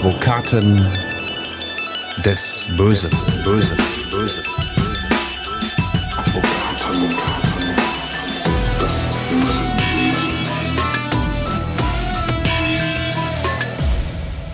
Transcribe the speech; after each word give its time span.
Advokaten 0.00 0.88
des 2.24 2.66
Bösen. 2.74 3.10
Bösen. 3.44 3.76
Bösen. 4.10 4.69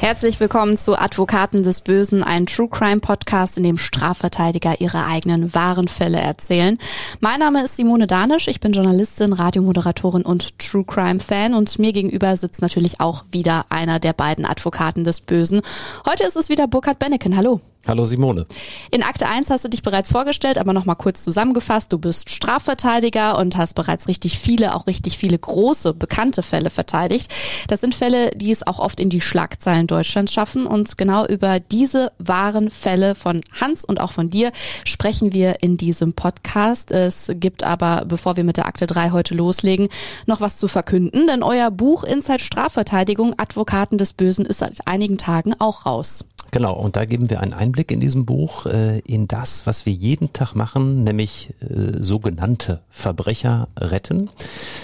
Herzlich 0.07 0.39
willkommen 0.39 0.77
zu 0.77 0.97
Advokaten 0.97 1.65
des 1.65 1.81
Bösen, 1.81 2.23
ein 2.23 2.47
True 2.47 2.69
Crime 2.69 3.01
Podcast, 3.01 3.57
in 3.57 3.65
dem 3.65 3.77
Strafverteidiger 3.77 4.81
ihre 4.81 5.05
eigenen 5.05 5.53
wahren 5.53 5.89
Fälle 5.89 6.21
erzählen. 6.21 6.79
Mein 7.19 7.41
Name 7.41 7.65
ist 7.65 7.75
Simone 7.75 8.07
Danisch, 8.07 8.47
ich 8.47 8.61
bin 8.61 8.73
Journalistin, 8.73 9.33
Radiomoderatorin 9.33 10.23
und 10.23 10.61
True 10.61 10.85
Crime 10.85 11.19
Fan 11.19 11.55
und 11.55 11.81
mir 11.81 11.93
gegenüber 11.93 12.37
sitzt 12.37 12.63
natürlich 12.63 13.01
auch 13.01 13.25
wieder 13.33 13.67
einer 13.69 13.99
der 13.99 14.13
beiden 14.13 14.47
Advokaten 14.47 15.03
des 15.03 15.21
Bösen. 15.21 15.61
Heute 16.09 16.23
ist 16.23 16.37
es 16.37 16.51
wieder 16.51 16.69
Burkhard 16.69 17.01
Benneken. 17.01 17.37
Hallo. 17.37 17.61
Hallo 17.87 18.05
Simone. 18.05 18.47
In 18.91 19.05
Akte 19.05 19.29
1 19.29 19.49
hast 19.49 19.65
du 19.65 19.69
dich 19.69 19.83
bereits 19.83 20.11
vorgestellt, 20.11 20.59
aber 20.59 20.73
nochmal 20.73 20.97
kurz 20.97 21.23
zusammengefasst. 21.23 21.93
Du 21.93 21.99
bist 21.99 22.31
Strafverteidiger 22.31 23.39
und 23.39 23.57
hast 23.57 23.75
bereits 23.75 24.09
richtig 24.09 24.41
viele, 24.41 24.75
auch 24.75 24.89
richtig 24.89 25.19
viele 25.19 25.39
große, 25.39 25.95
bekannte 25.95 26.43
Fälle 26.43 26.71
verteidigt. 26.71 27.33
Das 27.69 27.81
sind 27.81 27.95
Fälle, 27.95 28.31
die 28.31 28.51
es 28.51 28.67
auch 28.67 28.81
oft 28.81 28.99
in 28.99 29.09
die 29.09 29.21
Schlagzeilen 29.21 29.87
Deutschlands 29.87 30.33
schaffen. 30.33 30.67
Und 30.67 30.99
genau 30.99 31.27
über 31.27 31.61
diese 31.61 32.11
wahren 32.19 32.71
Fälle 32.71 33.15
von 33.15 33.41
Hans 33.61 33.85
und 33.85 34.01
auch 34.01 34.11
von 34.11 34.31
dir 34.31 34.51
sprechen 34.85 35.33
wir 35.33 35.63
in 35.63 35.77
diesem 35.77 36.15
Podcast. 36.15 36.91
Es 36.91 37.31
gibt 37.35 37.63
aber, 37.63 38.05
bevor 38.05 38.37
wir 38.37 38.43
mit 38.43 38.57
der 38.57 38.67
Akte 38.67 38.89
3 38.89 39.11
heute 39.11 39.35
loslegen, 39.35 39.89
noch 40.27 40.41
was 40.41 40.57
zu 40.57 40.67
verkünden, 40.67 41.29
denn 41.29 41.45
euer 41.45 41.71
Buch 41.71 42.03
Inside 42.03 42.41
Strafverteidigung, 42.41 43.35
Advokaten 43.37 43.97
des 43.97 44.13
Bösen, 44.13 44.45
ist 44.45 44.59
seit 44.59 44.89
einigen 44.89 45.19
Tagen 45.19 45.55
auch 45.61 45.87
raus. 45.87 46.25
Genau, 46.51 46.75
und 46.75 46.97
da 46.97 47.05
geben 47.05 47.29
wir 47.29 47.41
einen 47.41 47.53
Einblick 47.53 47.91
in 47.91 48.01
diesem 48.01 48.25
Buch 48.25 48.67
äh, 48.67 49.01
in 49.01 49.29
das, 49.29 49.67
was 49.67 49.87
wir 49.87 49.93
jeden 49.93 50.33
Tag 50.33 50.55
machen, 50.55 51.05
nämlich 51.05 51.51
äh, 51.61 52.03
sogenannte 52.03 52.81
Verbrecher 52.89 53.69
retten. 53.79 54.31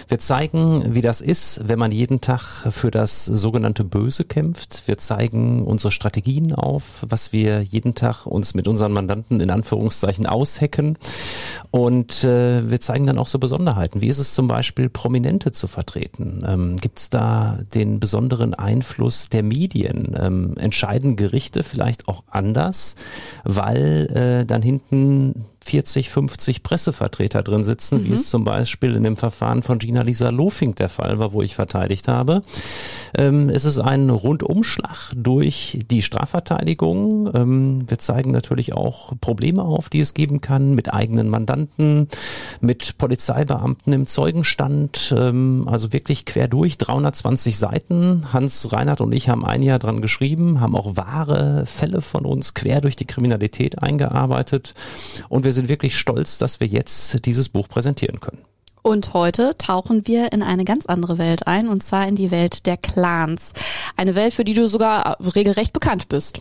Wir 0.08 0.18
zeigen, 0.18 0.94
wie 0.94 1.00
das 1.00 1.20
ist, 1.20 1.60
wenn 1.66 1.78
man 1.78 1.92
jeden 1.92 2.20
Tag 2.20 2.66
für 2.70 2.90
das 2.90 3.24
sogenannte 3.24 3.84
Böse 3.84 4.24
kämpft. 4.24 4.82
Wir 4.86 4.98
zeigen 4.98 5.64
unsere 5.64 5.92
Strategien 5.92 6.52
auf, 6.52 7.06
was 7.08 7.32
wir 7.32 7.62
jeden 7.62 7.94
Tag 7.94 8.26
uns 8.26 8.54
mit 8.54 8.68
unseren 8.68 8.92
Mandanten 8.92 9.40
in 9.40 9.50
Anführungszeichen 9.50 10.26
aushecken. 10.26 10.98
Und 11.70 12.24
äh, 12.24 12.68
wir 12.70 12.80
zeigen 12.80 13.06
dann 13.06 13.18
auch 13.18 13.28
so 13.28 13.38
Besonderheiten. 13.38 14.00
Wie 14.00 14.08
ist 14.08 14.18
es 14.18 14.34
zum 14.34 14.48
Beispiel, 14.48 14.90
Prominente 14.90 15.52
zu 15.52 15.68
vertreten? 15.68 16.44
Ähm, 16.46 16.76
Gibt 16.76 16.98
es 16.98 17.10
da 17.10 17.58
den 17.74 18.00
besonderen 18.00 18.52
Einfluss 18.52 19.28
der 19.30 19.42
Medien? 19.42 20.14
Ähm, 20.20 20.54
entscheiden 20.58 21.16
Gerichte 21.16 21.51
vielleicht 21.60 22.08
auch 22.08 22.24
anders, 22.30 22.96
weil 23.44 24.06
äh, 24.42 24.46
dann 24.46 24.62
hinten 24.62 25.44
40, 25.64 26.10
50 26.10 26.62
Pressevertreter 26.62 27.42
drin 27.42 27.64
sitzen, 27.64 28.02
mhm. 28.02 28.04
wie 28.04 28.12
es 28.12 28.28
zum 28.28 28.44
Beispiel 28.44 28.94
in 28.94 29.04
dem 29.04 29.16
Verfahren 29.16 29.62
von 29.62 29.78
Gina 29.78 30.02
Lisa 30.02 30.30
Lofink 30.30 30.76
der 30.76 30.88
Fall 30.88 31.18
war, 31.18 31.32
wo 31.32 31.42
ich 31.42 31.54
verteidigt 31.54 32.08
habe. 32.08 32.42
Ähm, 33.16 33.48
es 33.48 33.64
ist 33.64 33.78
ein 33.78 34.10
Rundumschlag 34.10 35.12
durch 35.14 35.78
die 35.90 36.02
Strafverteidigung. 36.02 37.30
Ähm, 37.34 37.84
wir 37.88 37.98
zeigen 37.98 38.30
natürlich 38.30 38.74
auch 38.74 39.12
Probleme 39.20 39.62
auf, 39.62 39.88
die 39.88 40.00
es 40.00 40.14
geben 40.14 40.40
kann 40.40 40.74
mit 40.74 40.92
eigenen 40.92 41.28
Mandanten, 41.28 42.08
mit 42.60 42.98
Polizeibeamten 42.98 43.92
im 43.92 44.06
Zeugenstand. 44.06 45.14
Ähm, 45.16 45.64
also 45.66 45.92
wirklich 45.92 46.24
quer 46.24 46.48
durch, 46.48 46.78
320 46.78 47.58
Seiten. 47.58 48.32
Hans 48.32 48.72
Reinhardt 48.72 49.00
und 49.00 49.14
ich 49.14 49.28
haben 49.28 49.44
ein 49.44 49.62
Jahr 49.62 49.78
dran 49.78 50.00
geschrieben, 50.00 50.60
haben 50.60 50.74
auch 50.74 50.96
wahre 50.96 51.64
Fälle 51.66 52.00
von 52.00 52.24
uns 52.24 52.54
quer 52.54 52.80
durch 52.80 52.96
die 52.96 53.06
Kriminalität 53.06 53.82
eingearbeitet 53.82 54.74
und 55.28 55.44
wir 55.44 55.51
wir 55.52 55.54
sind 55.54 55.68
wirklich 55.68 55.98
stolz, 55.98 56.38
dass 56.38 56.60
wir 56.60 56.66
jetzt 56.66 57.26
dieses 57.26 57.50
Buch 57.50 57.68
präsentieren 57.68 58.20
können. 58.20 58.38
Und 58.80 59.12
heute 59.12 59.54
tauchen 59.58 60.08
wir 60.08 60.32
in 60.32 60.42
eine 60.42 60.64
ganz 60.64 60.86
andere 60.86 61.18
Welt 61.18 61.46
ein, 61.46 61.68
und 61.68 61.82
zwar 61.82 62.08
in 62.08 62.16
die 62.16 62.30
Welt 62.30 62.64
der 62.64 62.78
Clans. 62.78 63.52
Eine 63.94 64.14
Welt, 64.14 64.32
für 64.32 64.44
die 64.44 64.54
du 64.54 64.66
sogar 64.66 65.18
regelrecht 65.34 65.74
bekannt 65.74 66.08
bist. 66.08 66.40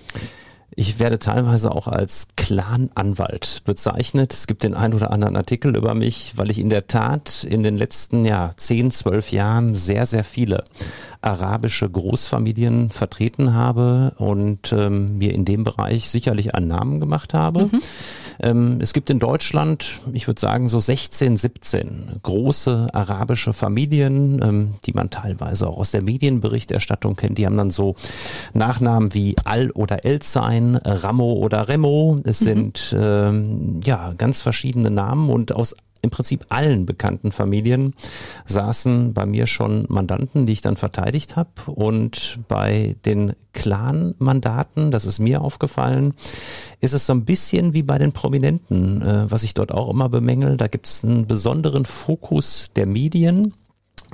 Ich 0.74 1.00
werde 1.00 1.20
teilweise 1.20 1.74
auch 1.74 1.88
als 1.88 2.30
Clan-Anwalt 2.38 3.64
bezeichnet. 3.66 4.32
Es 4.32 4.48
gibt 4.48 4.64
den 4.64 4.74
ein 4.74 4.94
oder 4.94 5.12
anderen 5.12 5.36
Artikel 5.36 5.76
über 5.76 5.94
mich, 5.94 6.38
weil 6.38 6.50
ich 6.50 6.60
in 6.60 6.70
der 6.70 6.88
Tat 6.88 7.44
in 7.44 7.62
den 7.64 7.78
letzten 7.78 8.24
ja, 8.24 8.52
10, 8.56 8.92
12 8.92 9.34
Jahren 9.34 9.76
sehr, 9.76 10.06
sehr 10.06 10.24
viele 10.24 10.64
arabische 11.22 11.90
Großfamilien 11.90 12.90
vertreten 12.90 13.54
habe 13.54 14.14
und 14.18 14.72
ähm, 14.72 15.18
mir 15.18 15.34
in 15.34 15.44
dem 15.44 15.66
Bereich 15.66 16.10
sicherlich 16.10 16.56
einen 16.56 16.70
Namen 16.70 17.02
gemacht 17.02 17.34
habe. 17.34 17.66
Mhm. 17.66 17.82
Ähm, 18.42 18.80
es 18.82 18.94
gibt 18.94 19.10
in 19.10 19.20
Deutschland, 19.20 20.00
ich 20.14 20.28
würde 20.28 20.42
sagen, 20.42 20.68
so 20.68 20.80
16, 20.80 21.38
17 21.38 22.20
große 22.24 22.88
arabische 22.94 23.54
Familien, 23.54 24.42
ähm, 24.42 24.74
die 24.86 24.94
man 24.94 25.10
teilweise 25.10 25.68
auch 25.68 25.78
aus 25.78 25.92
der 25.92 26.02
Medienberichterstattung 26.02 27.16
kennt. 27.16 27.38
Die 27.38 27.46
haben 27.46 27.58
dann 27.58 27.72
so 27.72 27.96
Nachnamen 28.54 29.14
wie 29.14 29.36
Al 29.46 29.72
oder 29.72 30.06
Elzein, 30.06 30.76
Ramo 30.76 31.34
oder 31.34 31.68
Remo. 31.68 32.18
Es 32.24 32.42
mhm. 32.42 32.46
sind 32.46 32.96
ähm, 33.00 33.80
ja 33.84 34.14
ganz 34.18 34.42
verschiedene 34.42 34.90
Namen 34.90 35.30
und 35.30 35.54
aus 35.56 35.76
im 36.02 36.10
Prinzip 36.10 36.46
allen 36.50 36.86
bekannten 36.86 37.32
Familien 37.32 37.94
saßen 38.46 39.14
bei 39.14 39.26
mir 39.26 39.48
schon 39.48 39.86
Mandanten, 39.88 40.46
die 40.46 40.54
ich 40.54 40.62
dann 40.62 40.76
verteidigt 40.76 41.36
habe. 41.36 41.50
Und 41.68 42.40
bei 42.48 42.96
den 43.06 43.34
Clan-Mandaten, 43.54 44.92
das 44.92 45.06
ist 45.06 45.20
mir 45.20 45.42
aufgefallen, 45.42 46.14
ist 46.80 46.94
es 46.94 47.06
so 47.06 47.14
ein 47.14 47.26
bisschen 47.26 47.74
wie 47.74 47.84
bei 47.84 47.98
den 47.98 48.14
Prominenten, 48.14 49.02
äh, 49.02 49.32
was 49.32 49.44
ich 49.44 49.54
dort 49.54 49.72
auch 49.72 49.90
immer 49.90 50.10
bemängel. 50.10 50.58
Da 50.58 50.68
gibt 50.68 50.88
es 50.88 51.04
einen 51.04 51.28
besonderen 51.28 51.86
Fokus 51.86 52.72
der 52.76 52.86
Medien 52.86 53.54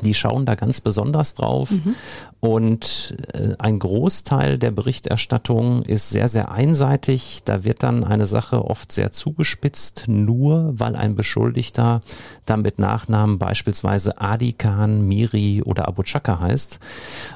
die 0.03 0.13
schauen 0.13 0.45
da 0.45 0.55
ganz 0.55 0.81
besonders 0.81 1.33
drauf. 1.33 1.71
Mhm. 1.71 1.95
Und 2.39 3.17
äh, 3.33 3.55
ein 3.57 3.79
Großteil 3.79 4.59
der 4.59 4.69
Berichterstattung 4.69 5.81
ist 5.81 6.11
sehr, 6.11 6.27
sehr 6.27 6.51
einseitig. 6.51 7.41
Da 7.45 7.63
wird 7.63 7.81
dann 7.81 8.03
eine 8.03 8.27
Sache 8.27 8.63
oft 8.63 8.91
sehr 8.91 9.11
zugespitzt, 9.11 10.03
nur 10.07 10.73
weil 10.77 10.95
ein 10.95 11.15
Beschuldigter 11.15 11.99
dann 12.45 12.61
mit 12.61 12.77
Nachnamen 12.77 13.39
beispielsweise 13.39 14.21
Adi 14.21 14.53
Khan, 14.53 15.07
Miri 15.07 15.63
oder 15.63 15.87
Abu 15.87 16.03
Chaka 16.03 16.39
heißt. 16.39 16.79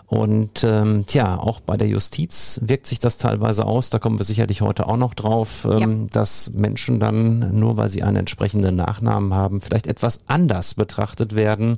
Und 0.05 0.63
ähm, 0.63 1.05
tja, 1.07 1.37
auch 1.37 1.61
bei 1.61 1.77
der 1.77 1.87
Justiz 1.87 2.59
wirkt 2.63 2.85
sich 2.85 2.99
das 2.99 3.17
teilweise 3.17 3.65
aus. 3.65 3.89
Da 3.89 3.97
kommen 3.97 4.19
wir 4.19 4.25
sicherlich 4.25 4.61
heute 4.61 4.87
auch 4.87 4.97
noch 4.97 5.15
drauf, 5.15 5.65
ähm, 5.65 6.03
ja. 6.03 6.07
dass 6.11 6.51
Menschen 6.53 6.99
dann, 6.99 7.57
nur 7.57 7.75
weil 7.75 7.89
sie 7.89 8.03
einen 8.03 8.17
entsprechenden 8.17 8.75
Nachnamen 8.75 9.33
haben, 9.33 9.61
vielleicht 9.61 9.87
etwas 9.87 10.25
anders 10.27 10.75
betrachtet 10.75 11.35
werden 11.35 11.77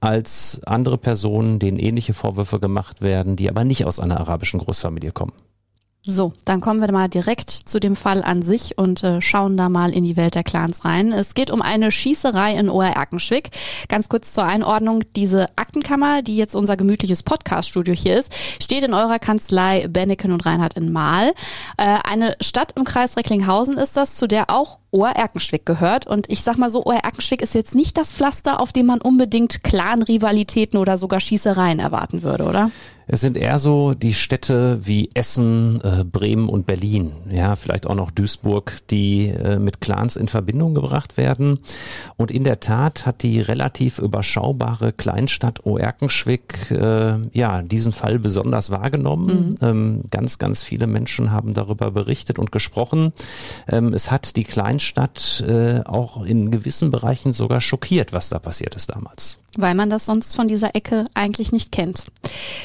als 0.00 0.60
andere 0.66 0.98
Personen, 0.98 1.58
denen 1.58 1.78
ähnliche 1.78 2.12
Vorwürfe 2.12 2.49
gemacht 2.58 3.02
werden, 3.02 3.36
die 3.36 3.48
aber 3.48 3.64
nicht 3.64 3.84
aus 3.84 4.00
einer 4.00 4.18
arabischen 4.18 4.58
Großfamilie 4.58 5.12
kommen. 5.12 5.32
So, 6.02 6.32
dann 6.46 6.62
kommen 6.62 6.80
wir 6.80 6.90
mal 6.92 7.08
direkt 7.08 7.50
zu 7.50 7.78
dem 7.78 7.94
Fall 7.94 8.22
an 8.24 8.40
sich 8.40 8.78
und 8.78 9.04
äh, 9.04 9.20
schauen 9.20 9.58
da 9.58 9.68
mal 9.68 9.92
in 9.92 10.02
die 10.02 10.16
Welt 10.16 10.34
der 10.34 10.44
Clans 10.44 10.86
rein. 10.86 11.12
Es 11.12 11.34
geht 11.34 11.50
um 11.50 11.60
eine 11.60 11.90
Schießerei 11.90 12.54
in 12.54 12.70
Oer-Erkenschwick. 12.70 13.50
Ganz 13.88 14.08
kurz 14.08 14.32
zur 14.32 14.44
Einordnung. 14.44 15.02
Diese 15.14 15.50
Aktenkammer, 15.56 16.22
die 16.22 16.36
jetzt 16.36 16.54
unser 16.54 16.78
gemütliches 16.78 17.22
Podcaststudio 17.22 17.92
hier 17.92 18.18
ist, 18.18 18.32
steht 18.62 18.82
in 18.82 18.94
eurer 18.94 19.18
Kanzlei 19.18 19.88
Benneken 19.88 20.32
und 20.32 20.46
Reinhardt 20.46 20.78
in 20.78 20.90
Mahl. 20.90 21.34
Äh, 21.76 21.98
eine 22.08 22.34
Stadt 22.40 22.72
im 22.76 22.84
Kreis 22.84 23.18
Recklinghausen 23.18 23.76
ist 23.76 23.98
das, 23.98 24.14
zu 24.14 24.26
der 24.26 24.48
auch 24.48 24.78
Oer-Erkenschwick 24.92 25.66
gehört. 25.66 26.06
Und 26.06 26.30
ich 26.30 26.40
sag 26.40 26.56
mal 26.56 26.70
so, 26.70 26.82
Oer-Erkenschwick 26.86 27.42
ist 27.42 27.54
jetzt 27.54 27.74
nicht 27.74 27.98
das 27.98 28.10
Pflaster, 28.10 28.60
auf 28.60 28.72
dem 28.72 28.86
man 28.86 29.02
unbedingt 29.02 29.62
Clan-Rivalitäten 29.62 30.78
oder 30.78 30.96
sogar 30.96 31.20
Schießereien 31.20 31.78
erwarten 31.78 32.22
würde, 32.22 32.44
oder? 32.44 32.70
Es 33.12 33.20
sind 33.20 33.36
eher 33.36 33.58
so 33.58 33.92
die 33.92 34.14
Städte 34.14 34.78
wie 34.86 35.10
Essen, 35.14 35.80
äh, 35.82 36.04
Bremen 36.04 36.48
und 36.48 36.64
Berlin, 36.64 37.10
ja, 37.28 37.56
vielleicht 37.56 37.88
auch 37.88 37.96
noch 37.96 38.12
Duisburg, 38.12 38.78
die 38.88 39.26
äh, 39.26 39.58
mit 39.58 39.80
Clans 39.80 40.14
in 40.14 40.28
Verbindung 40.28 40.76
gebracht 40.76 41.16
werden. 41.16 41.58
Und 42.16 42.30
in 42.30 42.44
der 42.44 42.60
Tat 42.60 43.06
hat 43.06 43.24
die 43.24 43.40
relativ 43.40 43.98
überschaubare 43.98 44.92
Kleinstadt 44.92 45.66
Oerkenschwick 45.66 46.70
äh, 46.70 47.18
ja 47.32 47.62
diesen 47.62 47.92
Fall 47.92 48.20
besonders 48.20 48.70
wahrgenommen. 48.70 49.26
Mhm. 49.26 49.54
Ähm, 49.60 50.04
ganz, 50.12 50.38
ganz 50.38 50.62
viele 50.62 50.86
Menschen 50.86 51.32
haben 51.32 51.52
darüber 51.52 51.90
berichtet 51.90 52.38
und 52.38 52.52
gesprochen. 52.52 53.12
Ähm, 53.68 53.92
es 53.92 54.12
hat 54.12 54.36
die 54.36 54.44
Kleinstadt 54.44 55.42
äh, 55.48 55.80
auch 55.80 56.24
in 56.24 56.52
gewissen 56.52 56.92
Bereichen 56.92 57.32
sogar 57.32 57.60
schockiert, 57.60 58.12
was 58.12 58.28
da 58.28 58.38
passiert 58.38 58.76
ist 58.76 58.90
damals 58.94 59.40
weil 59.56 59.74
man 59.74 59.90
das 59.90 60.06
sonst 60.06 60.36
von 60.36 60.48
dieser 60.48 60.74
Ecke 60.74 61.04
eigentlich 61.14 61.52
nicht 61.52 61.72
kennt. 61.72 62.06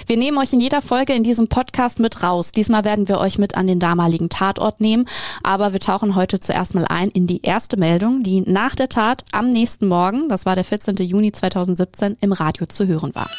Wir 0.08 0.18
nehmen 0.18 0.38
euch 0.38 0.54
in 0.54 0.60
jeder 0.60 0.82
Folge 0.82 1.14
in 1.14 1.24
diesem 1.24 1.48
Podcast 1.48 2.00
mit 2.00 2.24
raus. 2.24 2.52
Diesmal 2.52 2.84
werden 2.84 3.08
wir 3.08 3.20
euch 3.20 3.38
mit 3.38 3.56
an 3.56 3.68
den 3.68 3.80
damaligen 3.80 4.30
Tatort 4.30 4.82
nehmen, 4.82 5.08
aber 5.44 5.74
wir 5.74 5.80
tauchen 5.80 6.16
heute 6.16 6.40
zuerst 6.40 6.76
mal 6.76 6.86
ein 6.86 7.10
in 7.10 7.28
die 7.28 7.42
erste 7.42 7.78
Meldung, 7.78 8.24
die 8.24 8.42
nach 8.42 8.76
der 8.76 8.90
Tat 8.90 9.24
am 9.32 9.52
nächsten 9.52 9.88
Morgen, 9.88 10.30
das 10.30 10.46
war 10.46 10.56
der 10.56 10.64
14. 10.64 10.96
Juni 10.98 11.32
2017, 11.32 12.18
im 12.22 12.32
Radio 12.32 12.66
zu 12.68 12.88
hören 12.88 13.16
war. 13.16 13.30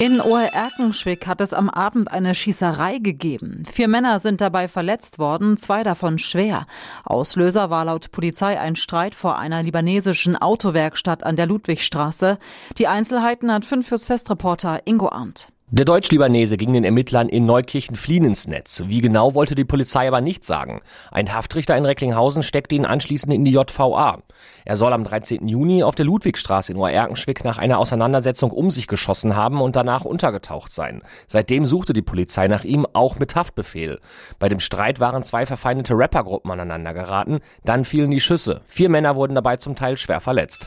In 0.00 0.18
Oerkenschwick 0.18 1.26
hat 1.26 1.42
es 1.42 1.52
am 1.52 1.68
Abend 1.68 2.10
eine 2.10 2.34
Schießerei 2.34 3.00
gegeben. 3.00 3.64
Vier 3.70 3.86
Männer 3.86 4.18
sind 4.18 4.40
dabei 4.40 4.66
verletzt 4.66 5.18
worden, 5.18 5.58
zwei 5.58 5.82
davon 5.82 6.18
schwer. 6.18 6.66
Auslöser 7.04 7.68
war 7.68 7.84
laut 7.84 8.10
Polizei 8.10 8.58
ein 8.58 8.76
Streit 8.76 9.14
vor 9.14 9.38
einer 9.38 9.62
libanesischen 9.62 10.38
Autowerkstatt 10.38 11.22
an 11.22 11.36
der 11.36 11.44
Ludwigstraße. 11.44 12.38
Die 12.78 12.86
Einzelheiten 12.86 13.52
hat 13.52 13.66
5 13.66 13.86
fürs 13.86 14.06
Festreporter 14.06 14.80
Ingo 14.86 15.10
Arndt. 15.10 15.48
Der 15.72 15.84
Deutsch-Libanese 15.84 16.56
ging 16.56 16.72
den 16.72 16.82
Ermittlern 16.82 17.28
in 17.28 17.46
Neukirchen 17.46 17.94
fliehen 17.94 18.24
ins 18.24 18.48
Netz. 18.48 18.82
Wie 18.86 19.00
genau 19.00 19.34
wollte 19.34 19.54
die 19.54 19.64
Polizei 19.64 20.08
aber 20.08 20.20
nicht 20.20 20.42
sagen. 20.42 20.80
Ein 21.12 21.32
Haftrichter 21.32 21.76
in 21.76 21.84
Recklinghausen 21.84 22.42
steckte 22.42 22.74
ihn 22.74 22.84
anschließend 22.84 23.32
in 23.32 23.44
die 23.44 23.52
JVA. 23.52 24.18
Er 24.64 24.76
soll 24.76 24.92
am 24.92 25.04
13. 25.04 25.46
Juni 25.46 25.84
auf 25.84 25.94
der 25.94 26.06
Ludwigstraße 26.06 26.72
in 26.72 26.78
Oerkenschwick 26.78 27.44
nach 27.44 27.58
einer 27.58 27.78
Auseinandersetzung 27.78 28.50
um 28.50 28.72
sich 28.72 28.88
geschossen 28.88 29.36
haben 29.36 29.60
und 29.60 29.76
danach 29.76 30.04
untergetaucht 30.04 30.72
sein. 30.72 31.02
Seitdem 31.28 31.64
suchte 31.66 31.92
die 31.92 32.02
Polizei 32.02 32.48
nach 32.48 32.64
ihm, 32.64 32.84
auch 32.92 33.20
mit 33.20 33.36
Haftbefehl. 33.36 34.00
Bei 34.40 34.48
dem 34.48 34.58
Streit 34.58 34.98
waren 34.98 35.22
zwei 35.22 35.46
verfeindete 35.46 35.94
Rappergruppen 35.96 36.50
aneinander 36.50 36.94
geraten. 36.94 37.38
Dann 37.64 37.84
fielen 37.84 38.10
die 38.10 38.20
Schüsse. 38.20 38.62
Vier 38.66 38.88
Männer 38.88 39.14
wurden 39.14 39.36
dabei 39.36 39.56
zum 39.56 39.76
Teil 39.76 39.96
schwer 39.96 40.20
verletzt. 40.20 40.66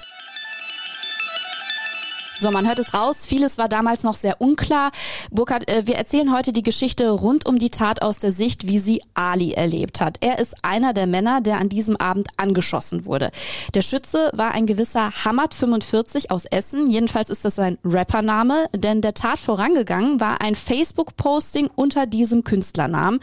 So, 2.44 2.52
man 2.52 2.68
hört 2.68 2.80
es 2.80 2.94
raus. 2.94 3.26
Vieles 3.26 3.58
war 3.58 3.70
damals 3.70 4.04
noch 4.04 4.16
sehr 4.16 4.42
unklar. 4.42 4.92
Burkhard, 5.32 5.70
äh, 5.70 5.88
wir 5.88 5.96
erzählen 5.96 6.34
heute 6.34 6.52
die 6.52 6.62
Geschichte 6.62 7.10
rund 7.10 7.46
um 7.46 7.58
die 7.58 7.70
Tat 7.70 8.02
aus 8.02 8.18
der 8.18 8.34
Sicht, 8.34 8.68
wie 8.68 8.80
sie 8.80 9.02
Ali 9.14 9.54
erlebt 9.54 10.02
hat. 10.02 10.18
Er 10.20 10.40
ist 10.40 10.56
einer 10.62 10.92
der 10.92 11.08
Männer, 11.08 11.40
der 11.40 11.60
an 11.60 11.70
diesem 11.70 11.96
Abend 11.96 12.28
angeschossen 12.36 13.06
wurde. 13.06 13.32
Der 13.76 13.82
Schütze 13.82 14.30
war 14.34 14.52
ein 14.52 14.66
gewisser 14.66 15.12
Hamad 15.24 15.54
45 15.54 16.32
aus 16.32 16.44
Essen. 16.44 16.90
Jedenfalls 16.92 17.30
ist 17.30 17.46
das 17.46 17.56
sein 17.56 17.78
Rappername, 17.86 18.68
denn 18.76 19.00
der 19.00 19.14
Tat 19.14 19.40
vorangegangen 19.40 20.20
war 20.20 20.42
ein 20.42 20.56
Facebook-Posting 20.56 21.70
unter 21.74 22.08
diesem 22.08 22.44
Künstlernamen. 22.44 23.22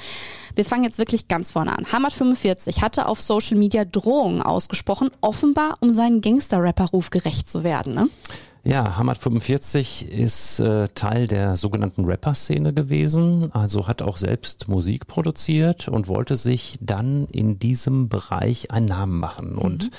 Wir 0.55 0.65
fangen 0.65 0.85
jetzt 0.85 0.99
wirklich 0.99 1.29
ganz 1.29 1.53
vorne 1.53 1.77
an. 1.77 1.85
Hamad 1.93 2.15
45 2.15 2.81
hatte 2.81 3.05
auf 3.05 3.21
Social 3.21 3.59
Media 3.59 3.85
Drohungen 3.85 4.41
ausgesprochen, 4.41 5.11
offenbar 5.21 5.77
um 5.81 5.93
seinen 5.93 6.23
Gangster-Rapper-Ruf 6.23 7.11
gerecht 7.11 7.51
zu 7.51 7.65
werden. 7.65 7.95
Ne? 7.95 8.09
Ja, 8.62 8.99
Hamad 8.99 9.17
45 9.17 10.12
ist 10.12 10.61
äh, 10.61 10.89
Teil 10.95 11.27
der 11.27 11.57
sogenannten 11.57 12.05
Rapper-Szene 12.05 12.75
gewesen, 12.75 13.51
also 13.53 13.89
hat 13.89 14.03
auch 14.03 14.19
selbst 14.19 14.69
Musik 14.69 15.07
produziert 15.07 15.89
und 15.89 16.09
wollte 16.09 16.37
sich 16.37 16.77
dann 16.83 17.27
in 17.33 17.59
diesem 17.59 18.11
Bereich 18.11 18.71
einen 18.71 18.85
Namen 18.85 19.19
machen. 19.19 19.53
Mhm. 19.53 19.59
Und 19.59 19.91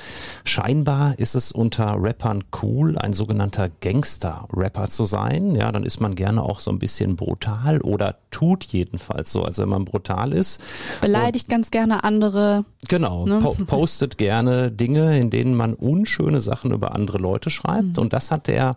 scheinbar 0.44 1.18
ist 1.18 1.34
es 1.34 1.52
unter 1.52 1.96
Rappern 1.98 2.44
cool, 2.62 3.00
ein 3.00 3.14
sogenannter 3.14 3.68
Gangster-Rapper 3.68 4.90
zu 4.90 5.06
sein. 5.06 5.56
Ja, 5.56 5.72
dann 5.72 5.84
ist 5.84 6.00
man 6.00 6.14
gerne 6.14 6.44
auch 6.44 6.60
so 6.60 6.70
ein 6.70 6.78
bisschen 6.78 7.16
brutal 7.16 7.82
oder 7.82 8.18
tut 8.30 8.66
jedenfalls 8.66 9.32
so, 9.32 9.44
als 9.44 9.58
wenn 9.58 9.70
man 9.70 9.86
brutal 9.86 10.34
ist. 10.34 10.62
Beleidigt 11.02 11.48
und, 11.48 11.52
ganz 11.52 11.72
gerne 11.72 12.04
andere. 12.04 12.66
Genau, 12.88 13.26
ne? 13.26 13.40
po 13.40 13.56
postet 13.66 14.20
gerne 14.20 14.72
Dinge, 14.72 15.18
in 15.20 15.32
denen 15.32 15.56
man 15.56 15.74
unschöne 15.74 16.42
Sachen 16.42 16.72
über 16.72 16.94
andere 16.94 17.18
Leute 17.18 17.50
schreibt. 17.50 17.98
Mhm. 17.98 18.04
Und 18.04 18.14
das 18.14 18.30
hat 18.30 18.51
der 18.52 18.76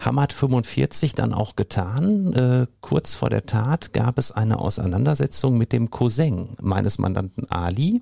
Hamad 0.00 0.32
45 0.32 1.14
dann 1.14 1.34
auch 1.34 1.56
getan. 1.56 2.32
Äh, 2.32 2.66
kurz 2.80 3.14
vor 3.14 3.28
der 3.28 3.44
Tat 3.44 3.92
gab 3.92 4.18
es 4.18 4.32
eine 4.32 4.58
Auseinandersetzung 4.58 5.58
mit 5.58 5.72
dem 5.72 5.90
Cousin 5.90 6.56
meines 6.60 6.98
Mandanten 6.98 7.50
Ali. 7.50 8.00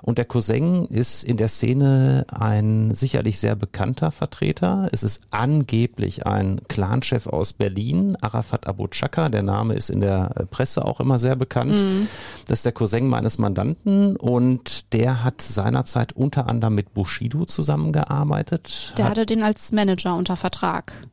Und 0.00 0.16
der 0.16 0.24
Cousin 0.24 0.86
ist 0.86 1.24
in 1.24 1.36
der 1.36 1.48
Szene 1.48 2.26
ein 2.32 2.94
sicherlich 2.94 3.38
sehr 3.38 3.54
bekannter 3.54 4.10
Vertreter. 4.10 4.88
Es 4.92 5.02
ist 5.02 5.26
angeblich 5.30 6.26
ein 6.26 6.62
Clanchef 6.68 7.26
aus 7.26 7.52
Berlin, 7.52 8.16
Arafat 8.22 8.66
Abu 8.66 8.88
Chaka. 8.88 9.28
Der 9.28 9.42
Name 9.42 9.74
ist 9.74 9.90
in 9.90 10.00
der 10.00 10.46
Presse 10.50 10.86
auch 10.86 11.00
immer 11.00 11.18
sehr 11.18 11.36
bekannt. 11.36 11.82
Mhm. 11.82 12.08
Das 12.46 12.60
ist 12.60 12.64
der 12.64 12.72
Cousin 12.72 13.08
meines 13.08 13.36
Mandanten 13.36 14.16
und 14.16 14.92
der 14.94 15.22
hat 15.22 15.42
seinerzeit 15.42 16.14
unter 16.14 16.48
anderem 16.48 16.74
mit 16.76 16.94
Bushido 16.94 17.44
zusammengearbeitet. 17.44 18.94
Der 18.96 19.10
hatte 19.10 19.26
den 19.26 19.42
als 19.42 19.72
Manager 19.72 20.16
unter 20.16 20.36
Vertrag. 20.36 20.45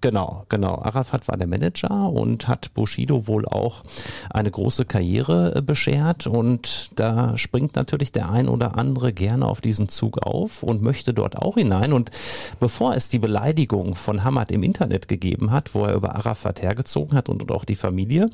Genau, 0.01 0.45
genau. 0.49 0.81
Arafat 0.81 1.27
war 1.27 1.37
der 1.37 1.47
Manager 1.47 2.09
und 2.09 2.47
hat 2.47 2.73
Bushido 2.73 3.27
wohl 3.27 3.45
auch 3.47 3.83
eine 4.29 4.51
große 4.51 4.85
Karriere 4.85 5.55
äh, 5.55 5.61
beschert 5.61 6.27
und 6.27 6.91
da 6.95 7.37
springt 7.37 7.75
natürlich 7.75 8.11
der 8.11 8.29
ein 8.29 8.47
oder 8.47 8.77
andere 8.77 9.13
gerne 9.13 9.47
auf 9.47 9.61
diesen 9.61 9.89
Zug 9.89 10.21
auf 10.21 10.63
und 10.63 10.81
möchte 10.81 11.13
dort 11.13 11.37
auch 11.37 11.55
hinein 11.55 11.93
und 11.93 12.11
bevor 12.59 12.95
es 12.95 13.09
die 13.09 13.19
Beleidigung 13.19 13.95
von 13.95 14.23
Hamad 14.23 14.51
im 14.51 14.63
Internet 14.63 15.07
gegeben 15.07 15.51
hat, 15.51 15.73
wo 15.73 15.85
er 15.85 15.95
über 15.95 16.15
Arafat 16.15 16.61
hergezogen 16.61 17.17
hat 17.17 17.29
und, 17.29 17.41
und 17.41 17.51
auch 17.51 17.65
die 17.65 17.75
Familie, 17.75 18.25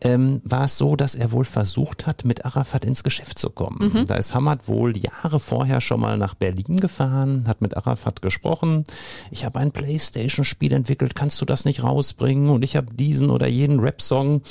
ähm, 0.00 0.40
war 0.44 0.64
es 0.64 0.78
so, 0.78 0.96
dass 0.96 1.14
er 1.14 1.32
wohl 1.32 1.44
versucht 1.44 2.06
hat, 2.06 2.24
mit 2.24 2.44
Arafat 2.44 2.84
ins 2.84 3.02
Geschäft 3.02 3.38
zu 3.38 3.50
kommen. 3.50 3.92
Mhm. 3.92 4.06
Da 4.06 4.16
ist 4.16 4.34
Hamad 4.34 4.68
wohl 4.68 4.96
Jahre 4.96 5.40
vorher 5.40 5.80
schon 5.80 6.00
mal 6.00 6.18
nach 6.18 6.34
Berlin 6.34 6.80
gefahren, 6.80 7.44
hat 7.46 7.60
mit 7.60 7.76
Arafat 7.76 8.22
gesprochen. 8.22 8.84
Ich 9.30 9.44
habe 9.44 9.58
ein 9.58 9.72
Playstation-Spiel 10.16 10.72
entwickelt, 10.72 11.14
kannst 11.14 11.40
du 11.40 11.44
das 11.44 11.64
nicht 11.64 11.82
rausbringen? 11.82 12.50
Und 12.50 12.64
ich 12.64 12.76
habe 12.76 12.92
diesen 12.94 13.30
oder 13.30 13.46
jenen 13.46 13.80
Rap-Song. 13.80 14.42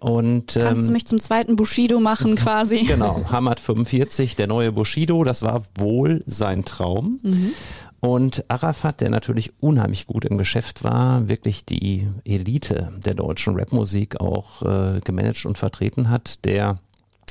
Und 0.00 0.56
ähm, 0.56 0.62
kannst 0.62 0.88
du 0.88 0.92
mich 0.92 1.06
zum 1.06 1.20
zweiten 1.20 1.56
Bushido 1.56 2.00
machen 2.00 2.34
quasi? 2.36 2.84
Genau, 2.84 3.24
Hamad 3.30 3.60
45, 3.60 4.36
der 4.36 4.46
neue 4.46 4.72
Bushido, 4.72 5.24
das 5.24 5.42
war 5.42 5.62
wohl 5.76 6.22
sein 6.26 6.64
Traum. 6.64 7.20
Mhm. 7.22 7.52
Und 8.00 8.44
Arafat, 8.48 9.00
der 9.00 9.08
natürlich 9.08 9.54
unheimlich 9.60 10.06
gut 10.06 10.26
im 10.26 10.36
Geschäft 10.36 10.84
war, 10.84 11.26
wirklich 11.28 11.64
die 11.64 12.06
Elite 12.24 12.92
der 13.02 13.14
deutschen 13.14 13.58
Rapmusik 13.58 14.20
auch 14.20 14.60
äh, 14.60 15.00
gemanagt 15.00 15.46
und 15.46 15.56
vertreten 15.56 16.10
hat, 16.10 16.44
der 16.44 16.80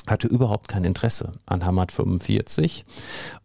hatte 0.07 0.27
überhaupt 0.27 0.67
kein 0.67 0.83
Interesse 0.83 1.31
an 1.45 1.65
Hamad 1.65 1.91
45 1.91 2.85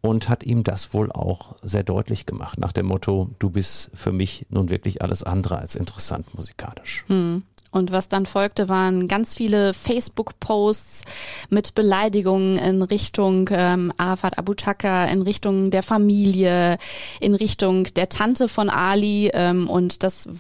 und 0.01 0.29
hat 0.29 0.45
ihm 0.45 0.65
das 0.65 0.93
wohl 0.93 1.13
auch 1.13 1.57
sehr 1.63 1.83
deutlich 1.83 2.27
gemacht, 2.27 2.59
nach 2.59 2.73
dem 2.73 2.87
Motto, 2.87 3.31
du 3.39 3.51
bist 3.51 3.91
für 3.95 4.13
mich 4.13 4.47
nun 4.51 4.71
wirklich 4.71 5.03
alles 5.03 5.23
andere 5.23 5.59
als 5.59 5.77
interessant 5.77 6.35
musikalisch. 6.35 7.05
Hm. 7.07 7.43
Und 7.71 7.93
was 7.93 8.09
dann 8.09 8.25
folgte, 8.25 8.69
waren 8.69 9.09
ganz 9.09 9.35
viele 9.35 9.75
Facebook-Posts 9.75 11.05
mit 11.51 11.75
Beleidigungen 11.75 12.57
in 12.57 12.83
Richtung 12.83 13.49
ähm, 13.53 13.93
Arafat 13.99 14.39
Abu 14.39 14.55
Chaka, 14.55 15.05
in 15.05 15.21
Richtung 15.21 15.71
der 15.71 15.83
Familie, 15.83 16.79
in 17.21 17.35
Richtung 17.35 17.85
der 17.85 18.09
Tante 18.09 18.49
von 18.49 18.71
Ali. 18.71 19.31
Ähm, 19.35 19.69
und 19.69 20.03
das 20.03 20.31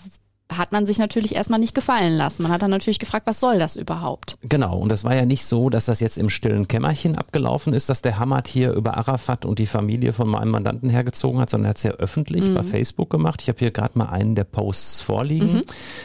hat 0.50 0.73
man 0.73 0.87
sich 0.87 0.99
natürlich 0.99 1.35
erstmal 1.35 1.59
nicht 1.59 1.75
gefallen 1.75 2.17
lassen. 2.17 2.43
Man 2.43 2.52
hat 2.52 2.62
dann 2.62 2.71
natürlich 2.71 2.99
gefragt, 2.99 3.26
was 3.26 3.38
soll 3.40 3.59
das 3.59 3.76
überhaupt? 3.76 4.38
Genau, 4.43 4.78
und 4.78 4.90
es 4.90 5.05
war 5.05 5.14
ja 5.14 5.26
nicht 5.26 5.45
so, 5.45 5.69
dass 5.69 5.85
das 5.87 6.00
jetzt 6.00 6.17
im 6.17 6.31
stillen 6.31 6.69
Kämmerchen 6.69 7.17
abgelaufen 7.17 7.75
ist, 7.75 7.88
dass 7.88 8.00
der 8.00 8.19
Hamad 8.19 8.49
hier 8.49 8.73
über 8.73 8.97
Arafat 8.97 9.45
und 9.45 9.59
die 9.59 9.67
Familie 9.67 10.12
von 10.12 10.28
meinem 10.28 10.50
Mandanten 10.50 10.88
hergezogen 10.88 11.40
hat, 11.40 11.50
sondern 11.50 11.67
er 11.67 11.71
hat 11.71 11.76
es 11.76 11.83
ja 11.83 11.90
öffentlich 11.93 12.45
mhm. 12.45 12.55
bei 12.55 12.62
Facebook 12.62 13.11
gemacht. 13.11 13.43
Ich 13.43 13.49
habe 13.49 13.59
hier 13.59 13.71
gerade 13.71 13.99
mal 13.99 14.07
einen 14.07 14.35
der 14.35 14.45
Posts 14.45 15.02
vorliegen. 15.02 15.55
Mhm. 15.55 15.62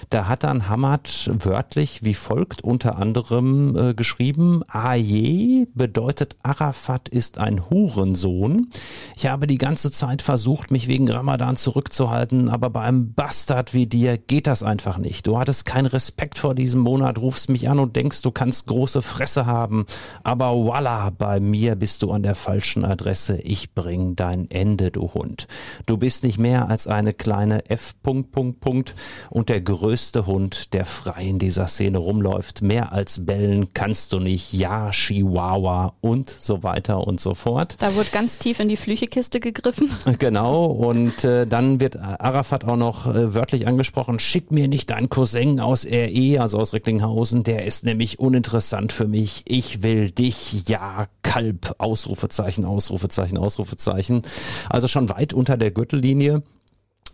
Da 0.09 0.27
hat 0.27 0.43
dann 0.43 0.67
Hamad 0.67 1.29
wörtlich 1.39 2.03
wie 2.03 2.13
folgt 2.13 2.63
unter 2.63 2.97
anderem 2.97 3.77
äh, 3.77 3.93
geschrieben, 3.93 4.63
Aje 4.67 5.67
bedeutet 5.73 6.35
Arafat 6.43 7.07
ist 7.07 7.37
ein 7.37 7.69
Hurensohn. 7.69 8.69
Ich 9.15 9.27
habe 9.27 9.47
die 9.47 9.57
ganze 9.57 9.91
Zeit 9.91 10.21
versucht, 10.21 10.71
mich 10.71 10.87
wegen 10.87 11.09
Ramadan 11.09 11.55
zurückzuhalten, 11.55 12.49
aber 12.49 12.69
bei 12.69 12.81
einem 12.81 13.13
Bastard 13.13 13.73
wie 13.73 13.87
dir 13.87 14.17
geht 14.33 14.47
das 14.47 14.63
einfach 14.63 14.97
nicht. 14.97 15.27
Du 15.27 15.37
hattest 15.37 15.63
keinen 15.63 15.85
Respekt 15.85 16.39
vor 16.39 16.55
diesem 16.55 16.81
Monat, 16.81 17.19
rufst 17.19 17.49
mich 17.49 17.69
an 17.69 17.77
und 17.77 17.95
denkst, 17.95 18.23
du 18.23 18.31
kannst 18.31 18.65
große 18.65 19.03
Fresse 19.03 19.45
haben. 19.45 19.85
Aber 20.23 20.55
voila, 20.55 21.11
bei 21.11 21.39
mir 21.39 21.75
bist 21.75 22.01
du 22.01 22.09
an 22.09 22.23
der 22.23 22.33
falschen 22.33 22.83
Adresse. 22.83 23.37
Ich 23.37 23.75
bring 23.75 24.15
dein 24.15 24.49
Ende, 24.49 24.89
du 24.89 25.13
Hund. 25.13 25.45
Du 25.85 25.97
bist 25.97 26.23
nicht 26.23 26.39
mehr 26.39 26.67
als 26.67 26.87
eine 26.87 27.13
kleine 27.13 27.69
F. 27.69 27.93
Punkt, 28.01 28.31
Punkt, 28.31 28.59
Punkt 28.59 28.95
und 29.29 29.49
der 29.49 29.61
größte 29.61 30.25
Hund, 30.25 30.73
der 30.73 30.85
frei 30.85 31.25
in 31.25 31.37
dieser 31.37 31.67
Szene 31.67 31.99
rumläuft. 31.99 32.63
Mehr 32.63 32.91
als 32.91 33.27
bellen 33.27 33.75
kannst 33.75 34.13
du 34.13 34.19
nicht. 34.19 34.51
Ja, 34.51 34.89
Chihuahua 34.89 35.93
und 36.01 36.35
so 36.41 36.63
weiter 36.63 37.05
und 37.05 37.19
so 37.19 37.35
fort. 37.35 37.75
Da 37.77 37.93
wird 37.95 38.11
ganz 38.11 38.39
tief 38.39 38.59
in 38.59 38.67
die 38.67 38.77
Flüchekiste 38.77 39.39
gegriffen. 39.39 39.91
Genau. 40.17 40.65
Und 40.65 41.23
äh, 41.23 41.45
dann 41.45 41.79
wird 41.79 41.97
Arafat 41.97 42.65
auch 42.65 42.77
noch 42.77 43.05
äh, 43.05 43.35
wörtlich 43.35 43.67
angesprochen, 43.67 44.19
schick 44.23 44.51
mir 44.51 44.67
nicht 44.67 44.89
deinen 44.89 45.09
Cousin 45.09 45.59
aus 45.59 45.85
RE, 45.85 46.37
also 46.39 46.59
aus 46.59 46.73
Recklinghausen, 46.73 47.43
der 47.43 47.65
ist 47.65 47.83
nämlich 47.83 48.19
uninteressant 48.19 48.91
für 48.91 49.07
mich. 49.07 49.43
Ich 49.45 49.83
will 49.83 50.11
dich, 50.11 50.67
ja, 50.67 51.07
Kalb, 51.21 51.75
Ausrufezeichen, 51.77 52.65
Ausrufezeichen, 52.65 53.37
Ausrufezeichen. 53.37 54.21
Also 54.69 54.87
schon 54.87 55.09
weit 55.09 55.33
unter 55.33 55.57
der 55.57 55.71
Gürtellinie. 55.71 56.43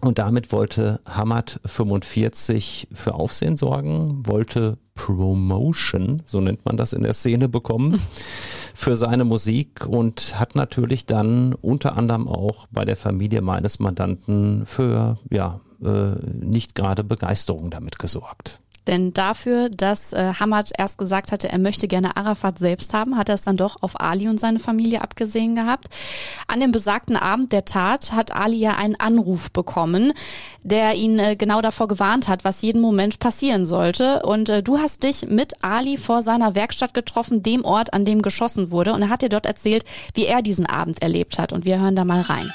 Und 0.02 0.18
damit 0.18 0.54
wollte 0.54 1.02
Hamad 1.06 1.60
45 1.66 2.88
für 2.94 3.16
Aufsehen 3.16 3.58
sorgen, 3.58 4.26
wollte 4.26 4.78
Promotion, 4.94 6.22
so 6.26 6.40
nennt 6.40 6.66
man 6.66 6.78
das 6.78 6.94
in 6.94 7.04
der 7.04 7.14
Szene, 7.14 7.50
bekommen 7.50 8.00
für 8.74 8.96
seine 8.96 9.26
Musik 9.26 9.86
und 9.86 10.40
hat 10.40 10.56
natürlich 10.56 11.06
dann 11.06 11.54
unter 11.54 11.98
anderem 11.98 12.30
auch 12.30 12.68
bei 12.72 12.86
der 12.86 12.96
Familie 12.96 13.42
meines 13.42 13.80
Mandanten 13.80 14.66
für 14.66 15.20
ja 15.30 15.60
äh, 15.84 16.16
nicht 16.24 16.76
gerade 16.76 17.04
Begeisterung 17.04 17.70
damit 17.70 18.00
gesorgt. 18.00 18.60
Denn 18.90 19.14
dafür, 19.14 19.70
dass 19.70 20.14
äh, 20.14 20.34
Hamad 20.40 20.72
erst 20.76 20.98
gesagt 20.98 21.32
hatte, 21.32 21.48
er 21.48 21.60
möchte 21.60 21.88
gerne 21.88 22.18
Arafat 22.18 22.58
selbst 22.58 22.92
haben, 22.96 23.18
hat 23.18 23.30
er 23.30 23.36
es 23.36 23.44
dann 23.44 23.56
doch 23.56 23.84
auf 23.84 24.00
Ali 24.00 24.28
und 24.28 24.40
seine 24.40 24.58
Familie 24.58 25.04
abgesehen 25.04 25.56
gehabt. 25.56 25.90
An 26.48 26.60
dem 26.60 26.72
besagten 26.72 27.16
Abend 27.16 27.52
der 27.52 27.66
Tat 27.66 28.14
hat 28.14 28.36
Ali 28.36 28.58
ja 28.58 28.78
einen 28.78 29.00
Anruf 29.00 29.52
bekommen, 29.52 30.14
der 30.64 30.96
ihn 30.96 31.20
äh, 31.20 31.36
genau 31.36 31.62
davor 31.62 31.88
gewarnt 31.88 32.28
hat, 32.28 32.44
was 32.44 32.64
jeden 32.64 32.82
Moment 32.82 33.20
passieren 33.20 33.68
sollte. 33.68 34.24
Und 34.24 34.50
äh, 34.50 34.64
du 34.64 34.80
hast 34.80 35.04
dich 35.04 35.28
mit 35.28 35.64
Ali 35.64 35.98
vor 36.00 36.24
seiner 36.24 36.56
Werkstatt 36.56 36.96
getroffen, 36.96 37.44
dem 37.44 37.66
Ort, 37.66 37.94
an 37.94 38.06
dem 38.06 38.24
geschossen 38.24 38.72
wurde. 38.72 38.94
Und 38.94 39.04
er 39.04 39.10
hat 39.10 39.22
dir 39.22 39.30
dort 39.30 39.46
erzählt, 39.46 39.84
wie 40.16 40.26
er 40.26 40.42
diesen 40.42 40.66
Abend 40.66 41.04
erlebt 41.04 41.38
hat. 41.38 41.54
Und 41.54 41.64
wir 41.64 41.80
hören 41.80 41.96
da 41.96 42.06
mal 42.06 42.22
rein. 42.22 42.52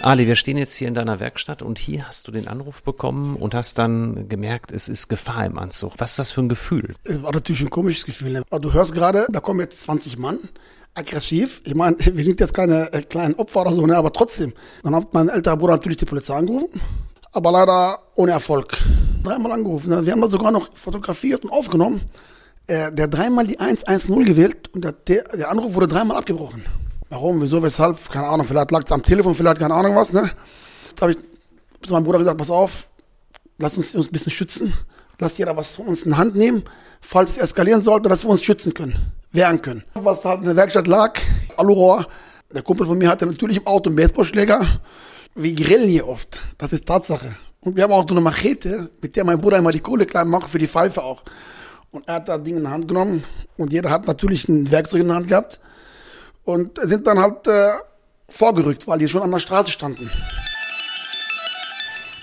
Ali, 0.00 0.28
wir 0.28 0.36
stehen 0.36 0.56
jetzt 0.56 0.74
hier 0.74 0.86
in 0.86 0.94
deiner 0.94 1.18
Werkstatt 1.18 1.60
und 1.60 1.76
hier 1.76 2.06
hast 2.06 2.28
du 2.28 2.32
den 2.32 2.46
Anruf 2.46 2.82
bekommen 2.82 3.34
und 3.34 3.54
hast 3.54 3.78
dann 3.78 4.28
gemerkt, 4.28 4.70
es 4.70 4.88
ist 4.88 5.08
Gefahr 5.08 5.44
im 5.44 5.58
Anzug. 5.58 5.94
Was 5.98 6.10
ist 6.10 6.18
das 6.20 6.30
für 6.30 6.40
ein 6.40 6.48
Gefühl? 6.48 6.94
Es 7.02 7.20
war 7.22 7.32
natürlich 7.32 7.62
ein 7.62 7.70
komisches 7.70 8.06
Gefühl. 8.06 8.32
Ne? 8.32 8.42
Du 8.60 8.72
hörst 8.72 8.94
gerade, 8.94 9.26
da 9.28 9.40
kommen 9.40 9.58
jetzt 9.58 9.80
20 9.80 10.16
Mann, 10.16 10.38
aggressiv. 10.94 11.62
Ich 11.64 11.74
meine, 11.74 11.96
wir 11.98 12.24
sind 12.24 12.38
jetzt 12.38 12.54
keine 12.54 12.92
äh, 12.92 13.02
kleinen 13.02 13.34
Opfer 13.34 13.62
oder 13.62 13.72
so, 13.72 13.84
ne? 13.86 13.96
aber 13.96 14.12
trotzdem. 14.12 14.52
Dann 14.84 14.94
hat 14.94 15.12
mein 15.12 15.28
älterer 15.28 15.56
Bruder 15.56 15.72
natürlich 15.72 15.98
die 15.98 16.04
Polizei 16.04 16.36
angerufen, 16.36 16.80
aber 17.32 17.50
leider 17.50 17.98
ohne 18.14 18.30
Erfolg. 18.30 18.78
Dreimal 19.24 19.50
angerufen. 19.50 19.90
Ne? 19.90 20.06
Wir 20.06 20.12
haben 20.12 20.20
das 20.20 20.30
sogar 20.30 20.52
noch 20.52 20.76
fotografiert 20.76 21.44
und 21.44 21.50
aufgenommen. 21.50 22.02
Äh, 22.68 22.92
der 22.92 23.08
dreimal 23.08 23.48
die 23.48 23.58
110 23.58 24.24
gewählt 24.24 24.68
und 24.74 24.84
der, 24.84 24.92
der 24.92 25.50
Anruf 25.50 25.74
wurde 25.74 25.88
dreimal 25.88 26.18
abgebrochen. 26.18 26.64
Warum, 27.10 27.40
wieso, 27.40 27.62
weshalb, 27.62 28.10
keine 28.10 28.26
Ahnung, 28.26 28.46
vielleicht 28.46 28.70
lag 28.70 28.82
es 28.84 28.92
am 28.92 29.02
Telefon, 29.02 29.34
vielleicht 29.34 29.58
keine 29.58 29.72
Ahnung 29.72 29.96
was, 29.96 30.12
ne? 30.12 30.30
Jetzt 30.88 31.00
habe 31.00 31.12
ich 31.12 31.18
zu 31.82 31.94
meinem 31.94 32.04
Bruder 32.04 32.18
gesagt, 32.18 32.36
pass 32.36 32.50
auf, 32.50 32.88
lass 33.56 33.78
uns 33.78 33.94
uns 33.94 34.08
ein 34.08 34.12
bisschen 34.12 34.32
schützen, 34.32 34.74
lass 35.18 35.38
jeder 35.38 35.56
was 35.56 35.76
von 35.76 35.86
uns 35.86 36.02
in 36.02 36.12
die 36.12 36.18
Hand 36.18 36.34
nehmen, 36.34 36.64
falls 37.00 37.32
es 37.32 37.38
eskalieren 37.38 37.82
sollte, 37.82 38.10
dass 38.10 38.24
wir 38.24 38.30
uns 38.30 38.42
schützen 38.42 38.74
können, 38.74 39.12
wehren 39.32 39.62
können. 39.62 39.84
Was 39.94 40.22
halt 40.24 40.40
in 40.40 40.46
der 40.46 40.56
Werkstatt 40.56 40.86
lag, 40.86 41.18
Alurohr, 41.56 42.06
der 42.52 42.62
Kumpel 42.62 42.86
von 42.86 42.98
mir 42.98 43.08
hatte 43.08 43.24
natürlich 43.24 43.56
im 43.56 43.66
Auto 43.66 43.88
einen 43.88 43.96
Baseballschläger, 43.96 44.66
wir 45.34 45.54
grillen 45.54 45.88
hier 45.88 46.08
oft, 46.08 46.40
das 46.58 46.74
ist 46.74 46.84
Tatsache. 46.84 47.36
Und 47.60 47.76
wir 47.76 47.84
haben 47.84 47.92
auch 47.92 48.06
so 48.06 48.14
eine 48.14 48.20
Machete, 48.20 48.90
mit 49.00 49.16
der 49.16 49.24
mein 49.24 49.40
Bruder 49.40 49.58
immer 49.58 49.72
die 49.72 49.80
Kohle 49.80 50.04
klein 50.04 50.28
macht, 50.28 50.48
für 50.50 50.58
die 50.58 50.68
Pfeife 50.68 51.02
auch. 51.02 51.22
Und 51.90 52.06
er 52.06 52.16
hat 52.16 52.28
da 52.28 52.38
Ding 52.38 52.56
in 52.56 52.64
die 52.64 52.68
Hand 52.68 52.86
genommen. 52.86 53.24
Und 53.56 53.72
jeder 53.72 53.90
hat 53.90 54.06
natürlich 54.06 54.48
ein 54.48 54.70
Werkzeug 54.70 55.00
in 55.00 55.08
der 55.08 55.16
Hand 55.16 55.28
gehabt 55.28 55.60
und 56.48 56.78
sind 56.80 57.06
dann 57.06 57.18
halt 57.18 57.46
äh, 57.46 57.72
vorgerückt, 58.30 58.86
weil 58.86 58.98
die 58.98 59.06
schon 59.06 59.20
an 59.20 59.30
der 59.30 59.38
Straße 59.38 59.70
standen. 59.70 60.10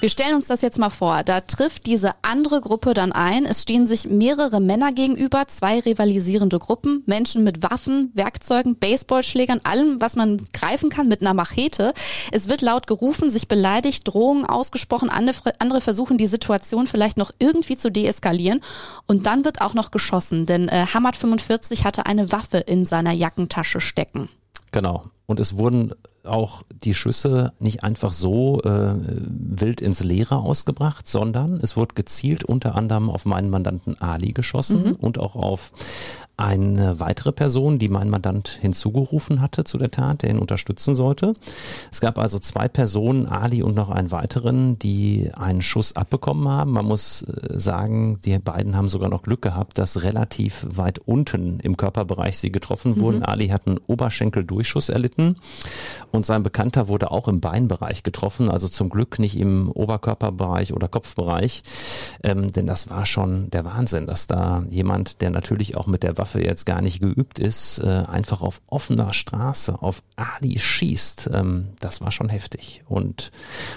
Wir 0.06 0.12
stellen 0.12 0.36
uns 0.36 0.46
das 0.46 0.62
jetzt 0.62 0.78
mal 0.78 0.92
vor. 0.92 1.24
Da 1.24 1.42
trifft 1.42 1.88
diese 1.88 2.12
andere 2.22 2.62
Gruppe 2.62 2.94
dann 2.94 3.12
ein. 3.12 3.44
Es 3.44 3.64
stehen 3.64 3.88
sich 3.88 4.08
mehrere 4.08 4.60
Männer 4.60 4.92
gegenüber, 4.92 5.48
zwei 5.48 5.80
rivalisierende 5.80 6.60
Gruppen, 6.60 7.02
Menschen 7.08 7.44
mit 7.44 7.64
Waffen, 7.64 8.12
Werkzeugen, 8.14 8.76
Baseballschlägern, 8.76 9.62
allem, 9.64 10.00
was 10.00 10.16
man 10.16 10.40
greifen 10.54 10.92
kann, 10.92 11.08
mit 11.08 11.22
einer 11.22 11.34
Machete. 11.34 11.96
Es 12.32 12.50
wird 12.50 12.62
laut 12.62 12.86
gerufen, 12.86 13.32
sich 13.32 13.48
beleidigt, 13.48 14.08
Drohungen 14.08 14.46
ausgesprochen. 14.46 15.10
Andere 15.10 15.82
versuchen 15.82 16.20
die 16.20 16.28
Situation 16.28 16.86
vielleicht 16.86 17.18
noch 17.18 17.32
irgendwie 17.40 17.76
zu 17.76 17.92
deeskalieren. 17.92 18.62
Und 19.08 19.26
dann 19.26 19.44
wird 19.44 19.62
auch 19.62 19.74
noch 19.74 19.90
geschossen, 19.90 20.46
denn 20.46 20.70
äh, 20.70 20.86
Hamad 20.94 21.16
45 21.16 21.84
hatte 21.84 22.06
eine 22.06 22.32
Waffe 22.32 22.60
in 22.60 22.86
seiner 22.86 23.12
Jackentasche 23.12 23.82
stecken. 23.82 24.30
Genau. 24.76 25.04
Und 25.26 25.40
es 25.40 25.56
wurden 25.56 25.94
auch 26.26 26.64
die 26.70 26.94
Schüsse 26.94 27.54
nicht 27.60 27.86
einfach 27.86 28.12
so 28.12 28.60
äh, 28.64 28.94
wild 28.98 29.80
ins 29.80 30.04
Leere 30.04 30.36
ausgebracht, 30.36 31.08
sondern 31.08 31.62
es 31.62 31.78
wurde 31.78 31.96
gezielt 31.96 32.44
unter 32.44 32.76
anderem 32.76 33.10
auf 33.10 33.26
meinen 33.26 33.50
Mandanten 33.50 34.02
Ali 34.02 34.34
geschossen 34.34 34.84
mhm. 34.84 34.96
und 34.96 35.18
auch 35.18 35.38
auf 35.38 35.72
eine 36.38 37.00
weitere 37.00 37.32
Person, 37.32 37.80
die 37.80 37.88
mein 37.88 38.10
Mandant 38.10 38.50
hinzugerufen 38.62 39.40
hatte 39.40 39.64
zu 39.64 39.78
der 39.78 39.92
Tat, 39.92 40.22
der 40.22 40.32
ihn 40.32 40.40
unterstützen 40.40 40.94
sollte. 40.94 41.34
Es 41.92 42.02
gab 42.02 42.18
also 42.18 42.40
zwei 42.40 42.68
Personen, 42.68 43.28
Ali 43.28 43.64
und 43.64 43.76
noch 43.76 43.90
einen 43.90 44.12
weiteren, 44.12 44.78
die 44.78 45.32
einen 45.34 45.62
Schuss 45.62 45.96
abbekommen 45.96 46.48
haben. 46.50 46.72
Man 46.72 46.86
muss 46.86 47.22
äh, 47.22 47.58
sagen, 47.58 48.20
die 48.26 48.38
beiden 48.38 48.76
haben 48.76 48.90
sogar 48.90 49.10
noch 49.10 49.24
Glück 49.24 49.42
gehabt, 49.42 49.78
dass 49.78 50.04
relativ 50.04 50.68
weit 50.70 51.00
unten 51.00 51.60
im 51.62 51.78
Körperbereich 51.78 52.38
sie 52.38 52.52
getroffen 52.52 52.96
mhm. 52.96 53.00
wurden. 53.00 53.24
Ali 53.24 53.48
hat 53.48 53.68
einen 53.68 53.80
Oberschenkeldurchschuss 53.88 54.90
erlitten 54.90 55.38
und 56.12 56.26
sein 56.26 56.44
Bekannter 56.44 56.90
wurde 56.90 57.12
auch 57.12 57.30
im 57.30 57.40
Beinbereich 57.40 58.04
getroffen, 58.04 58.50
also 58.50 58.68
zum 58.68 58.90
Glück 58.90 59.20
nicht 59.20 59.38
im 59.38 59.72
Oberkörperbereich 59.72 60.74
oder 60.74 60.90
Kopfbereich, 60.90 61.64
ähm, 62.24 62.52
denn 62.52 62.68
das 62.68 62.90
war 62.90 63.06
schon 63.06 63.50
der 63.52 63.64
Wahnsinn, 63.64 64.06
dass 64.06 64.28
da 64.28 64.64
jemand, 64.70 65.22
der 65.22 65.30
natürlich 65.30 65.78
auch 65.78 65.88
mit 65.88 66.04
der 66.04 66.18
Waffe 66.18 66.25
jetzt 66.34 66.66
gar 66.66 66.82
nicht 66.82 67.00
geübt 67.00 67.40
ist, 67.40 67.80
äh, 67.80 68.04
einfach 68.08 68.42
auf 68.42 68.62
offener 68.68 69.14
Straße 69.14 69.82
auf 69.82 70.04
Ali 70.16 70.60
schießt. 70.60 71.30
Ähm, 71.34 71.70
das 71.80 72.02
war 72.02 72.12
schon 72.12 72.30
heftig. 72.30 72.84
Und 72.88 73.32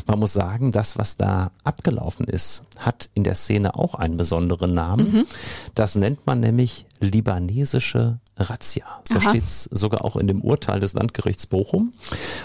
man 0.07 0.19
muss 0.19 0.33
sagen, 0.33 0.71
das, 0.71 0.99
was 0.99 1.17
da 1.17 1.51
abgelaufen 1.65 2.27
ist, 2.27 2.65
hat 2.79 3.11
in 3.15 3.25
der 3.25 3.35
Szene 3.35 3.75
auch 3.75 3.95
einen 3.95 4.17
besonderen 4.17 4.75
Namen. 4.75 5.13
Mhm. 5.13 5.27
Das 5.75 5.95
nennt 5.95 6.27
man 6.27 6.41
nämlich 6.41 6.87
libanesische 7.01 8.19
Razzia. 8.37 8.85
So 9.05 9.21
steht 9.21 9.45
es 9.45 9.65
sogar 9.65 10.05
auch 10.05 10.17
in 10.17 10.27
dem 10.27 10.43
Urteil 10.43 10.81
des 10.81 10.95
Landgerichts 10.95 11.47
Bochum. 11.47 11.93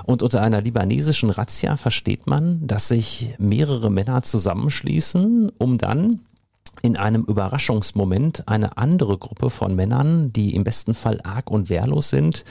Und 0.05 0.23
unter 0.23 0.41
einer 0.41 0.61
libanesischen 0.61 1.29
Razzia 1.29 1.77
versteht 1.77 2.27
man, 2.27 2.65
dass 2.67 2.87
sich 2.87 3.35
mehrere 3.37 3.89
Männer 3.89 4.21
zusammenschließen, 4.23 5.51
um 5.57 5.77
dann 5.77 6.21
in 6.83 6.97
einem 6.97 7.23
Überraschungsmoment 7.23 8.47
eine 8.49 8.77
andere 8.77 9.17
Gruppe 9.17 9.49
von 9.49 9.73
Männern, 9.73 10.33
die 10.33 10.53
im 10.53 10.65
besten 10.65 10.93
Fall 10.93 11.21
arg 11.23 11.49
und 11.49 11.69
wehrlos 11.69 12.09
sind, 12.09 12.43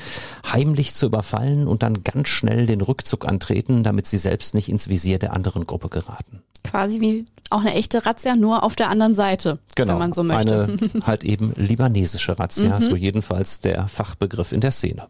heimlich 0.51 0.95
zu 0.95 1.07
überfallen 1.07 1.69
und 1.69 1.83
dann 1.83 2.03
ganz 2.03 2.29
schnell 2.29 2.67
den 2.67 2.81
Rückzug 2.81 3.29
antreten, 3.29 3.85
damit 3.85 4.07
sie 4.07 4.19
selbst 4.19 4.55
nicht 4.55 4.71
ins 4.71 4.89
Visier 4.89 5.19
der 5.19 5.35
anderen 5.35 5.67
Gruppe 5.67 5.91
geraten. 5.91 6.43
Quasi 6.65 7.01
wie 7.01 7.25
auch 7.53 7.61
eine 7.61 7.75
echte 7.75 8.05
Razzia, 8.05 8.35
nur 8.35 8.65
auf 8.65 8.77
der 8.77 8.89
anderen 8.89 9.15
Seite, 9.15 9.59
genau, 9.75 9.93
wenn 9.93 9.99
man 9.99 10.13
so 10.13 10.23
möchte. 10.23 10.65
Eine 10.65 10.79
halt 11.07 11.23
eben 11.25 11.53
libanesische 11.57 12.39
Razzia, 12.39 12.81
mhm. 12.81 12.83
so 12.83 12.97
jedenfalls 12.97 13.61
der 13.61 13.89
Fachbegriff 13.89 14.53
in 14.53 14.61
der 14.61 14.73
Szene. 14.73 15.07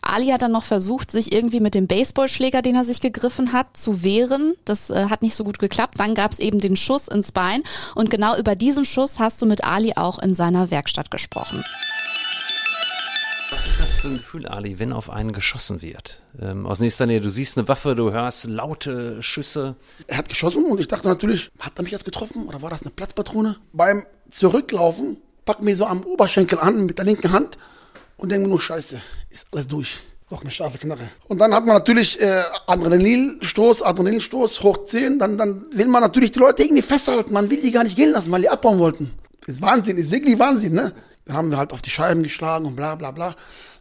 Ali 0.00 0.28
hat 0.28 0.42
dann 0.42 0.52
noch 0.52 0.64
versucht, 0.64 1.10
sich 1.10 1.32
irgendwie 1.32 1.60
mit 1.60 1.74
dem 1.74 1.86
Baseballschläger, 1.86 2.62
den 2.62 2.74
er 2.74 2.84
sich 2.84 3.00
gegriffen 3.00 3.52
hat, 3.52 3.76
zu 3.76 4.02
wehren. 4.02 4.54
Das 4.64 4.90
äh, 4.90 5.06
hat 5.10 5.22
nicht 5.22 5.36
so 5.36 5.44
gut 5.44 5.58
geklappt. 5.58 5.94
Dann 5.98 6.14
gab 6.14 6.32
es 6.32 6.38
eben 6.38 6.58
den 6.58 6.76
Schuss 6.76 7.08
ins 7.08 7.30
Bein. 7.30 7.62
Und 7.94 8.10
genau 8.10 8.36
über 8.36 8.56
diesen 8.56 8.84
Schuss 8.84 9.18
hast 9.20 9.40
du 9.42 9.46
mit 9.46 9.62
Ali 9.62 9.92
auch 9.94 10.18
in 10.18 10.34
seiner 10.34 10.70
Werkstatt 10.70 11.10
gesprochen. 11.10 11.62
Was 13.52 13.66
ist 13.66 13.80
das 13.80 13.92
für 13.92 14.08
ein 14.08 14.16
Gefühl, 14.16 14.46
Ali, 14.46 14.78
wenn 14.78 14.94
auf 14.94 15.10
einen 15.10 15.32
geschossen 15.32 15.82
wird? 15.82 16.22
Ähm, 16.40 16.64
aus 16.64 16.80
nächster 16.80 17.04
Nähe, 17.04 17.20
du 17.20 17.28
siehst 17.28 17.58
eine 17.58 17.68
Waffe, 17.68 17.94
du 17.94 18.10
hörst 18.10 18.46
laute 18.46 19.22
Schüsse. 19.22 19.76
Er 20.06 20.16
hat 20.16 20.30
geschossen 20.30 20.64
und 20.64 20.80
ich 20.80 20.88
dachte 20.88 21.06
natürlich, 21.06 21.50
hat 21.58 21.74
er 21.76 21.82
mich 21.82 21.92
jetzt 21.92 22.06
getroffen 22.06 22.46
oder 22.46 22.62
war 22.62 22.70
das 22.70 22.80
eine 22.80 22.92
Platzpatrone? 22.92 23.56
Beim 23.74 24.06
Zurücklaufen 24.30 25.18
packt 25.44 25.62
mir 25.62 25.76
so 25.76 25.84
am 25.84 26.02
Oberschenkel 26.02 26.60
an 26.60 26.86
mit 26.86 26.96
der 26.96 27.04
linken 27.04 27.30
Hand 27.30 27.58
und 28.16 28.32
denke 28.32 28.48
nur, 28.48 28.58
scheiße, 28.58 29.02
ist 29.28 29.48
alles 29.52 29.68
durch. 29.68 30.00
Doch 30.30 30.40
eine 30.40 30.50
scharfe 30.50 30.78
Knarre. 30.78 31.10
Und 31.28 31.36
dann 31.38 31.52
hat 31.52 31.66
man 31.66 31.74
natürlich 31.76 32.18
äh, 32.22 32.44
Adrenalinstoß, 32.66 33.82
Adrenalinstoß 33.82 34.62
hoch 34.62 34.86
10. 34.86 35.18
Dann, 35.18 35.36
dann 35.36 35.66
will 35.72 35.88
man 35.88 36.00
natürlich 36.00 36.32
die 36.32 36.38
Leute 36.38 36.62
irgendwie 36.62 36.80
festhalten. 36.80 37.34
Man 37.34 37.50
will 37.50 37.60
die 37.60 37.70
gar 37.70 37.84
nicht 37.84 37.96
gehen 37.96 38.12
lassen, 38.12 38.32
weil 38.32 38.40
die 38.40 38.48
abbauen 38.48 38.78
wollten. 38.78 39.12
Ist 39.46 39.60
Wahnsinn, 39.60 39.98
ist 39.98 40.10
wirklich 40.10 40.38
Wahnsinn, 40.38 40.72
ne? 40.72 40.94
Dann 41.24 41.36
haben 41.36 41.50
wir 41.50 41.58
halt 41.58 41.72
auf 41.72 41.82
die 41.82 41.90
Scheiben 41.90 42.22
geschlagen 42.22 42.66
und 42.66 42.76
bla 42.76 42.94
bla 42.94 43.10
bla. 43.10 43.36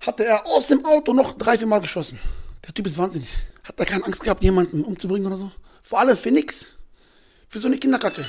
Hatte 0.06 0.26
er 0.26 0.46
aus 0.46 0.68
dem 0.68 0.86
Auto 0.86 1.14
noch 1.14 1.38
drei, 1.38 1.58
vier 1.58 1.68
Mal 1.68 1.80
geschossen. 1.80 2.20
Der 2.66 2.74
Typ 2.74 2.88
ist 2.88 2.98
wahnsinnig. 2.98 3.30
Hat 3.64 3.80
er 3.80 3.86
keine 3.86 4.06
Angst 4.06 4.24
gehabt, 4.24 4.44
jemanden 4.44 4.84
umzubringen 4.84 5.28
oder 5.28 5.38
so? 5.38 5.52
Vor 5.82 6.00
allem 6.00 6.16
für 6.16 6.32
nix. 6.32 6.72
Für 7.50 7.60
so 7.60 7.68
eine 7.68 7.78
Kinderkacke. 7.78 8.26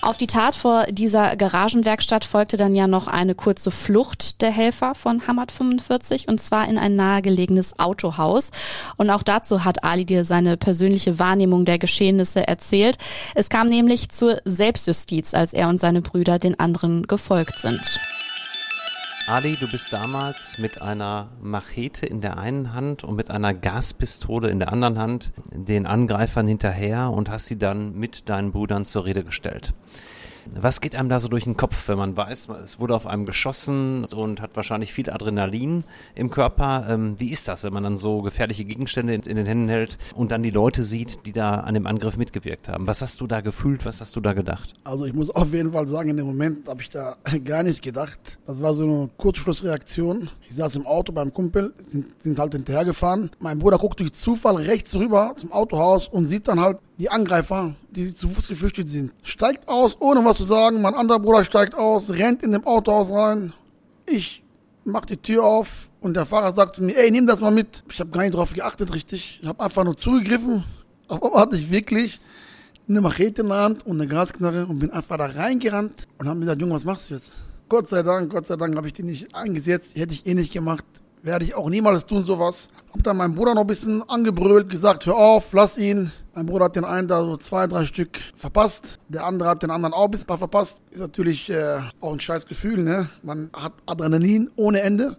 Auf 0.00 0.16
die 0.16 0.28
Tat 0.28 0.54
vor 0.54 0.84
dieser 0.90 1.34
Garagenwerkstatt 1.34 2.24
folgte 2.24 2.56
dann 2.56 2.74
ja 2.74 2.86
noch 2.86 3.08
eine 3.08 3.34
kurze 3.34 3.72
Flucht 3.72 4.42
der 4.42 4.50
Helfer 4.50 4.94
von 4.94 5.26
Hamad 5.26 5.50
45 5.50 6.28
und 6.28 6.40
zwar 6.40 6.68
in 6.68 6.78
ein 6.78 6.94
nahegelegenes 6.94 7.80
Autohaus. 7.80 8.52
Und 8.96 9.10
auch 9.10 9.24
dazu 9.24 9.64
hat 9.64 9.82
Ali 9.82 10.04
dir 10.04 10.24
seine 10.24 10.56
persönliche 10.56 11.18
Wahrnehmung 11.18 11.64
der 11.64 11.78
Geschehnisse 11.78 12.46
erzählt. 12.46 12.96
Es 13.34 13.48
kam 13.48 13.66
nämlich 13.66 14.08
zur 14.10 14.40
Selbstjustiz, 14.44 15.34
als 15.34 15.52
er 15.52 15.68
und 15.68 15.78
seine 15.78 16.00
Brüder 16.00 16.38
den 16.38 16.58
anderen 16.60 17.06
gefolgt 17.08 17.58
sind. 17.58 17.98
Ali, 19.28 19.56
du 19.56 19.70
bist 19.70 19.92
damals 19.92 20.56
mit 20.56 20.80
einer 20.80 21.28
Machete 21.42 22.06
in 22.06 22.22
der 22.22 22.38
einen 22.38 22.72
Hand 22.72 23.04
und 23.04 23.14
mit 23.14 23.30
einer 23.30 23.52
Gaspistole 23.52 24.48
in 24.48 24.58
der 24.58 24.72
anderen 24.72 24.98
Hand 24.98 25.32
den 25.52 25.84
Angreifern 25.84 26.48
hinterher 26.48 27.10
und 27.10 27.28
hast 27.28 27.44
sie 27.44 27.58
dann 27.58 27.94
mit 27.94 28.30
deinen 28.30 28.52
Brüdern 28.52 28.86
zur 28.86 29.04
Rede 29.04 29.24
gestellt. 29.24 29.74
Was 30.54 30.80
geht 30.80 30.94
einem 30.94 31.08
da 31.08 31.20
so 31.20 31.28
durch 31.28 31.44
den 31.44 31.56
Kopf, 31.56 31.88
wenn 31.88 31.98
man 31.98 32.16
weiß, 32.16 32.48
es 32.64 32.80
wurde 32.80 32.94
auf 32.94 33.06
einem 33.06 33.26
geschossen 33.26 34.04
und 34.04 34.40
hat 34.40 34.56
wahrscheinlich 34.56 34.92
viel 34.92 35.10
Adrenalin 35.10 35.84
im 36.14 36.30
Körper? 36.30 36.86
Ähm, 36.88 37.14
wie 37.18 37.30
ist 37.30 37.48
das, 37.48 37.64
wenn 37.64 37.72
man 37.72 37.82
dann 37.82 37.96
so 37.96 38.22
gefährliche 38.22 38.64
Gegenstände 38.64 39.14
in, 39.14 39.36
den 39.36 39.46
Händen 39.46 39.68
hält 39.68 39.98
und 40.14 40.30
dann 40.30 40.42
die 40.42 40.50
Leute 40.50 40.84
sieht, 40.84 41.26
die 41.26 41.32
da 41.32 41.60
an 41.60 41.74
dem 41.74 41.86
Angriff 41.86 42.16
mitgewirkt 42.16 42.68
haben? 42.68 42.86
Was 42.86 43.02
hast 43.02 43.20
du 43.20 43.26
da 43.26 43.40
gefühlt? 43.40 43.84
Was 43.84 44.00
hast 44.00 44.16
du 44.16 44.20
da 44.20 44.32
gedacht? 44.32 44.74
Also 44.84 45.04
ich 45.04 45.12
muss 45.12 45.30
auf 45.34 45.52
jeden 45.52 45.72
Fall 45.72 45.86
sagen, 45.88 46.10
in 46.10 46.16
dem 46.16 46.26
Moment 46.26 46.68
habe 46.68 46.82
ich 46.82 46.90
da 46.90 47.16
gar 47.44 47.62
nichts 47.62 47.80
gedacht. 47.80 48.38
Das 48.46 48.60
war 48.60 48.74
so 48.74 48.84
eine 48.84 49.10
Kurzschlussreaktion. 49.16 50.30
Ich 50.48 50.56
saß 50.56 50.76
im 50.76 50.86
Auto 50.86 51.12
beim 51.12 51.32
Kumpel, 51.32 51.74
sind 52.20 52.38
halt 52.38 52.54
hinterhergefahren. 52.54 53.30
Mein 53.38 53.58
Bruder 53.58 53.78
guckt 53.78 54.00
durch 54.00 54.12
Zufall 54.12 54.56
rechts 54.56 54.94
rüber 54.94 55.34
zum 55.36 55.52
Autohaus 55.52 56.08
und 56.08 56.26
sieht 56.26 56.48
dann 56.48 56.60
halt 56.60 56.78
die 56.98 57.10
Angreifer, 57.10 57.74
die 57.90 58.12
zu 58.12 58.28
Fuß 58.28 58.48
geflüchtet 58.48 58.88
sind. 58.88 59.12
Steigt 59.22 59.68
aus, 59.68 59.96
ohne 60.00 60.24
was 60.24 60.36
zu 60.36 60.44
sagen. 60.44 60.82
Mein 60.82 60.94
anderer 60.94 61.20
Bruder 61.20 61.44
steigt 61.44 61.74
aus, 61.74 62.10
rennt 62.10 62.42
in 62.42 62.52
dem 62.52 62.66
Autohaus 62.66 63.12
rein. 63.12 63.52
Ich 64.06 64.42
mach 64.84 65.06
die 65.06 65.16
Tür 65.16 65.44
auf 65.44 65.90
und 66.00 66.14
der 66.14 66.26
Fahrer 66.26 66.52
sagt 66.52 66.74
zu 66.74 66.82
mir, 66.82 66.96
ey, 66.96 67.10
nimm 67.10 67.26
das 67.26 67.40
mal 67.40 67.52
mit. 67.52 67.84
Ich 67.90 68.00
habe 68.00 68.10
gar 68.10 68.22
nicht 68.22 68.34
drauf 68.34 68.52
geachtet, 68.52 68.92
richtig. 68.92 69.40
Ich 69.42 69.48
habe 69.48 69.62
einfach 69.62 69.84
nur 69.84 69.96
zugegriffen. 69.96 70.64
Aber 71.08 71.40
hatte 71.40 71.56
ich 71.56 71.70
wirklich 71.70 72.20
eine 72.88 73.00
Machete 73.00 73.42
in 73.42 73.48
der 73.48 73.58
Hand 73.58 73.86
und 73.86 74.00
eine 74.00 74.08
Gasknarre 74.08 74.66
und 74.66 74.78
bin 74.78 74.90
einfach 74.90 75.18
da 75.18 75.26
reingerannt 75.26 76.08
und 76.18 76.28
haben 76.28 76.40
gesagt, 76.40 76.60
Junge, 76.60 76.74
was 76.74 76.84
machst 76.84 77.10
du 77.10 77.14
jetzt? 77.14 77.42
Gott 77.68 77.88
sei 77.88 78.02
Dank, 78.02 78.32
Gott 78.32 78.46
sei 78.46 78.56
Dank 78.56 78.74
habe 78.76 78.86
ich 78.86 78.94
die 78.94 79.02
nicht 79.02 79.34
eingesetzt. 79.34 79.94
Hätte 79.94 80.14
ich 80.14 80.26
eh 80.26 80.34
nicht 80.34 80.52
gemacht. 80.52 80.84
Werde 81.28 81.44
ich 81.44 81.54
auch 81.54 81.68
niemals 81.68 82.06
tun, 82.06 82.22
sowas. 82.22 82.70
Hab 82.90 83.02
dann 83.02 83.18
meinen 83.18 83.34
Bruder 83.34 83.52
noch 83.54 83.60
ein 83.60 83.66
bisschen 83.66 84.02
angebrüllt, 84.08 84.70
gesagt, 84.70 85.04
hör 85.04 85.16
auf, 85.16 85.52
lass 85.52 85.76
ihn. 85.76 86.10
Mein 86.34 86.46
Bruder 86.46 86.64
hat 86.64 86.76
den 86.76 86.86
einen 86.86 87.06
da 87.06 87.22
so 87.22 87.36
zwei, 87.36 87.66
drei 87.66 87.84
Stück 87.84 88.18
verpasst. 88.34 88.98
Der 89.08 89.26
andere 89.26 89.50
hat 89.50 89.62
den 89.62 89.70
anderen 89.70 89.92
auch 89.92 90.06
ein 90.06 90.10
bisschen 90.10 90.38
verpasst. 90.38 90.80
Ist 90.90 91.00
natürlich 91.00 91.50
äh, 91.50 91.80
auch 92.00 92.14
ein 92.14 92.20
scheiß 92.20 92.46
Gefühl, 92.46 92.82
ne? 92.82 93.10
Man 93.22 93.50
hat 93.52 93.74
Adrenalin 93.84 94.50
ohne 94.56 94.80
Ende. 94.80 95.18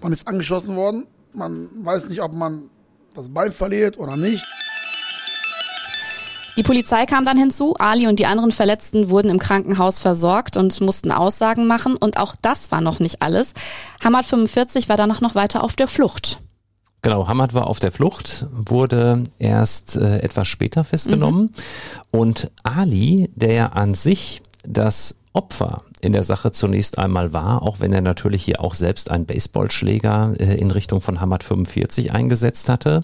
Man 0.00 0.12
ist 0.12 0.28
angeschossen 0.28 0.76
worden. 0.76 1.08
Man 1.32 1.68
weiß 1.84 2.08
nicht, 2.08 2.22
ob 2.22 2.32
man 2.32 2.70
das 3.14 3.28
Bein 3.28 3.50
verliert 3.50 3.98
oder 3.98 4.16
nicht. 4.16 4.44
Die 6.60 6.64
Polizei 6.64 7.06
kam 7.06 7.24
dann 7.24 7.38
hinzu, 7.38 7.74
Ali 7.78 8.06
und 8.06 8.18
die 8.18 8.26
anderen 8.26 8.52
Verletzten 8.52 9.08
wurden 9.08 9.30
im 9.30 9.38
Krankenhaus 9.38 9.98
versorgt 9.98 10.58
und 10.58 10.78
mussten 10.82 11.10
Aussagen 11.10 11.66
machen 11.66 11.96
und 11.96 12.18
auch 12.18 12.34
das 12.42 12.70
war 12.70 12.82
noch 12.82 13.00
nicht 13.00 13.22
alles. 13.22 13.54
Hamad 14.04 14.26
45 14.26 14.90
war 14.90 14.98
danach 14.98 15.22
noch 15.22 15.34
weiter 15.34 15.64
auf 15.64 15.74
der 15.74 15.88
Flucht. 15.88 16.42
Genau, 17.00 17.26
Hamad 17.26 17.54
war 17.54 17.66
auf 17.66 17.80
der 17.80 17.92
Flucht, 17.92 18.44
wurde 18.52 19.24
erst 19.38 19.96
äh, 19.96 20.18
etwas 20.18 20.48
später 20.48 20.84
festgenommen 20.84 21.44
mhm. 21.44 21.50
und 22.10 22.50
Ali, 22.62 23.30
der 23.34 23.54
ja 23.54 23.66
an 23.68 23.94
sich 23.94 24.42
das 24.62 25.16
Opfer 25.32 25.78
in 26.02 26.12
der 26.12 26.24
Sache 26.24 26.52
zunächst 26.52 26.98
einmal 26.98 27.32
war, 27.32 27.62
auch 27.62 27.80
wenn 27.80 27.92
er 27.92 28.00
natürlich 28.00 28.44
hier 28.44 28.60
auch 28.60 28.74
selbst 28.74 29.10
einen 29.10 29.26
Baseballschläger 29.26 30.34
äh, 30.38 30.56
in 30.56 30.70
Richtung 30.70 31.00
von 31.00 31.20
Hamad 31.20 31.44
45 31.44 32.12
eingesetzt 32.12 32.68
hatte, 32.68 33.00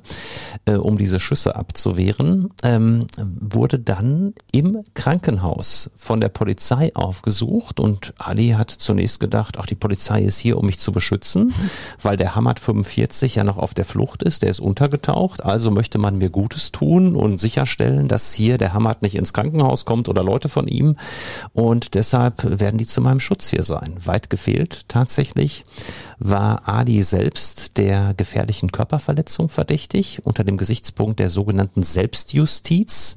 äh, 0.64 0.74
um 0.74 0.98
diese 0.98 1.20
Schüsse 1.20 1.56
abzuwehren, 1.56 2.50
ähm, 2.62 3.06
wurde 3.16 3.78
dann 3.78 4.34
im 4.52 4.84
Krankenhaus 4.94 5.90
von 5.96 6.20
der 6.20 6.28
Polizei 6.28 6.92
aufgesucht 6.94 7.80
und 7.80 8.14
Ali 8.18 8.50
hat 8.50 8.70
zunächst 8.70 9.20
gedacht, 9.20 9.56
ach 9.58 9.66
die 9.66 9.74
Polizei 9.74 10.22
ist 10.22 10.38
hier, 10.38 10.58
um 10.58 10.66
mich 10.66 10.78
zu 10.78 10.92
beschützen, 10.92 11.52
weil 12.00 12.16
der 12.16 12.34
Hamad 12.34 12.60
45 12.60 13.34
ja 13.34 13.44
noch 13.44 13.58
auf 13.58 13.74
der 13.74 13.84
Flucht 13.84 14.22
ist, 14.22 14.42
der 14.42 14.50
ist 14.50 14.60
untergetaucht, 14.60 15.44
also 15.44 15.70
möchte 15.70 15.98
man 15.98 16.18
mir 16.18 16.30
Gutes 16.30 16.72
tun 16.72 17.16
und 17.16 17.38
sicherstellen, 17.38 18.08
dass 18.08 18.32
hier 18.32 18.58
der 18.58 18.72
Hamad 18.72 19.02
nicht 19.02 19.14
ins 19.14 19.32
Krankenhaus 19.32 19.84
kommt 19.84 20.08
oder 20.08 20.22
Leute 20.22 20.48
von 20.48 20.68
ihm. 20.68 20.96
Und 21.52 21.94
deshalb 21.94 22.60
werden 22.60 22.78
die 22.78 22.85
zu 22.86 23.00
meinem 23.00 23.20
Schutz 23.20 23.48
hier 23.48 23.62
sein. 23.62 23.94
Weit 24.04 24.30
gefehlt 24.30 24.88
tatsächlich 24.88 25.64
war 26.18 26.66
Ali 26.66 27.02
selbst 27.02 27.76
der 27.76 28.14
gefährlichen 28.14 28.72
Körperverletzung 28.72 29.48
verdächtig 29.48 30.20
unter 30.24 30.44
dem 30.44 30.56
Gesichtspunkt 30.56 31.18
der 31.20 31.28
sogenannten 31.28 31.82
Selbstjustiz, 31.82 33.16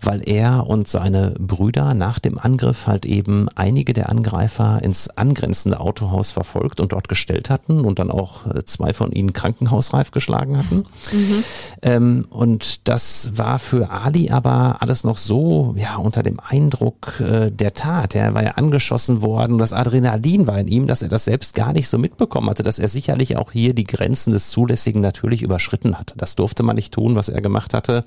weil 0.00 0.28
er 0.28 0.66
und 0.66 0.88
seine 0.88 1.34
Brüder 1.38 1.94
nach 1.94 2.18
dem 2.18 2.38
Angriff 2.38 2.86
halt 2.86 3.06
eben 3.06 3.48
einige 3.54 3.92
der 3.92 4.08
Angreifer 4.08 4.80
ins 4.82 5.08
angrenzende 5.10 5.78
Autohaus 5.78 6.32
verfolgt 6.32 6.80
und 6.80 6.92
dort 6.92 7.08
gestellt 7.08 7.50
hatten 7.50 7.84
und 7.84 7.98
dann 7.98 8.10
auch 8.10 8.46
äh, 8.46 8.64
zwei 8.64 8.92
von 8.92 9.12
ihnen 9.12 9.32
krankenhausreif 9.32 10.10
geschlagen 10.10 10.58
hatten. 10.58 10.84
Mhm. 11.12 11.44
Ähm, 11.82 12.26
und 12.30 12.88
das 12.88 13.36
war 13.36 13.58
für 13.58 13.90
Ali 13.90 14.30
aber 14.30 14.76
alles 14.80 15.04
noch 15.04 15.18
so, 15.18 15.74
ja, 15.76 15.96
unter 15.96 16.22
dem 16.22 16.40
Eindruck 16.40 17.20
äh, 17.20 17.50
der 17.50 17.74
Tat. 17.74 18.14
Er 18.14 18.34
war 18.34 18.42
ja 18.42 18.52
angeschossen 18.52 19.01
worden, 19.08 19.58
das 19.58 19.72
Adrenalin 19.72 20.46
war 20.46 20.58
in 20.58 20.68
ihm, 20.68 20.86
dass 20.86 21.02
er 21.02 21.08
das 21.08 21.24
selbst 21.24 21.54
gar 21.54 21.72
nicht 21.72 21.88
so 21.88 21.98
mitbekommen 21.98 22.12
mitbekommen 22.22 22.50
hatte, 22.50 22.62
dass 22.62 22.78
er 22.78 22.88
sicherlich 22.88 23.36
auch 23.36 23.52
hier 23.52 23.74
die 23.74 23.84
Grenzen 23.84 24.32
des 24.32 24.48
Zulässigen 24.48 25.00
natürlich 25.00 25.42
überschritten 25.42 25.98
hatte. 25.98 26.14
Das 26.16 26.36
durfte 26.36 26.62
man 26.62 26.76
nicht 26.76 26.92
tun, 26.94 27.16
was 27.16 27.28
er 27.28 27.40
gemacht 27.40 27.74
hatte. 27.74 28.04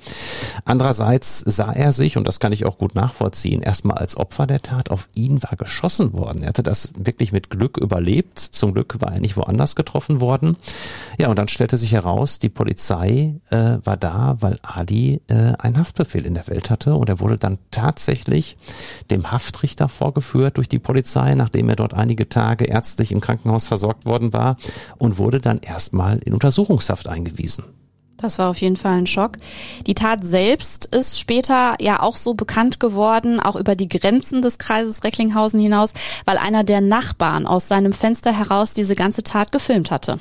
Andererseits 0.64 1.40
sah 1.40 1.72
er 1.72 1.92
sich, 1.92 2.18
und 2.18 2.28
das 2.28 2.40
kann 2.40 2.54
ich 2.54 2.66
auch 2.66 2.78
gut 2.78 2.96
nachvollziehen, 2.96 3.62
erstmal 3.62 3.98
als 3.98 4.16
Opfer 4.16 4.48
der 4.48 4.62
Tat. 4.62 4.92
Auf 4.92 5.10
ihn 5.16 5.44
war 5.44 5.58
geschossen 5.58 6.14
worden. 6.14 6.44
Er 6.44 6.50
hatte 6.50 6.64
das 6.64 6.90
wirklich 6.98 7.32
mit 7.32 7.50
Glück 7.50 7.78
überlebt. 7.78 8.40
Zum 8.40 8.74
Glück 8.74 9.02
war 9.02 9.14
er 9.14 9.20
nicht 9.20 9.38
woanders 9.38 9.76
getroffen 9.76 10.22
worden. 10.22 10.56
Ja, 11.18 11.28
und 11.30 11.38
dann 11.38 11.48
stellte 11.48 11.78
sich 11.78 11.92
heraus, 11.92 12.40
die 12.40 12.50
Polizei 12.50 13.36
äh, 13.50 13.78
war 13.84 13.98
da, 13.98 14.38
weil 14.40 14.60
Ali 14.62 15.22
äh, 15.28 15.54
einen 15.58 15.78
Haftbefehl 15.78 16.26
in 16.26 16.36
der 16.36 16.48
Welt 16.48 16.70
hatte 16.70 16.96
und 16.96 17.10
er 17.10 17.20
wurde 17.20 17.38
dann 17.38 17.58
tatsächlich 17.72 18.58
dem 19.12 19.32
Haftrichter 19.32 19.90
vorgeführt 19.90 20.58
durch 20.58 20.70
die 20.70 20.80
Polizei, 20.86 21.36
nachdem 21.36 21.68
er 21.68 21.76
dort 21.76 21.94
einige 21.94 22.30
Tage 22.30 22.66
ärztlich 22.66 23.12
im 23.12 23.20
Krankenhaus 23.20 23.68
versorgt 23.68 24.06
worden 24.06 24.32
war 24.32 24.56
und 24.98 25.18
wurde 25.18 25.42
dann 25.42 25.60
erstmal 25.60 26.20
in 26.20 26.34
Untersuchungshaft 26.34 27.10
eingewiesen. 27.10 27.66
Das 28.18 28.40
war 28.40 28.50
auf 28.50 28.58
jeden 28.58 28.78
Fall 28.78 28.98
ein 28.98 29.08
Schock. 29.08 29.34
Die 29.88 29.94
Tat 29.94 30.24
selbst 30.24 30.86
ist 30.86 31.20
später 31.20 31.76
ja 31.82 32.02
auch 32.02 32.16
so 32.16 32.34
bekannt 32.34 32.80
geworden, 32.80 33.42
auch 33.42 33.58
über 33.58 33.76
die 33.76 33.90
Grenzen 33.90 34.42
des 34.42 34.58
Kreises 34.58 35.04
Recklinghausen 35.04 35.60
hinaus, 35.60 35.94
weil 36.24 36.38
einer 36.38 36.64
der 36.64 36.80
Nachbarn 36.80 37.46
aus 37.46 37.68
seinem 37.68 37.92
Fenster 37.92 38.32
heraus 38.32 38.72
diese 38.72 38.96
ganze 38.96 39.24
Tat 39.24 39.52
gefilmt 39.52 39.92
hatte. 39.92 40.20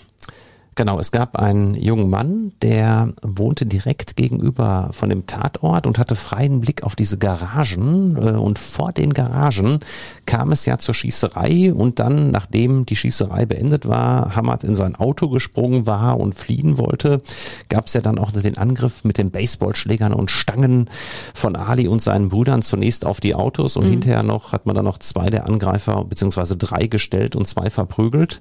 Genau, 0.76 0.98
es 0.98 1.12
gab 1.12 1.36
einen 1.36 1.74
jungen 1.74 2.10
Mann, 2.10 2.52
der 2.60 3.12
wohnte 3.22 3.64
direkt 3.64 4.16
gegenüber 4.16 4.88
von 4.92 5.08
dem 5.08 5.26
Tatort 5.26 5.86
und 5.86 5.98
hatte 5.98 6.16
freien 6.16 6.60
Blick 6.60 6.82
auf 6.82 6.96
diese 6.96 7.16
Garagen. 7.18 8.16
Äh, 8.16 8.30
und 8.32 8.58
vor 8.58 8.92
den 8.92 9.14
Garagen 9.14 9.80
kam 10.26 10.50
es 10.50 10.66
ja 10.66 10.78
zur 10.78 10.94
Schießerei 10.94 11.72
und 11.72 12.00
dann, 12.00 12.30
nachdem 12.32 12.86
die 12.86 12.96
Schießerei 12.96 13.46
beendet 13.46 13.86
war, 13.86 14.34
Hamad 14.34 14.64
in 14.64 14.74
sein 14.74 14.96
Auto 14.96 15.28
gesprungen 15.28 15.86
war 15.86 16.18
und 16.18 16.34
fliehen 16.34 16.76
wollte, 16.76 17.20
gab 17.68 17.86
es 17.86 17.94
ja 17.94 18.00
dann 18.00 18.18
auch 18.18 18.32
den 18.32 18.58
Angriff 18.58 19.04
mit 19.04 19.18
den 19.18 19.30
Baseballschlägern 19.30 20.12
und 20.12 20.30
Stangen 20.30 20.90
von 21.34 21.54
Ali 21.54 21.86
und 21.86 22.02
seinen 22.02 22.30
Brüdern 22.30 22.62
zunächst 22.62 23.06
auf 23.06 23.20
die 23.20 23.34
Autos 23.34 23.76
und 23.76 23.86
mhm. 23.86 23.90
hinterher 23.90 24.22
noch 24.22 24.52
hat 24.52 24.66
man 24.66 24.74
dann 24.74 24.84
noch 24.84 24.98
zwei 24.98 25.30
der 25.30 25.46
Angreifer 25.46 26.04
beziehungsweise 26.04 26.56
drei 26.56 26.86
gestellt 26.86 27.36
und 27.36 27.46
zwei 27.46 27.70
verprügelt. 27.70 28.40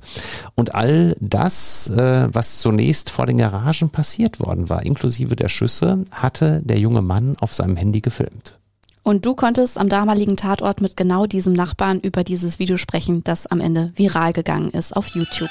Und 0.55 0.73
all 0.73 1.15
das 1.19 1.89
äh, 1.89 2.22
was 2.31 2.59
zunächst 2.59 3.09
vor 3.09 3.25
den 3.25 3.37
Garagen 3.37 3.89
passiert 3.89 4.39
worden 4.39 4.69
war, 4.69 4.85
inklusive 4.85 5.35
der 5.35 5.49
Schüsse, 5.49 6.03
hatte 6.11 6.61
der 6.63 6.79
junge 6.79 7.01
Mann 7.01 7.35
auf 7.39 7.53
seinem 7.53 7.75
Handy 7.75 8.01
gefilmt. 8.01 8.59
Und 9.03 9.25
du 9.25 9.35
konntest 9.35 9.77
am 9.77 9.89
damaligen 9.89 10.37
Tatort 10.37 10.79
mit 10.79 10.95
genau 10.95 11.25
diesem 11.25 11.53
Nachbarn 11.53 11.99
über 11.99 12.23
dieses 12.23 12.57
Video 12.59 12.77
sprechen, 12.77 13.23
das 13.23 13.47
am 13.47 13.59
Ende 13.59 13.91
viral 13.95 14.31
gegangen 14.31 14.69
ist 14.69 14.95
auf 14.95 15.07
YouTube. 15.09 15.49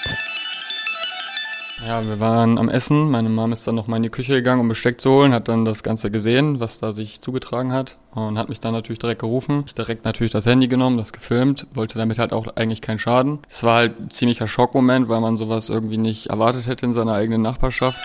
Ja, 1.84 2.06
wir 2.06 2.20
waren 2.20 2.58
am 2.58 2.68
Essen. 2.68 3.10
Meine 3.10 3.28
Mom 3.28 3.50
ist 3.50 3.66
dann 3.66 3.74
nochmal 3.74 3.96
in 3.96 4.04
die 4.04 4.08
Küche 4.08 4.34
gegangen, 4.34 4.60
um 4.60 4.68
Besteck 4.68 5.00
zu 5.00 5.10
holen, 5.10 5.34
hat 5.34 5.48
dann 5.48 5.64
das 5.64 5.82
Ganze 5.82 6.12
gesehen, 6.12 6.60
was 6.60 6.78
da 6.78 6.92
sich 6.92 7.20
zugetragen 7.20 7.72
hat 7.72 7.98
und 8.14 8.38
hat 8.38 8.48
mich 8.48 8.60
dann 8.60 8.72
natürlich 8.72 9.00
direkt 9.00 9.20
gerufen. 9.20 9.64
Ich 9.66 9.74
direkt 9.74 10.04
natürlich 10.04 10.32
das 10.32 10.46
Handy 10.46 10.68
genommen, 10.68 10.96
das 10.96 11.12
gefilmt, 11.12 11.66
wollte 11.74 11.98
damit 11.98 12.20
halt 12.20 12.32
auch 12.32 12.46
eigentlich 12.54 12.82
keinen 12.82 13.00
Schaden. 13.00 13.40
Es 13.50 13.64
war 13.64 13.76
halt 13.76 14.00
ein 14.00 14.10
ziemlicher 14.10 14.46
Schockmoment, 14.46 15.08
weil 15.08 15.20
man 15.20 15.36
sowas 15.36 15.70
irgendwie 15.70 15.98
nicht 15.98 16.26
erwartet 16.28 16.68
hätte 16.68 16.86
in 16.86 16.92
seiner 16.92 17.14
eigenen 17.14 17.42
Nachbarschaft. 17.42 17.98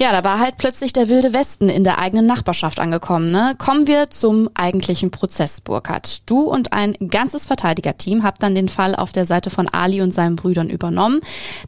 Ja, 0.00 0.12
da 0.12 0.22
war 0.22 0.38
halt 0.38 0.58
plötzlich 0.58 0.92
der 0.92 1.08
wilde 1.08 1.32
Westen 1.32 1.68
in 1.68 1.82
der 1.82 1.98
eigenen 1.98 2.24
Nachbarschaft 2.24 2.78
angekommen. 2.78 3.32
Ne? 3.32 3.54
Kommen 3.58 3.88
wir 3.88 4.10
zum 4.10 4.48
eigentlichen 4.54 5.10
Prozess, 5.10 5.60
Burkhard. 5.60 6.30
Du 6.30 6.42
und 6.42 6.72
ein 6.72 6.94
ganzes 7.10 7.46
Verteidigerteam 7.46 8.22
habt 8.22 8.40
dann 8.44 8.54
den 8.54 8.68
Fall 8.68 8.94
auf 8.94 9.10
der 9.10 9.26
Seite 9.26 9.50
von 9.50 9.66
Ali 9.66 10.00
und 10.00 10.14
seinen 10.14 10.36
Brüdern 10.36 10.70
übernommen. 10.70 11.18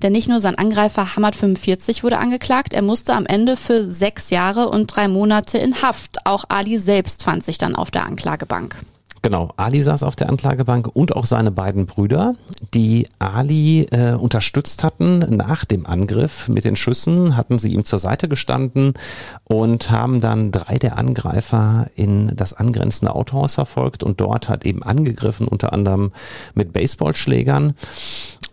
Denn 0.02 0.12
nicht 0.12 0.28
nur 0.28 0.40
sein 0.40 0.56
Angreifer 0.56 1.16
Hamad 1.16 1.34
45 1.34 2.04
wurde 2.04 2.18
angeklagt, 2.18 2.72
er 2.72 2.82
musste 2.82 3.14
am 3.14 3.26
Ende 3.26 3.56
für 3.56 3.84
sechs 3.84 4.30
Jahre 4.30 4.68
und 4.68 4.86
drei 4.86 5.08
Monate 5.08 5.58
in 5.58 5.82
Haft. 5.82 6.24
Auch 6.24 6.44
Ali 6.48 6.78
selbst 6.78 7.24
fand 7.24 7.44
sich 7.44 7.58
dann 7.58 7.74
auf 7.74 7.90
der 7.90 8.06
Anklagebank. 8.06 8.76
Genau, 9.22 9.50
Ali 9.56 9.82
saß 9.82 10.02
auf 10.02 10.16
der 10.16 10.30
Anklagebank 10.30 10.88
und 10.88 11.14
auch 11.14 11.26
seine 11.26 11.50
beiden 11.50 11.84
Brüder, 11.84 12.34
die 12.72 13.06
Ali 13.18 13.82
äh, 13.90 14.14
unterstützt 14.14 14.82
hatten 14.82 15.18
nach 15.36 15.66
dem 15.66 15.84
Angriff 15.84 16.48
mit 16.48 16.64
den 16.64 16.74
Schüssen, 16.74 17.36
hatten 17.36 17.58
sie 17.58 17.74
ihm 17.74 17.84
zur 17.84 17.98
Seite 17.98 18.28
gestanden 18.28 18.94
und 19.44 19.90
haben 19.90 20.22
dann 20.22 20.52
drei 20.52 20.78
der 20.78 20.96
Angreifer 20.96 21.88
in 21.96 22.34
das 22.34 22.54
angrenzende 22.54 23.14
Autohaus 23.14 23.54
verfolgt 23.54 24.02
und 24.02 24.22
dort 24.22 24.48
hat 24.48 24.64
eben 24.64 24.82
angegriffen, 24.82 25.46
unter 25.46 25.74
anderem 25.74 26.12
mit 26.54 26.72
Baseballschlägern. 26.72 27.74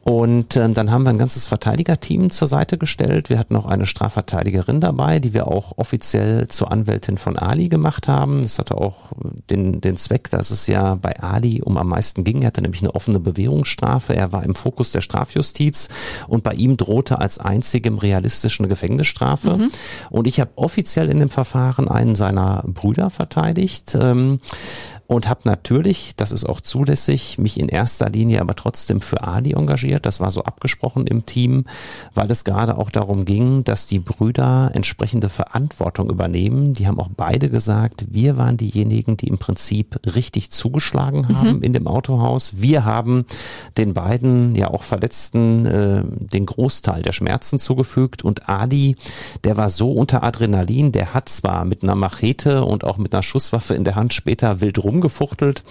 Und 0.08 0.56
äh, 0.56 0.70
dann 0.70 0.90
haben 0.90 1.04
wir 1.04 1.10
ein 1.10 1.18
ganzes 1.18 1.48
Verteidigerteam 1.48 2.30
zur 2.30 2.48
Seite 2.48 2.78
gestellt. 2.78 3.30
Wir 3.30 3.38
hatten 3.38 3.54
noch 3.54 3.66
eine 3.66 3.86
Strafverteidigerin 3.86 4.80
dabei, 4.80 5.20
die 5.20 5.34
wir 5.34 5.48
auch 5.48 5.78
offiziell 5.78 6.48
zur 6.48 6.72
Anwältin 6.72 7.18
von 7.18 7.38
Ali 7.38 7.68
gemacht 7.68 8.08
haben. 8.08 8.42
Das 8.42 8.58
hatte 8.58 8.78
auch 8.78 9.12
den, 9.50 9.82
den 9.82 9.98
Zweck, 9.98 10.30
dass 10.30 10.50
es 10.50 10.66
ja 10.68 10.96
bei 10.96 11.20
Ali 11.20 11.62
um 11.62 11.76
am 11.76 11.90
meisten 11.90 12.24
ging. 12.24 12.42
Er 12.42 12.48
hatte 12.48 12.62
nämlich 12.62 12.82
eine 12.84 12.96
offene 12.96 13.20
Bewährungsstrafe. 13.20 14.16
Er 14.16 14.32
war 14.32 14.46
im 14.46 14.56
Fokus 14.56 14.94
der 14.94 15.02
Strafjustiz 15.02 15.90
und 16.30 16.42
bei 16.42 16.54
ihm 16.54 16.78
drohte 16.78 17.20
als 17.20 17.38
einzigem 17.38 17.98
realistischen 17.98 18.64
eine 18.64 18.70
Gefängnisstrafe. 18.70 19.58
Mhm. 19.58 19.70
Und 20.10 20.28
ich 20.28 20.40
habe 20.40 20.52
offiziell 20.56 21.10
in 21.10 21.20
dem 21.20 21.30
Verfahren 21.30 21.90
einen 21.90 22.16
seiner 22.16 22.64
Brüder 22.66 23.10
verteidigt. 23.10 23.94
Ähm, 24.00 24.40
und 25.08 25.30
habe 25.30 25.42
natürlich, 25.46 26.16
das 26.18 26.34
ist 26.34 26.46
auch 26.46 26.60
zulässig, 26.60 27.38
mich 27.38 27.58
in 27.58 27.70
erster 27.70 28.10
Linie 28.10 28.42
aber 28.42 28.56
trotzdem 28.56 29.00
für 29.00 29.24
Ali 29.24 29.54
engagiert. 29.54 30.06
Das 30.06 30.20
war 30.20 30.32
so 30.32 30.44
abgesprochen 30.44 31.08
im 31.08 31.26
Team, 31.26 31.64
weil 32.14 32.30
es 32.30 32.44
gerade 32.44 32.78
auch 32.78 32.90
darum 32.90 33.24
ging, 33.24 33.64
dass 33.64 33.88
die 33.88 34.00
Brüder 34.00 34.72
entsprechende 34.74 35.30
Verantwortung 35.30 36.10
übernehmen. 36.10 36.74
Die 36.74 36.88
haben 36.88 37.00
auch 37.00 37.10
beide 37.16 37.50
gesagt, 37.50 38.06
wir 38.10 38.36
waren 38.36 38.58
diejenigen, 38.58 39.16
die 39.16 39.28
im 39.28 39.38
Prinzip 39.38 39.98
richtig 40.14 40.52
zugeschlagen 40.52 41.22
mhm. 41.22 41.38
haben 41.38 41.56
mhm. 41.58 41.64
in 41.64 41.72
dem 41.72 41.88
Autohaus. 41.88 42.60
Wir 42.62 42.84
haben 42.84 43.26
den 43.78 43.94
beiden 43.94 44.56
ja 44.56 44.68
auch 44.68 44.84
Verletzten 44.84 45.66
äh, 45.66 46.04
den 46.06 46.46
Großteil 46.46 47.02
der 47.02 47.14
Schmerzen 47.14 47.60
zugefügt 47.60 48.26
und 48.26 48.50
Ali, 48.50 48.98
der 49.46 49.56
war 49.56 49.70
so 49.70 49.94
unter 49.94 50.24
Adrenalin, 50.24 50.92
der 50.92 51.14
hat 51.14 51.30
zwar 51.30 51.64
mit 51.64 51.84
einer 51.84 51.96
Machete 51.96 52.66
und 52.66 52.84
auch 52.84 52.98
mit 52.98 53.14
einer 53.14 53.24
Schusswaffe 53.24 53.74
in 53.74 53.86
der 53.86 53.96
Hand 53.96 54.14
später 54.14 54.60
wild 54.60 54.84
rum 54.84 54.97
rumgefuchtelt, 54.98 55.64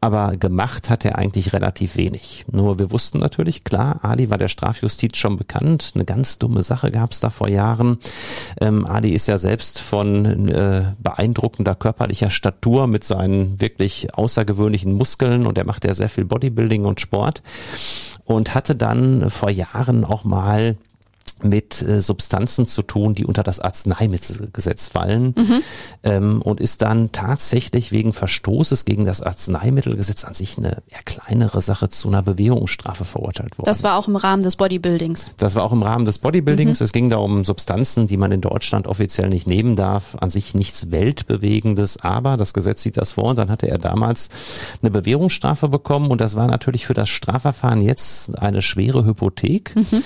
aber 0.00 0.36
gemacht 0.36 0.90
hat 0.90 1.04
er 1.04 1.18
eigentlich 1.18 1.52
relativ 1.52 1.96
wenig. 1.96 2.44
Nur 2.50 2.78
wir 2.78 2.90
wussten 2.92 3.18
natürlich, 3.18 3.64
klar, 3.64 4.00
Ali 4.02 4.30
war 4.30 4.38
der 4.38 4.48
Strafjustiz 4.48 5.16
schon 5.16 5.36
bekannt. 5.36 5.92
Eine 5.94 6.04
ganz 6.04 6.38
dumme 6.38 6.62
Sache 6.62 6.90
gab 6.90 7.12
es 7.12 7.20
da 7.20 7.30
vor 7.30 7.48
Jahren. 7.48 7.98
Ähm, 8.60 8.86
Ali 8.86 9.10
ist 9.10 9.26
ja 9.26 9.38
selbst 9.38 9.80
von 9.80 10.48
äh, 10.48 10.92
beeindruckender 10.98 11.74
körperlicher 11.74 12.30
Statur 12.30 12.86
mit 12.86 13.04
seinen 13.04 13.60
wirklich 13.60 14.14
außergewöhnlichen 14.14 14.92
Muskeln 14.92 15.46
und 15.46 15.58
er 15.58 15.66
macht 15.66 15.84
ja 15.84 15.94
sehr 15.94 16.08
viel 16.08 16.24
Bodybuilding 16.24 16.84
und 16.84 17.00
Sport 17.00 17.42
und 18.24 18.54
hatte 18.54 18.76
dann 18.76 19.30
vor 19.30 19.50
Jahren 19.50 20.04
auch 20.04 20.24
mal 20.24 20.76
mit 21.42 21.82
äh, 21.82 22.00
Substanzen 22.00 22.66
zu 22.66 22.82
tun, 22.82 23.14
die 23.14 23.24
unter 23.24 23.42
das 23.42 23.60
Arzneimittelgesetz 23.60 24.88
fallen 24.88 25.34
mhm. 25.36 25.62
ähm, 26.02 26.42
und 26.42 26.60
ist 26.60 26.82
dann 26.82 27.12
tatsächlich 27.12 27.92
wegen 27.92 28.12
Verstoßes 28.12 28.84
gegen 28.84 29.04
das 29.04 29.22
Arzneimittelgesetz 29.22 30.24
an 30.24 30.34
sich 30.34 30.58
eine 30.58 30.82
eher 30.88 31.02
kleinere 31.04 31.60
Sache 31.60 31.88
zu 31.88 32.08
einer 32.08 32.22
Bewährungsstrafe 32.22 33.04
verurteilt 33.04 33.58
worden. 33.58 33.66
Das 33.66 33.82
war 33.82 33.96
auch 33.96 34.08
im 34.08 34.16
Rahmen 34.16 34.42
des 34.42 34.56
Bodybuildings. 34.56 35.30
Das 35.36 35.54
war 35.54 35.64
auch 35.64 35.72
im 35.72 35.82
Rahmen 35.82 36.04
des 36.04 36.18
Bodybuildings. 36.18 36.80
Mhm. 36.80 36.84
Es 36.84 36.92
ging 36.92 37.08
da 37.08 37.16
um 37.16 37.44
Substanzen, 37.44 38.06
die 38.06 38.16
man 38.16 38.32
in 38.32 38.40
Deutschland 38.40 38.86
offiziell 38.86 39.28
nicht 39.28 39.46
nehmen 39.46 39.76
darf. 39.76 40.16
An 40.20 40.30
sich 40.30 40.54
nichts 40.54 40.90
Weltbewegendes, 40.90 41.98
aber 41.98 42.36
das 42.36 42.52
Gesetz 42.54 42.82
sieht 42.82 42.96
das 42.96 43.12
vor 43.12 43.24
und 43.24 43.38
dann 43.38 43.50
hatte 43.50 43.68
er 43.68 43.78
damals 43.78 44.30
eine 44.82 44.90
Bewährungsstrafe 44.90 45.68
bekommen 45.68 46.10
und 46.10 46.20
das 46.20 46.34
war 46.34 46.46
natürlich 46.46 46.86
für 46.86 46.94
das 46.94 47.08
Strafverfahren 47.08 47.82
jetzt 47.82 48.38
eine 48.38 48.62
schwere 48.62 49.04
Hypothek. 49.04 49.76
Mhm. 49.76 50.02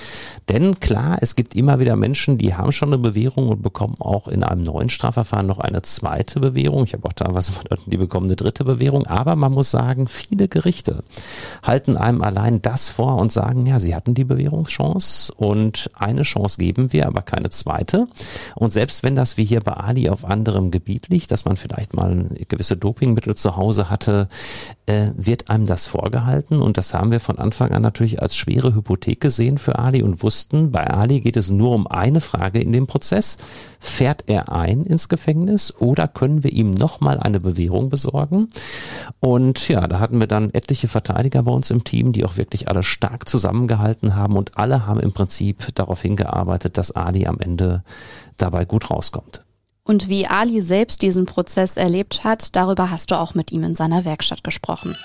Denn 0.49 0.79
klar, 0.79 1.21
es 1.23 1.35
gibt 1.35 1.55
immer 1.55 1.79
wieder 1.79 1.95
Menschen, 1.95 2.37
die 2.37 2.53
haben 2.53 2.73
schon 2.73 2.89
eine 2.89 2.97
Bewährung 2.97 3.47
und 3.47 3.61
bekommen 3.61 3.95
auch 3.99 4.27
in 4.27 4.43
einem 4.43 4.61
neuen 4.61 4.89
Strafverfahren 4.89 5.47
noch 5.47 5.59
eine 5.59 5.81
zweite 5.81 6.41
Bewährung. 6.41 6.83
Ich 6.83 6.93
habe 6.93 7.07
auch 7.07 7.13
teilweise 7.13 7.53
Leute, 7.69 7.83
die 7.85 7.97
bekommen 7.97 8.27
eine 8.27 8.35
dritte 8.35 8.65
Bewährung. 8.65 9.07
Aber 9.07 9.37
man 9.37 9.53
muss 9.53 9.71
sagen, 9.71 10.09
viele 10.09 10.49
Gerichte 10.49 11.03
halten 11.63 11.95
einem 11.95 12.21
allein 12.21 12.61
das 12.61 12.89
vor 12.89 13.15
und 13.17 13.31
sagen, 13.31 13.65
ja, 13.65 13.79
sie 13.79 13.95
hatten 13.95 14.13
die 14.15 14.25
Bewährungschance 14.25 15.33
und 15.33 15.89
eine 15.93 16.23
Chance 16.23 16.57
geben 16.57 16.91
wir, 16.91 17.07
aber 17.07 17.21
keine 17.21 17.49
zweite. 17.49 18.05
Und 18.55 18.73
selbst 18.73 19.01
wenn 19.01 19.15
das 19.15 19.37
wie 19.37 19.45
hier 19.45 19.61
bei 19.61 19.73
Ali 19.73 20.09
auf 20.09 20.25
anderem 20.25 20.71
Gebiet 20.71 21.07
liegt, 21.07 21.31
dass 21.31 21.45
man 21.45 21.55
vielleicht 21.55 21.93
mal 21.93 22.29
gewisse 22.49 22.75
Dopingmittel 22.75 23.35
zu 23.35 23.55
Hause 23.55 23.89
hatte, 23.89 24.27
äh, 24.87 25.11
wird 25.15 25.49
einem 25.49 25.67
das 25.67 25.87
vorgehalten. 25.87 26.61
Und 26.61 26.77
das 26.77 26.93
haben 26.93 27.11
wir 27.11 27.21
von 27.21 27.39
Anfang 27.39 27.71
an 27.71 27.81
natürlich 27.81 28.21
als 28.21 28.35
schwere 28.35 28.75
Hypothek 28.75 29.21
gesehen 29.21 29.57
für 29.57 29.79
Ali 29.79 30.03
und 30.03 30.21
wussten, 30.21 30.71
bei 30.71 30.85
Ali 30.87 31.12
geht 31.21 31.37
es 31.37 31.49
nur 31.49 31.71
um 31.71 31.87
eine 31.87 32.21
Frage 32.21 32.59
in 32.59 32.71
dem 32.71 32.87
Prozess. 32.87 33.37
Fährt 33.79 34.25
er 34.27 34.51
ein 34.51 34.83
ins 34.83 35.09
Gefängnis 35.09 35.73
oder 35.75 36.07
können 36.07 36.43
wir 36.43 36.51
ihm 36.51 36.71
nochmal 36.71 37.19
eine 37.19 37.39
Bewährung 37.39 37.89
besorgen? 37.89 38.49
Und 39.19 39.67
ja, 39.67 39.87
da 39.87 39.99
hatten 39.99 40.19
wir 40.19 40.27
dann 40.27 40.53
etliche 40.53 40.87
Verteidiger 40.87 41.43
bei 41.43 41.51
uns 41.51 41.71
im 41.71 41.83
Team, 41.83 42.13
die 42.13 42.25
auch 42.25 42.37
wirklich 42.37 42.67
alle 42.67 42.83
stark 42.83 43.27
zusammengehalten 43.27 44.15
haben 44.15 44.37
und 44.37 44.57
alle 44.57 44.85
haben 44.85 44.99
im 44.99 45.11
Prinzip 45.11 45.73
darauf 45.75 46.01
hingearbeitet, 46.01 46.77
dass 46.77 46.91
Ali 46.91 47.27
am 47.27 47.39
Ende 47.39 47.83
dabei 48.37 48.65
gut 48.65 48.89
rauskommt. 48.89 49.43
Und 49.85 50.07
wie 50.07 50.27
Ali 50.27 50.61
selbst 50.61 51.01
diesen 51.01 51.25
Prozess 51.25 51.75
erlebt 51.75 52.23
hat, 52.23 52.55
darüber 52.55 52.89
hast 52.89 53.11
du 53.11 53.19
auch 53.19 53.35
mit 53.35 53.51
ihm 53.51 53.63
in 53.63 53.75
seiner 53.75 54.05
Werkstatt 54.05 54.43
gesprochen. 54.43 54.95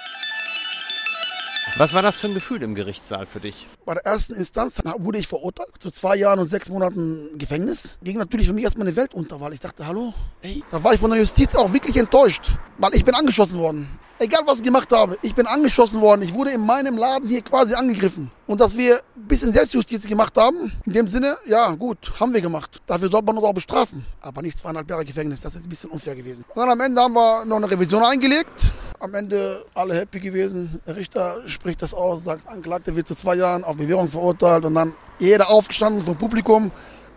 Was 1.76 1.94
war 1.94 2.02
das 2.02 2.18
für 2.18 2.28
ein 2.28 2.34
Gefühl 2.34 2.62
im 2.62 2.74
Gerichtssaal 2.74 3.26
für 3.26 3.40
dich? 3.40 3.66
Bei 3.84 3.94
der 3.94 4.04
ersten 4.04 4.34
Instanz 4.34 4.80
wurde 4.98 5.18
ich 5.18 5.28
verurteilt 5.28 5.70
zu 5.78 5.90
zwei 5.90 6.16
Jahren 6.16 6.38
und 6.38 6.46
sechs 6.46 6.68
Monaten 6.68 7.28
Gefängnis. 7.36 7.98
Ging 8.02 8.16
natürlich 8.18 8.48
für 8.48 8.52
mich 8.54 8.64
erstmal 8.64 8.86
eine 8.86 8.96
Welt 8.96 9.14
unter, 9.14 9.40
weil 9.40 9.52
ich 9.52 9.60
dachte, 9.60 9.86
hallo, 9.86 10.14
ey, 10.42 10.62
da 10.70 10.82
war 10.82 10.94
ich 10.94 11.00
von 11.00 11.10
der 11.10 11.20
Justiz 11.20 11.54
auch 11.54 11.72
wirklich 11.72 11.96
enttäuscht, 11.96 12.56
weil 12.78 12.94
ich 12.94 13.04
bin 13.04 13.14
angeschossen 13.14 13.60
worden. 13.60 13.98
Egal 14.20 14.42
was 14.46 14.58
ich 14.58 14.64
gemacht 14.64 14.90
habe, 14.90 15.16
ich 15.22 15.32
bin 15.32 15.46
angeschossen 15.46 16.00
worden. 16.00 16.22
Ich 16.22 16.34
wurde 16.34 16.50
in 16.50 16.66
meinem 16.66 16.96
Laden 16.96 17.28
hier 17.28 17.40
quasi 17.40 17.74
angegriffen. 17.74 18.32
Und 18.48 18.60
dass 18.60 18.76
wir 18.76 18.96
ein 19.16 19.28
bisschen 19.28 19.52
Selbstjustiz 19.52 20.08
gemacht 20.08 20.36
haben, 20.36 20.72
in 20.86 20.92
dem 20.92 21.06
Sinne, 21.06 21.36
ja 21.46 21.70
gut, 21.70 22.10
haben 22.18 22.34
wir 22.34 22.40
gemacht. 22.40 22.82
Dafür 22.86 23.08
sollte 23.08 23.26
man 23.26 23.36
uns 23.36 23.46
auch 23.46 23.52
bestrafen. 23.52 24.04
Aber 24.20 24.42
nicht 24.42 24.58
zweieinhalb 24.58 24.90
Jahre 24.90 25.04
Gefängnis, 25.04 25.40
das 25.40 25.54
ist 25.54 25.66
ein 25.66 25.68
bisschen 25.68 25.90
unfair 25.90 26.16
gewesen. 26.16 26.44
Und 26.48 26.56
dann 26.56 26.68
am 26.68 26.80
Ende 26.80 27.00
haben 27.00 27.14
wir 27.14 27.44
noch 27.44 27.58
eine 27.58 27.70
Revision 27.70 28.02
eingelegt. 28.02 28.66
Am 28.98 29.14
Ende 29.14 29.64
alle 29.72 29.94
happy 29.94 30.18
gewesen. 30.18 30.80
Der 30.84 30.96
Richter 30.96 31.42
spricht 31.46 31.80
das 31.82 31.94
aus, 31.94 32.24
sagt, 32.24 32.48
Anklagte 32.48 32.96
wird 32.96 33.06
zu 33.06 33.14
zwei 33.14 33.36
Jahren 33.36 33.62
auf 33.62 33.76
Bewährung 33.76 34.08
verurteilt. 34.08 34.64
Und 34.64 34.74
dann 34.74 34.94
jeder 35.20 35.48
aufgestanden 35.48 36.02
vom 36.02 36.18
Publikum. 36.18 36.72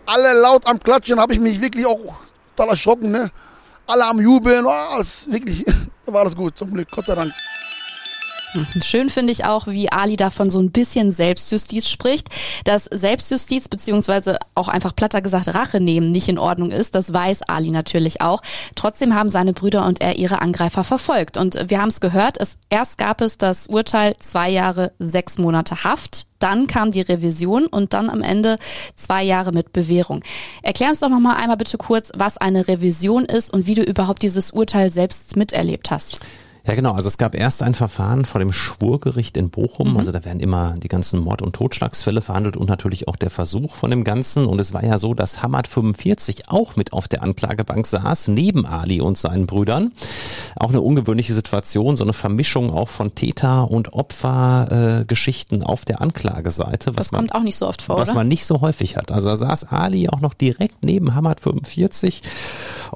Alle 0.06 0.40
laut 0.40 0.68
am 0.68 0.80
Klatschen, 0.80 1.20
habe 1.20 1.34
ich 1.34 1.40
mich 1.40 1.60
wirklich 1.62 1.88
auch 1.88 2.14
total 2.56 2.70
erschrocken. 2.70 3.10
Ne? 3.10 3.32
Alle 3.92 4.06
am 4.06 4.22
Jubeln, 4.22 4.66
oh, 4.66 4.70
alles 4.70 5.30
wirklich 5.30 5.66
war 6.06 6.22
alles 6.22 6.34
gut, 6.34 6.58
zum 6.58 6.72
Glück, 6.72 6.90
Gott 6.92 7.08
sei 7.08 7.16
Dank. 7.16 7.34
Hm, 8.54 8.68
schön 8.84 9.10
finde 9.10 9.32
ich 9.32 9.46
auch, 9.46 9.68
wie 9.68 9.92
Ali 9.92 10.18
davon 10.18 10.52
so 10.52 10.60
ein 10.60 10.72
bisschen 10.72 11.12
Selbstjustiz 11.12 11.88
spricht. 11.88 12.28
Dass 12.66 12.86
Selbstjustiz 12.86 13.70
beziehungsweise 13.70 14.38
auch 14.56 14.68
einfach 14.68 14.96
platter 14.96 15.22
gesagt 15.22 15.54
Rache 15.54 15.80
nehmen 15.80 16.12
nicht 16.12 16.28
in 16.28 16.38
Ordnung 16.38 16.72
ist, 16.72 16.96
das 16.96 17.14
weiß 17.14 17.44
Ali 17.44 17.72
natürlich 17.72 18.22
auch. 18.22 18.42
Trotzdem 18.76 19.16
haben 19.16 19.30
seine 19.30 19.54
Brüder 19.54 19.86
und 19.86 20.02
er 20.02 20.18
ihre 20.18 20.42
Angreifer 20.42 20.84
verfolgt. 20.84 21.38
Und 21.38 21.70
wir 21.70 21.82
haben 21.82 21.90
es 21.90 22.02
gehört, 22.02 22.40
es, 22.40 22.58
erst 22.70 22.98
gab 22.98 23.22
es 23.22 23.38
das 23.38 23.68
Urteil 23.68 24.14
zwei 24.20 24.50
Jahre, 24.50 24.92
sechs 25.00 25.38
Monate 25.38 25.84
Haft. 25.84 26.26
Dann 26.40 26.68
kam 26.68 26.92
die 26.92 27.02
Revision 27.02 27.68
und 27.68 27.94
dann 27.94 28.10
am 28.10 28.22
Ende 28.22 28.58
zwei 28.96 29.24
Jahre 29.24 29.52
mit 29.52 29.72
Bewährung. 29.72 30.24
Erklär 30.64 30.90
uns 30.90 31.00
doch 31.00 31.10
noch 31.10 31.20
mal 31.20 31.36
einmal 31.36 31.58
bitte 31.58 31.78
kurz, 31.78 32.12
was 32.16 32.38
eine 32.38 32.68
Revision 32.68 33.26
ist 33.26 33.54
und 33.54 33.68
wie 33.68 33.76
du 33.76 33.84
überhaupt 33.84 34.24
dieses 34.24 34.52
Urteil 34.52 34.92
selbst 34.92 35.36
miterlebt 35.38 35.92
hast. 35.92 36.20
Ja, 36.66 36.76
genau. 36.76 36.94
Also 36.94 37.08
es 37.08 37.18
gab 37.18 37.34
erst 37.34 37.64
ein 37.64 37.74
Verfahren 37.74 38.24
vor 38.24 38.40
dem 38.40 38.52
Schwurgericht 38.52 39.36
in 39.36 39.50
Bochum. 39.50 39.92
Mhm. 39.92 39.98
Also 39.98 40.12
da 40.12 40.24
werden 40.24 40.40
immer 40.40 40.76
die 40.78 40.90
ganzen 40.90 41.20
Mord- 41.20 41.42
und 41.42 41.54
Totschlagsfälle 41.54 42.22
verhandelt 42.22 42.56
und 42.56 42.70
natürlich 42.70 43.08
auch 43.08 43.16
der 43.16 43.32
Versuch 43.32 43.74
von 43.76 43.90
dem 43.90 44.04
Ganzen. 44.04 44.46
Und 44.46 44.62
es 44.62 44.72
war 44.72 44.84
ja 44.84 45.00
so, 45.00 45.16
dass 45.16 45.42
Hamad 45.42 45.68
45 45.68 46.50
auch 46.50 46.76
mit 46.76 46.94
auf 46.94 47.08
der 47.08 47.24
Anklagebank 47.24 47.88
saß, 47.88 48.28
neben 48.28 48.68
Ali 48.68 49.02
und 49.02 49.18
seinen 49.18 49.48
Brüdern. 49.48 49.92
Auch 50.60 50.70
eine 50.70 50.82
ungewöhnliche 50.82 51.34
Situation, 51.34 51.98
so 51.98 52.04
eine 52.04 52.14
Vermischung 52.14 52.72
auch 52.72 52.90
von 52.90 53.16
Täter- 53.16 53.72
und 53.72 53.94
Opfergeschichten 53.94 55.62
äh, 55.62 55.66
auf 55.66 55.86
der 55.86 56.00
Anklageseite. 56.02 56.92
das 56.92 57.12
kommt 57.12 57.34
auch 57.34 57.44
nicht 57.44 57.56
so 57.56 57.68
oft 57.68 57.82
vor, 57.82 57.98
Was 57.98 58.10
oder? 58.10 58.18
man 58.18 58.28
nicht 58.28 58.46
so 58.46 58.62
häufig 58.62 58.98
hat. 58.98 59.12
Also 59.12 59.30
da 59.30 59.36
saß 59.36 59.72
Ali 59.72 60.10
auch 60.10 60.22
noch 60.22 60.36
direkt 60.36 60.84
neben 60.84 61.16
Hamad 61.16 61.40
45 61.40 62.22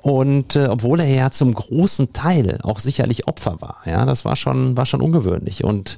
Und 0.01 0.55
äh, 0.55 0.67
obwohl 0.67 0.99
er 0.99 1.09
ja 1.09 1.31
zum 1.31 1.53
großen 1.53 2.13
Teil 2.13 2.59
auch 2.61 2.79
sicherlich 2.79 3.27
Opfer 3.27 3.54
war, 3.61 3.77
ja, 3.85 4.05
das 4.05 4.25
war 4.25 4.35
schon, 4.35 4.77
war 4.77 4.85
schon 4.85 5.01
ungewöhnlich. 5.01 5.63
Und 5.63 5.97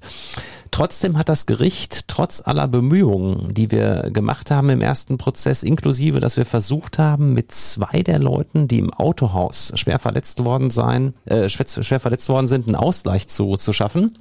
Trotzdem 0.72 1.18
hat 1.18 1.30
das 1.30 1.46
Gericht 1.46 2.08
trotz 2.08 2.42
aller 2.46 2.68
Bemühungen, 2.68 3.54
die 3.54 3.72
wir 3.72 4.10
gemacht 4.12 4.52
haben 4.52 4.70
im 4.70 4.82
ersten 4.82 5.18
Prozess, 5.18 5.64
inklusive, 5.64 6.20
dass 6.20 6.38
wir 6.38 6.46
versucht 6.46 7.00
haben, 7.00 7.34
mit 7.34 7.52
zwei 7.52 8.04
der 8.04 8.20
Leuten, 8.20 8.68
die 8.68 8.80
im 8.80 8.94
Autohaus 8.94 9.72
schwer 9.76 10.00
verletzt 10.00 10.44
worden 10.46 10.70
sein, 10.70 11.14
äh, 11.26 11.50
schwer, 11.50 11.66
schwer 11.84 12.00
verletzt 12.00 12.30
worden 12.30 12.48
sind, 12.48 12.68
einen 12.68 12.76
Ausgleich 12.76 13.28
zu, 13.28 13.58
zu 13.58 13.74
schaffen 13.74 14.12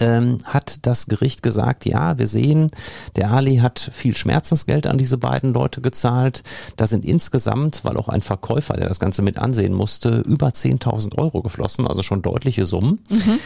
ähm, 0.00 0.38
hat 0.44 0.86
das 0.86 1.06
Gericht 1.06 1.42
gesagt, 1.42 1.86
ja, 1.86 2.18
wir 2.18 2.26
sehen, 2.26 2.70
der 3.16 3.30
Ali 3.30 3.58
hat 3.58 3.78
viel 3.92 4.16
Schmerzensgeld 4.16 4.86
an 4.86 4.98
diese 4.98 5.18
beiden 5.18 5.52
Leute 5.52 5.80
gezahlt. 5.80 6.42
Da 6.76 6.86
sind 6.86 7.04
insgesamt, 7.04 7.84
weil 7.84 7.96
auch 7.96 8.08
ein 8.08 8.22
Verkäufer, 8.22 8.74
der 8.74 8.88
das 8.88 9.00
Ganze 9.00 9.22
mit 9.22 9.38
ansehen 9.38 9.74
musste, 9.74 10.22
über 10.26 10.48
10.000 10.48 11.18
Euro 11.18 11.42
geflossen, 11.42 11.86
also 11.86 12.02
schon 12.02 12.22
deutliche 12.22 12.66
Summen. 12.66 13.00
Mhm. 13.10 13.38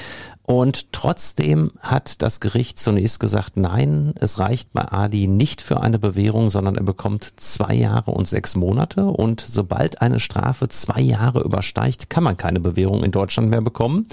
Und 0.48 0.94
trotzdem 0.94 1.68
hat 1.78 2.22
das 2.22 2.40
Gericht 2.40 2.78
zunächst 2.78 3.20
gesagt, 3.20 3.58
nein, 3.58 4.14
es 4.18 4.38
reicht 4.38 4.72
bei 4.72 4.80
Ali 4.80 5.26
nicht 5.26 5.60
für 5.60 5.82
eine 5.82 5.98
Bewährung, 5.98 6.50
sondern 6.50 6.76
er 6.76 6.84
bekommt 6.84 7.34
zwei 7.36 7.74
Jahre 7.74 8.12
und 8.12 8.26
sechs 8.26 8.56
Monate. 8.56 9.04
Und 9.04 9.42
sobald 9.42 10.00
eine 10.00 10.20
Strafe 10.20 10.68
zwei 10.68 11.02
Jahre 11.02 11.42
übersteigt, 11.42 12.08
kann 12.08 12.24
man 12.24 12.38
keine 12.38 12.60
Bewährung 12.60 13.04
in 13.04 13.10
Deutschland 13.10 13.50
mehr 13.50 13.60
bekommen. 13.60 14.06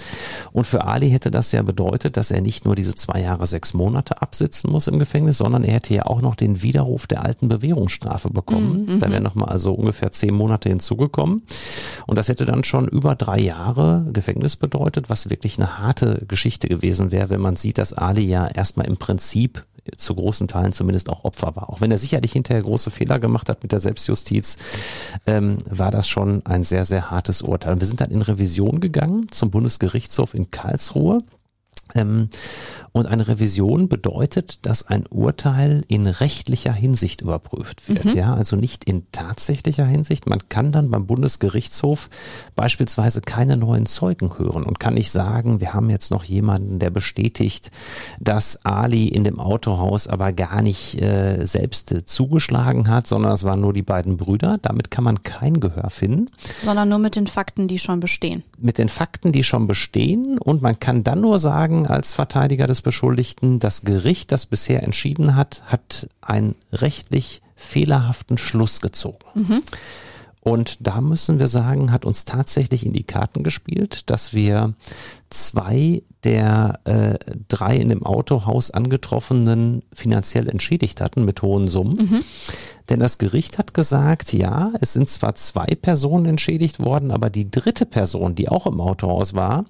Und 0.52 0.68
für 0.68 0.84
Ali 0.84 1.10
hätte 1.10 1.32
das 1.32 1.54
ja 1.54 1.62
bedeutet, 1.62 2.18
dass 2.26 2.32
er 2.32 2.42
nicht 2.42 2.66
nur 2.66 2.76
diese 2.76 2.96
zwei 2.96 3.22
Jahre, 3.22 3.46
sechs 3.46 3.76
Monate 3.76 4.20
absitzen 4.20 4.72
muss 4.72 4.88
im 4.88 4.98
Gefängnis, 4.98 5.38
sondern 5.38 5.64
er 5.64 5.76
hätte 5.76 5.94
ja 5.94 6.08
auch 6.08 6.22
noch 6.22 6.36
den 6.36 6.64
Widerruf 6.64 7.06
der 7.06 7.24
alten 7.24 7.50
Bewährungsstrafe 7.50 8.32
bekommen. 8.32 8.88
Mhm. 8.90 9.00
Da 9.00 9.12
wären 9.12 9.22
nochmal 9.22 9.50
also 9.50 9.74
ungefähr 9.74 10.12
zehn 10.12 10.34
Monate 10.34 10.70
hinzugekommen. 10.70 11.44
Und 12.08 12.18
das 12.18 12.28
hätte 12.28 12.46
dann 12.46 12.64
schon 12.64 12.88
über 12.88 13.14
drei 13.14 13.40
Jahre 13.40 14.08
Gefängnis 14.12 14.56
bedeutet, 14.56 15.08
was 15.12 15.30
wirklich 15.30 15.60
eine 15.60 15.78
harte 15.78 16.26
Geschichte 16.28 16.68
gewesen 16.68 17.12
wäre, 17.12 17.30
wenn 17.30 17.42
man 17.42 17.58
sieht, 17.58 17.78
dass 17.78 17.94
Ali 17.94 18.26
ja 18.26 18.48
erstmal 18.48 18.88
im 18.88 18.98
Prinzip 18.98 19.64
zu 19.96 20.16
großen 20.16 20.48
Teilen 20.48 20.74
zumindest 20.74 21.10
auch 21.10 21.26
Opfer 21.26 21.56
war. 21.56 21.70
Auch 21.70 21.80
wenn 21.80 21.92
er 21.92 22.00
sicherlich 22.00 22.32
hinterher 22.32 22.64
große 22.64 22.90
Fehler 22.90 23.20
gemacht 23.20 23.50
hat 23.50 23.62
mit 23.62 23.72
der 23.72 23.80
Selbstjustiz, 23.80 24.58
ähm, 25.28 25.60
war 25.70 25.92
das 25.92 26.08
schon 26.08 26.44
ein 26.48 26.64
sehr, 26.64 26.86
sehr 26.86 27.12
hartes 27.12 27.44
Urteil. 27.44 27.74
Und 27.74 27.82
wir 27.82 27.88
sind 27.88 28.02
dann 28.02 28.10
in 28.10 28.24
Revision 28.24 28.80
gegangen 28.80 29.28
zum 29.30 29.52
Bundesgerichtshof 29.52 30.34
in 30.34 30.50
Karlsruhe. 30.50 31.20
Ähm, 31.94 32.30
und 32.92 33.08
eine 33.08 33.28
Revision 33.28 33.90
bedeutet, 33.90 34.66
dass 34.66 34.88
ein 34.88 35.06
Urteil 35.08 35.84
in 35.90 36.08
rechtlicher 36.08 36.72
Hinsicht 36.72 37.20
überprüft 37.20 37.90
wird. 37.90 38.06
Mhm. 38.06 38.16
Ja, 38.16 38.34
also 38.34 38.56
nicht 38.56 38.86
in 38.86 39.04
tatsächlicher 39.12 39.86
Hinsicht. 39.86 40.28
Man 40.28 40.40
kann 40.48 40.72
dann 40.72 40.90
beim 40.90 41.06
Bundesgerichtshof 41.06 42.10
beispielsweise 42.56 43.20
keine 43.20 43.58
neuen 43.58 43.86
Zeugen 43.86 44.38
hören 44.38 44.64
und 44.64 44.80
kann 44.80 44.94
nicht 44.94 45.12
sagen, 45.12 45.60
wir 45.60 45.74
haben 45.74 45.90
jetzt 45.90 46.10
noch 46.10 46.24
jemanden, 46.24 46.80
der 46.80 46.90
bestätigt, 46.90 47.70
dass 48.22 48.66
Ali 48.66 49.10
in 49.10 49.26
dem 49.26 49.42
Autohaus 49.42 50.08
aber 50.08 50.32
gar 50.32 50.62
nicht 50.62 51.02
äh, 51.02 51.44
selbst 51.46 51.92
äh, 51.92 52.06
zugeschlagen 52.06 52.88
hat, 52.90 53.08
sondern 53.08 53.34
es 53.34 53.44
waren 53.44 53.60
nur 53.60 53.74
die 53.74 53.84
beiden 53.84 54.16
Brüder. 54.16 54.58
Damit 54.62 54.90
kann 54.90 55.04
man 55.04 55.22
kein 55.24 55.60
Gehör 55.60 55.90
finden. 55.90 56.28
Sondern 56.64 56.88
nur 56.88 57.00
mit 57.00 57.18
den 57.18 57.28
Fakten, 57.28 57.68
die 57.68 57.78
schon 57.78 58.00
bestehen. 58.00 58.44
Mit 58.58 58.78
den 58.78 58.88
Fakten, 58.88 59.34
die 59.34 59.44
schon 59.44 59.68
bestehen. 59.68 60.38
Und 60.38 60.62
man 60.62 60.80
kann 60.80 61.04
dann 61.04 61.20
nur 61.20 61.40
sagen, 61.40 61.75
als 61.84 62.14
Verteidiger 62.14 62.68
des 62.68 62.82
Beschuldigten, 62.82 63.60
das 63.60 63.82
Gericht, 63.82 64.32
das 64.32 64.46
bisher 64.46 64.84
entschieden 64.84 65.36
hat, 65.36 65.64
hat 65.66 66.08
einen 66.22 66.56
rechtlich 66.72 67.42
fehlerhaften 67.56 68.38
Schluss 68.38 68.82
gezogen. 68.82 69.26
Mhm. 69.34 69.62
Und 70.42 70.86
da 70.86 71.02
müssen 71.02 71.40
wir 71.40 71.48
sagen, 71.48 71.92
hat 71.92 72.06
uns 72.06 72.24
tatsächlich 72.24 72.86
in 72.86 72.94
die 72.94 73.04
Karten 73.04 73.44
gespielt, 73.44 74.12
dass 74.12 74.32
wir 74.32 74.76
zwei 75.32 76.04
der 76.24 76.80
äh, 76.84 77.16
drei 77.48 77.76
in 77.78 77.90
dem 77.90 78.04
Autohaus 78.04 78.70
angetroffenen 78.70 79.82
finanziell 79.92 80.48
entschädigt 80.48 81.02
hatten 81.02 81.26
mit 81.26 81.42
hohen 81.42 81.68
Summen. 81.68 81.98
Mhm. 81.98 82.24
Denn 82.90 83.00
das 83.00 83.18
Gericht 83.18 83.58
hat 83.58 83.74
gesagt, 83.74 84.34
ja, 84.34 84.72
es 84.80 84.94
sind 84.94 85.10
zwar 85.10 85.36
zwei 85.36 85.66
Personen 85.66 86.26
entschädigt 86.26 86.80
worden, 86.80 87.12
aber 87.12 87.30
die 87.30 87.50
dritte 87.50 87.86
Person, 87.86 88.36
die 88.36 88.50
auch 88.50 88.68
im 88.68 88.80
Autohaus 88.80 89.34
war, 89.34 89.66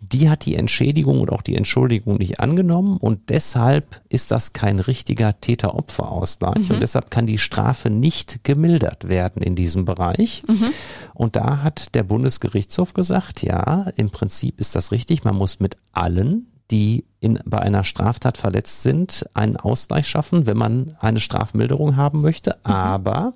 die 0.00 0.30
hat 0.30 0.44
die 0.46 0.54
Entschädigung 0.54 1.20
und 1.20 1.32
auch 1.32 1.42
die 1.42 1.56
Entschuldigung 1.56 2.16
nicht 2.16 2.40
angenommen 2.40 2.96
und 2.96 3.28
deshalb 3.28 4.02
ist 4.08 4.30
das 4.30 4.52
kein 4.52 4.78
richtiger 4.78 5.40
Täter-Opfer-Ausgleich 5.40 6.68
mhm. 6.68 6.74
und 6.74 6.80
deshalb 6.80 7.10
kann 7.10 7.26
die 7.26 7.38
Strafe 7.38 7.90
nicht 7.90 8.44
gemildert 8.44 9.08
werden 9.08 9.42
in 9.42 9.56
diesem 9.56 9.84
Bereich. 9.84 10.42
Mhm. 10.48 10.66
Und 11.14 11.36
da 11.36 11.62
hat 11.62 11.94
der 11.94 12.04
Bundesgerichtshof 12.04 12.94
gesagt, 12.94 13.42
ja, 13.42 13.90
im 13.96 14.10
Prinzip 14.10 14.60
ist 14.60 14.74
das 14.74 14.92
richtig, 14.92 15.24
man 15.24 15.36
muss 15.36 15.60
mit 15.60 15.76
allen 15.92 16.46
die 16.70 17.04
in, 17.20 17.38
bei 17.44 17.58
einer 17.58 17.84
Straftat 17.84 18.38
verletzt 18.38 18.82
sind, 18.82 19.26
einen 19.34 19.56
Ausgleich 19.56 20.08
schaffen, 20.08 20.46
wenn 20.46 20.56
man 20.56 20.96
eine 21.00 21.20
Strafmilderung 21.20 21.96
haben 21.96 22.20
möchte. 22.20 22.58
Mhm. 22.64 22.70
Aber 22.70 23.34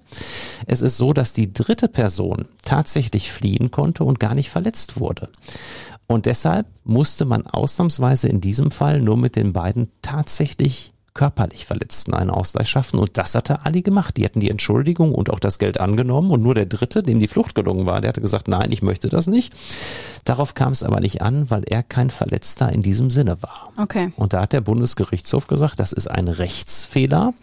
es 0.66 0.82
ist 0.82 0.96
so, 0.96 1.12
dass 1.12 1.32
die 1.32 1.52
dritte 1.52 1.88
Person 1.88 2.46
tatsächlich 2.62 3.32
fliehen 3.32 3.70
konnte 3.70 4.04
und 4.04 4.20
gar 4.20 4.34
nicht 4.34 4.50
verletzt 4.50 5.00
wurde. 5.00 5.28
Und 6.06 6.26
deshalb 6.26 6.66
musste 6.82 7.24
man 7.24 7.46
ausnahmsweise 7.46 8.28
in 8.28 8.40
diesem 8.40 8.72
Fall 8.72 9.00
nur 9.00 9.16
mit 9.16 9.36
den 9.36 9.52
beiden 9.52 9.92
tatsächlich 10.02 10.89
körperlich 11.14 11.66
Verletzten 11.66 12.14
einen 12.14 12.30
Ausgleich 12.30 12.68
schaffen. 12.68 12.98
Und 12.98 13.16
das 13.16 13.34
hatte 13.34 13.64
Ali 13.66 13.82
gemacht. 13.82 14.16
Die 14.16 14.24
hatten 14.24 14.40
die 14.40 14.50
Entschuldigung 14.50 15.14
und 15.14 15.30
auch 15.30 15.40
das 15.40 15.58
Geld 15.58 15.80
angenommen. 15.80 16.30
Und 16.30 16.42
nur 16.42 16.54
der 16.54 16.66
Dritte, 16.66 17.02
dem 17.02 17.20
die 17.20 17.28
Flucht 17.28 17.54
gelungen 17.54 17.86
war, 17.86 18.00
der 18.00 18.10
hatte 18.10 18.20
gesagt, 18.20 18.48
nein, 18.48 18.70
ich 18.72 18.82
möchte 18.82 19.08
das 19.08 19.26
nicht. 19.26 19.54
Darauf 20.24 20.54
kam 20.54 20.72
es 20.72 20.82
aber 20.82 21.00
nicht 21.00 21.22
an, 21.22 21.50
weil 21.50 21.64
er 21.64 21.82
kein 21.82 22.10
Verletzter 22.10 22.72
in 22.72 22.82
diesem 22.82 23.10
Sinne 23.10 23.42
war. 23.42 23.72
Okay. 23.78 24.12
Und 24.16 24.32
da 24.32 24.42
hat 24.42 24.52
der 24.52 24.60
Bundesgerichtshof 24.60 25.46
gesagt, 25.46 25.80
das 25.80 25.92
ist 25.92 26.10
ein 26.10 26.28
Rechtsfehler, 26.28 27.34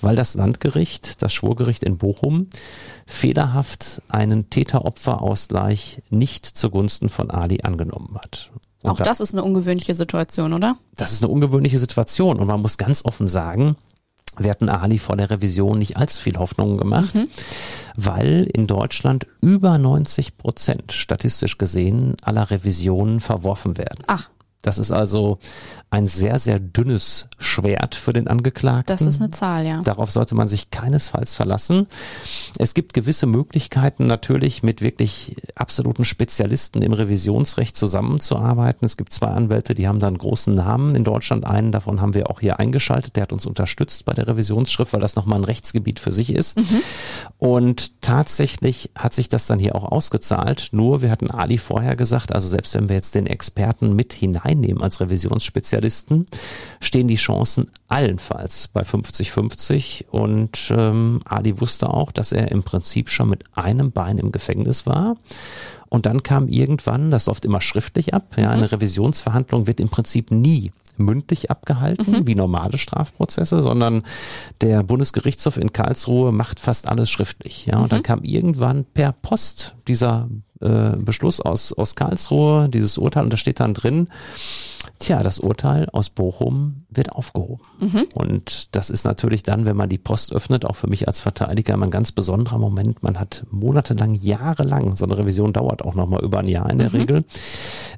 weil 0.00 0.16
das 0.16 0.34
Landgericht, 0.34 1.22
das 1.22 1.32
Schwurgericht 1.32 1.84
in 1.84 1.98
Bochum, 1.98 2.48
fehlerhaft 3.06 4.02
einen 4.08 4.50
Täter-Opfer-Ausgleich 4.50 6.02
nicht 6.10 6.44
zugunsten 6.44 7.08
von 7.08 7.30
Ali 7.30 7.62
angenommen 7.62 8.18
hat. 8.18 8.50
Und 8.86 8.92
Auch 8.92 9.04
das 9.04 9.20
ist 9.20 9.34
eine 9.34 9.42
ungewöhnliche 9.42 9.94
Situation, 9.94 10.52
oder? 10.52 10.76
Das 10.94 11.12
ist 11.12 11.22
eine 11.22 11.32
ungewöhnliche 11.32 11.78
Situation 11.78 12.38
und 12.38 12.46
man 12.46 12.62
muss 12.62 12.78
ganz 12.78 13.04
offen 13.04 13.26
sagen, 13.26 13.76
wir 14.38 14.50
hatten 14.50 14.68
Ali 14.68 14.98
vor 14.98 15.16
der 15.16 15.30
Revision 15.30 15.78
nicht 15.78 15.96
allzu 15.96 16.20
viel 16.20 16.38
Hoffnungen 16.38 16.76
gemacht, 16.76 17.14
mhm. 17.14 17.28
weil 17.96 18.48
in 18.52 18.66
Deutschland 18.66 19.26
über 19.42 19.78
90 19.78 20.36
Prozent 20.36 20.92
statistisch 20.92 21.58
gesehen 21.58 22.16
aller 22.22 22.50
Revisionen 22.50 23.20
verworfen 23.20 23.78
werden. 23.78 24.04
Ach. 24.06 24.28
Das 24.62 24.78
ist 24.78 24.90
also 24.90 25.38
ein 25.90 26.08
sehr, 26.08 26.38
sehr 26.40 26.58
dünnes 26.58 27.28
Schwert 27.38 27.94
für 27.94 28.12
den 28.12 28.26
Angeklagten. 28.26 28.96
Das 28.96 29.06
ist 29.06 29.20
eine 29.20 29.30
Zahl, 29.30 29.64
ja. 29.64 29.80
Darauf 29.82 30.10
sollte 30.10 30.34
man 30.34 30.48
sich 30.48 30.70
keinesfalls 30.70 31.36
verlassen. 31.36 31.86
Es 32.58 32.74
gibt 32.74 32.92
gewisse 32.92 33.26
Möglichkeiten 33.26 34.06
natürlich 34.06 34.64
mit 34.64 34.82
wirklich 34.82 35.36
absoluten 35.54 36.04
Spezialisten 36.04 36.82
im 36.82 36.92
Revisionsrecht 36.92 37.76
zusammenzuarbeiten. 37.76 38.84
Es 38.84 38.96
gibt 38.96 39.12
zwei 39.12 39.28
Anwälte, 39.28 39.74
die 39.74 39.86
haben 39.86 40.00
da 40.00 40.08
einen 40.08 40.18
großen 40.18 40.54
Namen 40.54 40.96
in 40.96 41.04
Deutschland. 41.04 41.46
Einen 41.46 41.70
davon 41.70 42.00
haben 42.00 42.14
wir 42.14 42.28
auch 42.30 42.40
hier 42.40 42.58
eingeschaltet. 42.58 43.14
Der 43.14 43.22
hat 43.22 43.32
uns 43.32 43.46
unterstützt 43.46 44.04
bei 44.04 44.12
der 44.12 44.26
Revisionsschrift, 44.26 44.92
weil 44.92 45.00
das 45.00 45.14
nochmal 45.14 45.38
ein 45.38 45.44
Rechtsgebiet 45.44 46.00
für 46.00 46.12
sich 46.12 46.30
ist. 46.30 46.58
Mhm. 46.58 46.82
Und 47.38 48.02
tatsächlich 48.02 48.90
hat 48.96 49.14
sich 49.14 49.28
das 49.28 49.46
dann 49.46 49.60
hier 49.60 49.76
auch 49.76 49.84
ausgezahlt. 49.84 50.70
Nur 50.72 51.00
wir 51.02 51.12
hatten 51.12 51.30
Ali 51.30 51.58
vorher 51.58 51.94
gesagt, 51.94 52.32
also 52.32 52.48
selbst 52.48 52.74
wenn 52.74 52.88
wir 52.88 52.96
jetzt 52.96 53.14
den 53.14 53.26
Experten 53.26 53.94
mit 53.94 54.12
hineinnehmen 54.56 54.82
als 54.82 55.00
Revisionsspezialist, 55.00 55.56
Spezialisten 55.56 56.26
stehen 56.80 57.08
die 57.08 57.16
Chancen 57.16 57.70
allenfalls 57.88 58.68
bei 58.68 58.82
50-50 58.82 60.06
und 60.10 60.70
ähm, 60.70 61.20
Ali 61.24 61.60
wusste 61.60 61.88
auch, 61.90 62.12
dass 62.12 62.32
er 62.32 62.50
im 62.50 62.62
Prinzip 62.62 63.08
schon 63.08 63.28
mit 63.28 63.44
einem 63.56 63.90
Bein 63.90 64.18
im 64.18 64.32
Gefängnis 64.32 64.86
war. 64.86 65.16
Und 65.88 66.06
dann 66.06 66.22
kam 66.22 66.48
irgendwann, 66.48 67.10
das 67.10 67.26
läuft 67.26 67.44
immer 67.44 67.60
schriftlich 67.60 68.12
ab, 68.12 68.34
ja, 68.36 68.50
eine 68.50 68.62
mhm. 68.62 68.68
Revisionsverhandlung 68.68 69.66
wird 69.66 69.80
im 69.80 69.88
Prinzip 69.88 70.30
nie 70.30 70.72
mündlich 70.98 71.50
abgehalten, 71.50 72.10
mhm. 72.10 72.26
wie 72.26 72.34
normale 72.34 72.78
Strafprozesse, 72.78 73.60
sondern 73.60 74.02
der 74.62 74.82
Bundesgerichtshof 74.82 75.58
in 75.58 75.72
Karlsruhe 75.72 76.32
macht 76.32 76.58
fast 76.58 76.88
alles 76.88 77.10
schriftlich. 77.10 77.66
Ja, 77.66 77.78
und 77.78 77.92
dann 77.92 78.00
mhm. 78.00 78.04
kam 78.04 78.24
irgendwann 78.24 78.84
per 78.84 79.12
Post 79.12 79.76
dieser 79.88 80.28
äh, 80.60 80.96
Beschluss 80.96 81.40
aus, 81.40 81.72
aus 81.72 81.94
Karlsruhe, 81.94 82.68
dieses 82.68 82.98
Urteil, 82.98 83.24
und 83.24 83.32
da 83.32 83.36
steht 83.36 83.60
dann 83.60 83.74
drin, 83.74 84.08
Tja, 84.98 85.22
das 85.22 85.38
Urteil 85.38 85.88
aus 85.92 86.08
Bochum 86.08 86.84
wird 86.88 87.12
aufgehoben. 87.12 87.60
Mhm. 87.80 88.06
Und 88.14 88.74
das 88.74 88.88
ist 88.88 89.04
natürlich 89.04 89.42
dann, 89.42 89.66
wenn 89.66 89.76
man 89.76 89.90
die 89.90 89.98
Post 89.98 90.32
öffnet, 90.32 90.64
auch 90.64 90.76
für 90.76 90.86
mich 90.86 91.06
als 91.06 91.20
Verteidiger 91.20 91.74
immer 91.74 91.86
ein 91.86 91.90
ganz 91.90 92.12
besonderer 92.12 92.58
Moment. 92.58 93.02
Man 93.02 93.20
hat 93.20 93.44
monatelang, 93.50 94.14
jahrelang, 94.14 94.96
so 94.96 95.04
eine 95.04 95.18
Revision 95.18 95.52
dauert 95.52 95.84
auch 95.84 95.94
nochmal 95.94 96.24
über 96.24 96.38
ein 96.38 96.48
Jahr 96.48 96.70
in 96.70 96.78
der 96.78 96.88
mhm. 96.88 96.96
Regel, 96.96 97.24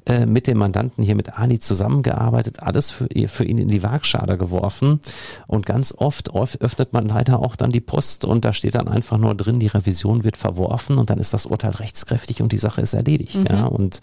äh, 0.07 0.25
mit 0.25 0.47
dem 0.47 0.57
Mandanten 0.57 1.03
hier 1.03 1.15
mit 1.15 1.39
Ali 1.39 1.59
zusammengearbeitet, 1.59 2.61
alles 2.61 2.91
für, 2.91 3.07
für 3.27 3.45
ihn 3.45 3.59
in 3.59 3.69
die 3.69 3.81
Waagschale 3.81 4.37
geworfen. 4.37 4.99
Und 5.47 5.65
ganz 5.65 5.93
oft 5.97 6.33
öffnet 6.35 6.91
man 6.91 7.07
leider 7.07 7.39
auch 7.39 7.55
dann 7.55 7.71
die 7.71 7.81
Post 7.81 8.25
und 8.25 8.43
da 8.43 8.51
steht 8.51 8.75
dann 8.75 8.89
einfach 8.89 9.17
nur 9.17 9.35
drin, 9.35 9.59
die 9.59 9.67
Revision 9.67 10.25
wird 10.25 10.35
verworfen 10.35 10.97
und 10.97 11.09
dann 11.09 11.17
ist 11.17 11.33
das 11.33 11.45
Urteil 11.45 11.71
rechtskräftig 11.71 12.41
und 12.41 12.48
die 12.49 12.57
Sache 12.57 12.81
ist 12.81 12.93
erledigt. 12.93 13.37
Mhm. 13.37 13.45
Ja. 13.49 13.65
Und 13.65 14.01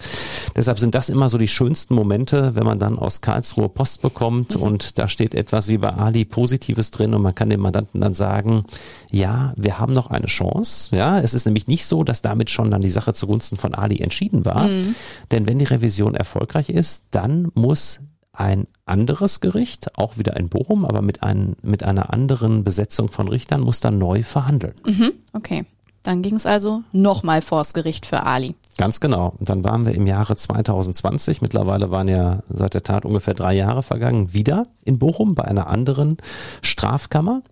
deshalb 0.57 0.79
sind 0.79 0.95
das 0.95 1.11
immer 1.11 1.29
so 1.29 1.37
die 1.37 1.49
schönsten 1.49 1.95
Momente, 1.95 2.55
wenn 2.55 2.65
man 2.65 2.79
dann 2.79 2.87
dann 2.87 2.99
aus 2.99 3.21
Karlsruhe 3.21 3.69
Post 3.69 4.03
bekommt 4.03 4.57
mhm. 4.57 4.63
und 4.63 4.99
da 4.99 5.09
steht 5.09 5.35
etwas 5.35 5.69
wie 5.69 5.79
bei 5.79 5.91
Ali 5.91 6.25
Positives 6.25 6.91
drin 6.93 7.15
und 7.15 7.23
man 7.23 7.35
kann 7.35 7.51
dem 7.51 7.61
Mandanten 7.61 8.01
dann 8.01 8.15
sagen, 8.15 8.65
ja, 9.11 9.53
wir 9.57 9.79
haben 9.79 9.93
noch 9.93 10.11
eine 10.11 10.27
Chance. 10.27 10.95
Ja, 10.95 11.19
es 11.19 11.35
ist 11.35 11.47
nämlich 11.47 11.67
nicht 11.67 11.87
so, 11.87 12.05
dass 12.05 12.23
damit 12.23 12.51
schon 12.51 12.71
dann 12.71 12.81
die 12.81 12.89
Sache 12.89 13.13
zugunsten 13.13 13.57
von 13.57 13.75
Ali 13.75 13.99
entschieden 14.01 14.45
war. 14.45 14.69
Mhm. 14.69 14.95
Denn 15.33 15.47
wenn 15.47 15.59
die 15.59 15.65
Revision 15.65 16.15
erfolgreich 16.15 16.69
ist, 16.69 17.07
dann 17.11 17.51
muss 17.55 18.01
ein 18.33 18.67
anderes 18.85 19.41
Gericht, 19.41 19.99
auch 19.99 20.19
wieder 20.19 20.37
in 20.37 20.49
Bochum, 20.49 20.85
aber 20.85 21.03
mit, 21.03 21.23
ein, 21.23 21.57
mit 21.63 21.83
einer 21.83 22.13
anderen 22.13 22.65
Besetzung 22.65 23.11
von 23.11 23.29
Richtern, 23.29 23.63
muss 23.63 23.81
dann 23.81 23.99
neu 23.99 24.23
verhandeln. 24.23 24.75
Mhm, 24.87 25.13
okay. 25.33 25.65
Dann 26.07 26.23
ging 26.23 26.37
es 26.37 26.47
also 26.47 26.85
nochmal 26.93 27.43
vors 27.43 27.75
Gericht 27.75 28.07
für 28.07 28.23
Ali. 28.23 28.55
Ganz 28.79 29.01
genau. 29.01 29.35
Und 29.41 29.49
dann 29.49 29.65
waren 29.65 29.85
wir 29.85 29.93
im 29.93 30.07
Jahre 30.07 30.37
2020, 30.37 31.43
mittlerweile 31.43 31.91
waren 31.91 32.07
ja 32.07 32.45
seit 32.49 32.75
der 32.75 32.85
Tat 32.85 33.05
ungefähr 33.05 33.35
drei 33.35 33.55
Jahre 33.55 33.83
vergangen, 33.83 34.33
wieder 34.33 34.63
in 34.85 35.01
Bochum 35.01 35.35
bei 35.35 35.45
einer 35.45 35.69
anderen 35.69 36.17
Strafkammer. 36.63 37.43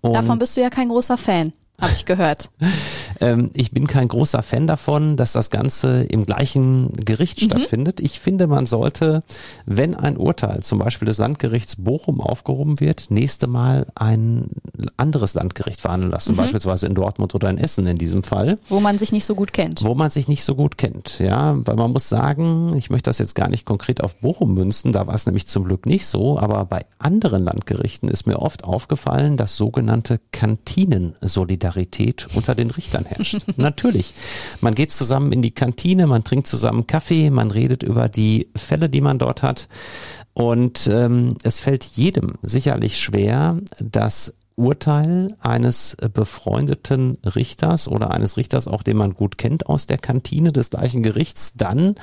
Und 0.00 0.14
Davon 0.14 0.38
bist 0.38 0.56
du 0.56 0.62
ja 0.62 0.70
kein 0.70 0.88
großer 0.88 1.18
Fan 1.18 1.52
habe 1.80 1.92
ich 1.94 2.04
gehört. 2.04 2.50
ähm, 3.20 3.50
ich 3.54 3.72
bin 3.72 3.86
kein 3.86 4.08
großer 4.08 4.42
Fan 4.42 4.66
davon, 4.66 5.16
dass 5.16 5.32
das 5.32 5.50
Ganze 5.50 6.02
im 6.04 6.26
gleichen 6.26 6.92
Gericht 6.92 7.40
mhm. 7.40 7.46
stattfindet. 7.46 8.00
Ich 8.00 8.20
finde, 8.20 8.46
man 8.46 8.66
sollte, 8.66 9.20
wenn 9.66 9.94
ein 9.94 10.16
Urteil 10.16 10.62
zum 10.62 10.78
Beispiel 10.78 11.06
des 11.06 11.18
Landgerichts 11.18 11.76
Bochum 11.76 12.20
aufgehoben 12.20 12.78
wird, 12.78 13.10
nächste 13.10 13.46
Mal 13.46 13.86
ein 13.94 14.50
anderes 14.96 15.34
Landgericht 15.34 15.80
verhandeln 15.80 16.12
lassen, 16.12 16.32
mhm. 16.32 16.36
beispielsweise 16.36 16.86
in 16.86 16.94
Dortmund 16.94 17.34
oder 17.34 17.50
in 17.50 17.58
Essen 17.58 17.86
in 17.86 17.98
diesem 17.98 18.22
Fall. 18.22 18.56
Wo 18.68 18.80
man 18.80 18.98
sich 18.98 19.12
nicht 19.12 19.24
so 19.24 19.34
gut 19.34 19.52
kennt. 19.52 19.82
Wo 19.84 19.94
man 19.94 20.10
sich 20.10 20.28
nicht 20.28 20.44
so 20.44 20.54
gut 20.54 20.78
kennt, 20.78 21.18
ja, 21.18 21.56
weil 21.64 21.76
man 21.76 21.92
muss 21.92 22.08
sagen, 22.08 22.76
ich 22.76 22.90
möchte 22.90 23.10
das 23.10 23.18
jetzt 23.18 23.34
gar 23.34 23.48
nicht 23.48 23.66
konkret 23.66 24.02
auf 24.02 24.16
Bochum 24.18 24.54
münzen, 24.54 24.92
da 24.92 25.06
war 25.06 25.14
es 25.14 25.26
nämlich 25.26 25.48
zum 25.48 25.64
Glück 25.64 25.86
nicht 25.86 26.06
so, 26.06 26.38
aber 26.38 26.64
bei 26.64 26.84
anderen 26.98 27.42
Landgerichten 27.42 28.08
ist 28.08 28.26
mir 28.26 28.38
oft 28.38 28.64
aufgefallen, 28.64 29.36
dass 29.36 29.56
sogenannte 29.56 30.20
Kantinensolidarität 30.30 31.61
Solidarität 31.62 32.28
unter 32.34 32.54
den 32.54 32.70
Richtern 32.70 33.04
herrscht. 33.04 33.38
Natürlich. 33.56 34.12
Man 34.60 34.74
geht 34.74 34.90
zusammen 34.90 35.32
in 35.32 35.42
die 35.42 35.52
Kantine, 35.52 36.06
man 36.06 36.24
trinkt 36.24 36.46
zusammen 36.46 36.86
Kaffee, 36.86 37.30
man 37.30 37.50
redet 37.50 37.82
über 37.82 38.08
die 38.08 38.48
Fälle, 38.56 38.88
die 38.88 39.00
man 39.00 39.18
dort 39.18 39.42
hat. 39.42 39.68
Und 40.34 40.88
ähm, 40.90 41.36
es 41.42 41.60
fällt 41.60 41.84
jedem 41.84 42.34
sicherlich 42.42 42.98
schwer, 42.98 43.58
das 43.78 44.34
Urteil 44.56 45.34
eines 45.40 45.96
befreundeten 46.12 47.18
Richters 47.24 47.88
oder 47.88 48.10
eines 48.10 48.36
Richters, 48.36 48.68
auch 48.68 48.82
den 48.82 48.96
man 48.96 49.14
gut 49.14 49.38
kennt 49.38 49.66
aus 49.66 49.86
der 49.86 49.98
Kantine 49.98 50.52
des 50.52 50.70
gleichen 50.70 51.02
Gerichts, 51.02 51.54
dann 51.54 51.94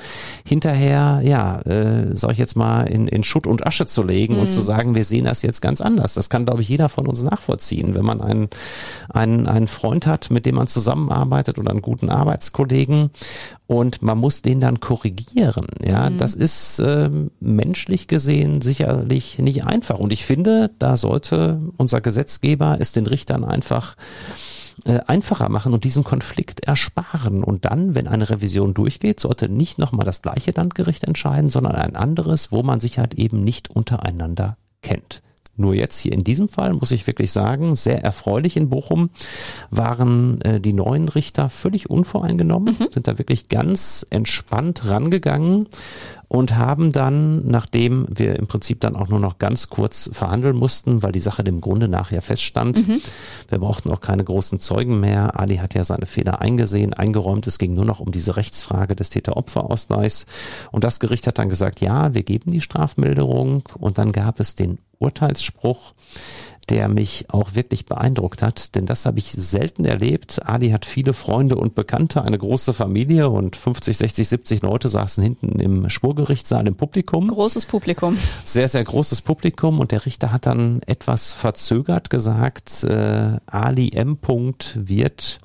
hinterher, 0.44 1.20
ja, 1.22 1.60
äh, 1.60 2.14
sag 2.14 2.32
ich 2.32 2.38
jetzt 2.38 2.56
mal, 2.56 2.82
in, 2.82 3.08
in 3.08 3.24
Schutt 3.24 3.46
und 3.46 3.66
Asche 3.66 3.86
zu 3.86 4.02
legen 4.02 4.34
mhm. 4.34 4.40
und 4.40 4.50
zu 4.50 4.60
sagen, 4.60 4.94
wir 4.94 5.04
sehen 5.04 5.24
das 5.24 5.42
jetzt 5.42 5.60
ganz 5.60 5.80
anders. 5.80 6.14
Das 6.14 6.30
kann, 6.30 6.44
glaube 6.44 6.62
ich, 6.62 6.68
jeder 6.68 6.88
von 6.88 7.06
uns 7.06 7.22
nachvollziehen. 7.22 7.94
Wenn 7.94 8.04
man 8.04 8.20
einen, 8.20 8.48
einen, 9.08 9.46
einen 9.46 9.68
Freund 9.68 10.06
hat, 10.06 10.30
mit 10.30 10.46
dem 10.46 10.56
man 10.56 10.66
zusammenarbeitet 10.66 11.58
oder 11.58 11.70
einen 11.70 11.82
guten 11.82 12.10
Arbeitskollegen 12.10 13.10
und 13.66 14.02
man 14.02 14.18
muss 14.18 14.42
den 14.42 14.60
dann 14.60 14.80
korrigieren. 14.80 15.66
Ja, 15.80 16.10
mhm. 16.10 16.18
das 16.18 16.34
ist 16.34 16.80
äh, 16.80 17.08
menschlich 17.38 18.08
gesehen 18.08 18.62
sicherlich 18.62 19.38
nicht 19.38 19.64
einfach. 19.64 19.98
Und 19.98 20.12
ich 20.12 20.24
finde, 20.24 20.70
da 20.78 20.96
sollte 20.96 21.60
unser 21.76 22.00
Gesetzgeber 22.40 22.78
es 22.80 22.92
den 22.92 23.06
Richtern 23.06 23.44
einfach 23.44 23.96
äh, 24.84 25.00
einfacher 25.06 25.48
machen 25.48 25.74
und 25.74 25.84
diesen 25.84 26.04
Konflikt 26.04 26.60
ersparen. 26.60 27.44
Und 27.44 27.66
dann, 27.66 27.94
wenn 27.94 28.08
eine 28.08 28.30
Revision 28.30 28.72
durchgeht, 28.74 29.20
sollte 29.20 29.48
nicht 29.48 29.78
nochmal 29.78 30.06
das 30.06 30.22
gleiche 30.22 30.52
Landgericht 30.52 31.04
entscheiden, 31.04 31.50
sondern 31.50 31.74
ein 31.74 31.96
anderes, 31.96 32.50
wo 32.50 32.62
man 32.62 32.80
sich 32.80 32.98
halt 32.98 33.14
eben 33.14 33.44
nicht 33.44 33.70
untereinander 33.70 34.56
kennt. 34.82 35.22
Nur 35.56 35.74
jetzt 35.74 35.98
hier 35.98 36.12
in 36.12 36.24
diesem 36.24 36.48
Fall 36.48 36.72
muss 36.72 36.90
ich 36.90 37.06
wirklich 37.06 37.32
sagen, 37.32 37.76
sehr 37.76 38.02
erfreulich 38.02 38.56
in 38.56 38.70
Bochum 38.70 39.10
waren 39.70 40.40
äh, 40.40 40.58
die 40.58 40.72
neuen 40.72 41.10
Richter 41.10 41.50
völlig 41.50 41.90
unvoreingenommen, 41.90 42.76
mhm. 42.78 42.88
sind 42.94 43.06
da 43.06 43.18
wirklich 43.18 43.48
ganz 43.48 44.06
entspannt 44.08 44.86
rangegangen 44.86 45.66
und 46.30 46.54
haben 46.54 46.92
dann, 46.92 47.44
nachdem 47.44 48.06
wir 48.08 48.36
im 48.36 48.46
Prinzip 48.46 48.80
dann 48.80 48.94
auch 48.94 49.08
nur 49.08 49.18
noch 49.18 49.38
ganz 49.38 49.68
kurz 49.68 50.08
verhandeln 50.12 50.56
mussten, 50.56 51.02
weil 51.02 51.10
die 51.10 51.18
Sache 51.18 51.42
dem 51.42 51.60
Grunde 51.60 51.88
nachher 51.88 52.22
feststand, 52.22 52.86
mhm. 52.86 53.00
wir 53.48 53.58
brauchten 53.58 53.90
auch 53.90 54.00
keine 54.00 54.22
großen 54.22 54.60
Zeugen 54.60 55.00
mehr. 55.00 55.40
Ali 55.40 55.56
hat 55.56 55.74
ja 55.74 55.82
seine 55.82 56.06
Fehler 56.06 56.40
eingesehen, 56.40 56.94
eingeräumt. 56.94 57.48
Es 57.48 57.58
ging 57.58 57.74
nur 57.74 57.84
noch 57.84 57.98
um 57.98 58.12
diese 58.12 58.36
Rechtsfrage 58.36 58.94
des 58.94 59.10
Täter-Opfer-Ausgleichs. 59.10 60.26
Und 60.70 60.84
das 60.84 61.00
Gericht 61.00 61.26
hat 61.26 61.38
dann 61.38 61.48
gesagt, 61.48 61.80
ja, 61.80 62.14
wir 62.14 62.22
geben 62.22 62.52
die 62.52 62.60
Strafmilderung. 62.60 63.64
Und 63.76 63.98
dann 63.98 64.12
gab 64.12 64.38
es 64.38 64.54
den 64.54 64.78
Urteilsspruch, 65.00 65.94
der 66.70 66.88
mich 66.88 67.26
auch 67.28 67.56
wirklich 67.56 67.84
beeindruckt 67.84 68.42
hat, 68.42 68.76
denn 68.76 68.86
das 68.86 69.04
habe 69.04 69.18
ich 69.18 69.32
selten 69.32 69.84
erlebt. 69.84 70.46
Ali 70.46 70.70
hat 70.70 70.86
viele 70.86 71.12
Freunde 71.12 71.56
und 71.56 71.74
Bekannte, 71.74 72.22
eine 72.22 72.38
große 72.38 72.72
Familie 72.72 73.28
und 73.28 73.56
50, 73.56 73.96
60, 73.96 74.28
70 74.28 74.62
Leute 74.62 74.88
saßen 74.88 75.22
hinten 75.22 75.58
im 75.58 75.90
Spurgerichtssaal 75.90 76.68
im 76.68 76.76
Publikum. 76.76 77.26
Großes 77.26 77.66
Publikum. 77.66 78.16
Sehr, 78.44 78.68
sehr 78.68 78.84
großes 78.84 79.22
Publikum 79.22 79.80
und 79.80 79.90
der 79.90 80.06
Richter 80.06 80.32
hat 80.32 80.46
dann 80.46 80.80
etwas 80.86 81.32
verzögert 81.32 82.08
gesagt, 82.08 82.84
äh, 82.84 83.38
Ali 83.46 83.90
M. 83.92 84.18
wird 84.74 85.40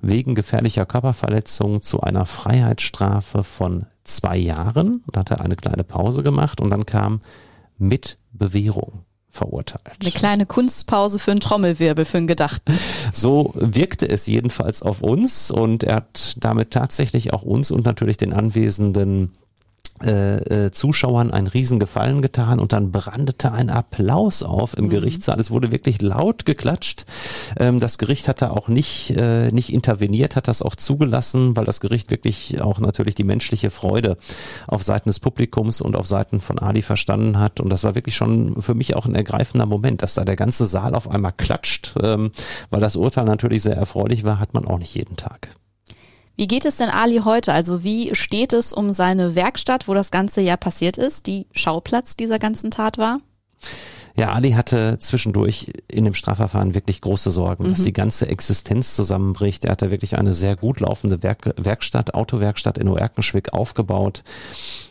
wegen 0.00 0.34
gefährlicher 0.34 0.86
Körperverletzung 0.86 1.82
zu 1.82 2.00
einer 2.00 2.24
Freiheitsstrafe 2.24 3.44
von 3.44 3.84
zwei 4.04 4.38
Jahren. 4.38 5.04
Da 5.12 5.20
hat 5.20 5.30
er 5.30 5.42
eine 5.42 5.56
kleine 5.56 5.84
Pause 5.84 6.22
gemacht 6.22 6.60
und 6.60 6.70
dann 6.70 6.86
kam 6.86 7.20
mit 7.76 8.16
Bewährung 8.32 9.04
verurteilt. 9.30 9.96
Eine 10.00 10.10
kleine 10.10 10.46
Kunstpause 10.46 11.18
für 11.18 11.30
einen 11.30 11.40
Trommelwirbel, 11.40 12.04
für 12.04 12.18
einen 12.18 12.26
Gedachten. 12.26 12.72
So 13.12 13.52
wirkte 13.54 14.08
es 14.08 14.26
jedenfalls 14.26 14.82
auf 14.82 15.02
uns 15.02 15.50
und 15.50 15.84
er 15.84 15.96
hat 15.96 16.36
damit 16.38 16.72
tatsächlich 16.72 17.32
auch 17.32 17.42
uns 17.42 17.70
und 17.70 17.84
natürlich 17.84 18.16
den 18.16 18.32
anwesenden 18.32 19.32
äh, 20.04 20.66
äh, 20.66 20.70
Zuschauern 20.70 21.30
einen 21.30 21.46
Riesengefallen 21.46 22.22
getan 22.22 22.58
und 22.58 22.72
dann 22.72 22.90
brandete 22.90 23.52
ein 23.52 23.68
Applaus 23.68 24.42
auf 24.42 24.76
im 24.76 24.86
mhm. 24.86 24.90
Gerichtssaal. 24.90 25.38
Es 25.38 25.50
wurde 25.50 25.72
wirklich 25.72 26.00
laut 26.00 26.46
geklatscht. 26.46 27.04
Ähm, 27.58 27.80
das 27.80 27.98
Gericht 27.98 28.28
hat 28.28 28.40
da 28.42 28.50
auch 28.50 28.68
nicht, 28.68 29.10
äh, 29.10 29.50
nicht 29.52 29.72
interveniert, 29.72 30.36
hat 30.36 30.48
das 30.48 30.62
auch 30.62 30.74
zugelassen, 30.74 31.56
weil 31.56 31.64
das 31.64 31.80
Gericht 31.80 32.10
wirklich 32.10 32.60
auch 32.62 32.78
natürlich 32.80 33.14
die 33.14 33.24
menschliche 33.24 33.70
Freude 33.70 34.16
auf 34.66 34.82
Seiten 34.82 35.08
des 35.08 35.20
Publikums 35.20 35.80
und 35.80 35.96
auf 35.96 36.06
Seiten 36.06 36.40
von 36.40 36.58
Ali 36.58 36.82
verstanden 36.82 37.38
hat. 37.38 37.60
Und 37.60 37.70
das 37.70 37.84
war 37.84 37.94
wirklich 37.94 38.16
schon 38.16 38.60
für 38.62 38.74
mich 38.74 38.96
auch 38.96 39.06
ein 39.06 39.14
ergreifender 39.14 39.66
Moment, 39.66 40.02
dass 40.02 40.14
da 40.14 40.24
der 40.24 40.36
ganze 40.36 40.66
Saal 40.66 40.94
auf 40.94 41.10
einmal 41.10 41.32
klatscht, 41.32 41.94
ähm, 42.02 42.30
weil 42.70 42.80
das 42.80 42.96
Urteil 42.96 43.24
natürlich 43.24 43.62
sehr 43.62 43.76
erfreulich 43.76 44.24
war, 44.24 44.38
hat 44.38 44.54
man 44.54 44.66
auch 44.66 44.78
nicht 44.78 44.94
jeden 44.94 45.16
Tag. 45.16 45.50
Wie 46.40 46.46
geht 46.46 46.64
es 46.64 46.76
denn 46.76 46.88
Ali 46.88 47.20
heute? 47.22 47.52
Also 47.52 47.84
wie 47.84 48.14
steht 48.14 48.54
es 48.54 48.72
um 48.72 48.94
seine 48.94 49.34
Werkstatt, 49.34 49.88
wo 49.88 49.92
das 49.92 50.10
ganze 50.10 50.40
ja 50.40 50.56
passiert 50.56 50.96
ist, 50.96 51.26
die 51.26 51.46
Schauplatz 51.52 52.16
dieser 52.16 52.38
ganzen 52.38 52.70
Tat 52.70 52.96
war? 52.96 53.20
Ja, 54.16 54.32
Ali 54.32 54.52
hatte 54.52 54.98
zwischendurch 54.98 55.72
in 55.88 56.04
dem 56.04 56.14
Strafverfahren 56.14 56.74
wirklich 56.74 57.00
große 57.00 57.30
Sorgen, 57.30 57.66
mhm. 57.66 57.70
dass 57.70 57.84
die 57.84 57.92
ganze 57.92 58.28
Existenz 58.28 58.96
zusammenbricht. 58.96 59.64
Er 59.64 59.72
hatte 59.72 59.90
wirklich 59.90 60.18
eine 60.18 60.34
sehr 60.34 60.56
gut 60.56 60.80
laufende 60.80 61.22
Werk 61.22 61.54
Werkstatt, 61.56 62.14
Autowerkstatt 62.14 62.78
in 62.78 62.88
Oerkenschwick 62.88 63.52
aufgebaut, 63.52 64.22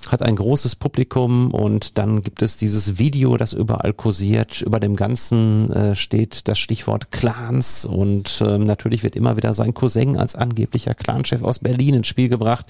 hat 0.10 0.22
ein 0.22 0.36
großes 0.36 0.76
Publikum 0.76 1.52
und 1.52 1.98
dann 1.98 2.22
gibt 2.22 2.42
es 2.42 2.58
dieses 2.58 2.98
Video, 2.98 3.38
das 3.38 3.54
überall 3.54 3.94
kursiert. 3.94 4.62
Über 4.62 4.80
dem 4.80 4.96
Ganzen 4.96 5.72
äh, 5.72 5.96
steht 5.96 6.48
das 6.48 6.58
Stichwort 6.58 7.12
Clans 7.12 7.86
und 7.86 8.42
äh, 8.42 8.58
natürlich 8.58 9.04
wird 9.04 9.16
immer 9.16 9.38
wieder 9.38 9.54
sein 9.54 9.74
Cousin 9.74 10.18
als 10.18 10.36
angeblicher 10.36 10.96
Clanchef 10.96 11.44
aus 11.44 11.60
Berlin 11.60 11.96
ins 11.96 12.08
Spiel 12.08 12.30
gebracht. 12.30 12.66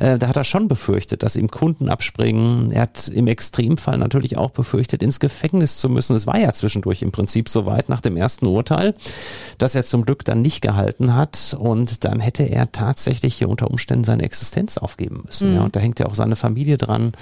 Äh, 0.00 0.18
da 0.18 0.28
hat 0.28 0.36
er 0.36 0.44
schon 0.44 0.68
befürchtet, 0.68 1.22
dass 1.22 1.36
ihm 1.36 1.50
Kunden 1.50 1.88
abspringen. 1.88 2.72
Er 2.72 2.82
hat 2.82 3.08
im 3.08 3.26
Extremfall 3.26 3.98
natürlich 3.98 4.36
auch 4.36 4.50
befürchtet, 4.50 5.02
ins 5.02 5.20
Gefängnis 5.20 5.76
zu 5.76 5.88
müssen. 5.92 6.16
Es 6.16 6.26
war 6.26 6.38
ja 6.38 6.52
zwischendurch 6.52 7.02
im 7.02 7.12
Prinzip 7.12 7.48
so 7.48 7.66
weit 7.66 7.88
nach 7.88 8.00
dem 8.00 8.16
ersten 8.16 8.46
Urteil, 8.46 8.94
dass 9.58 9.74
er 9.74 9.84
zum 9.84 10.04
Glück 10.04 10.24
dann 10.24 10.42
nicht 10.42 10.62
gehalten 10.62 11.14
hat 11.14 11.56
und 11.58 12.04
dann 12.04 12.20
hätte 12.20 12.44
er 12.44 12.72
tatsächlich 12.72 13.34
hier 13.34 13.48
unter 13.48 13.70
Umständen 13.70 14.04
seine 14.04 14.22
Existenz 14.22 14.78
aufgeben 14.78 15.22
müssen. 15.26 15.50
Mhm. 15.50 15.56
Ja, 15.56 15.64
und 15.64 15.76
da 15.76 15.80
hängt 15.80 15.98
ja 15.98 16.06
auch 16.06 16.14
seine 16.14 16.36
Familie 16.36 16.78
dran. 16.78 17.12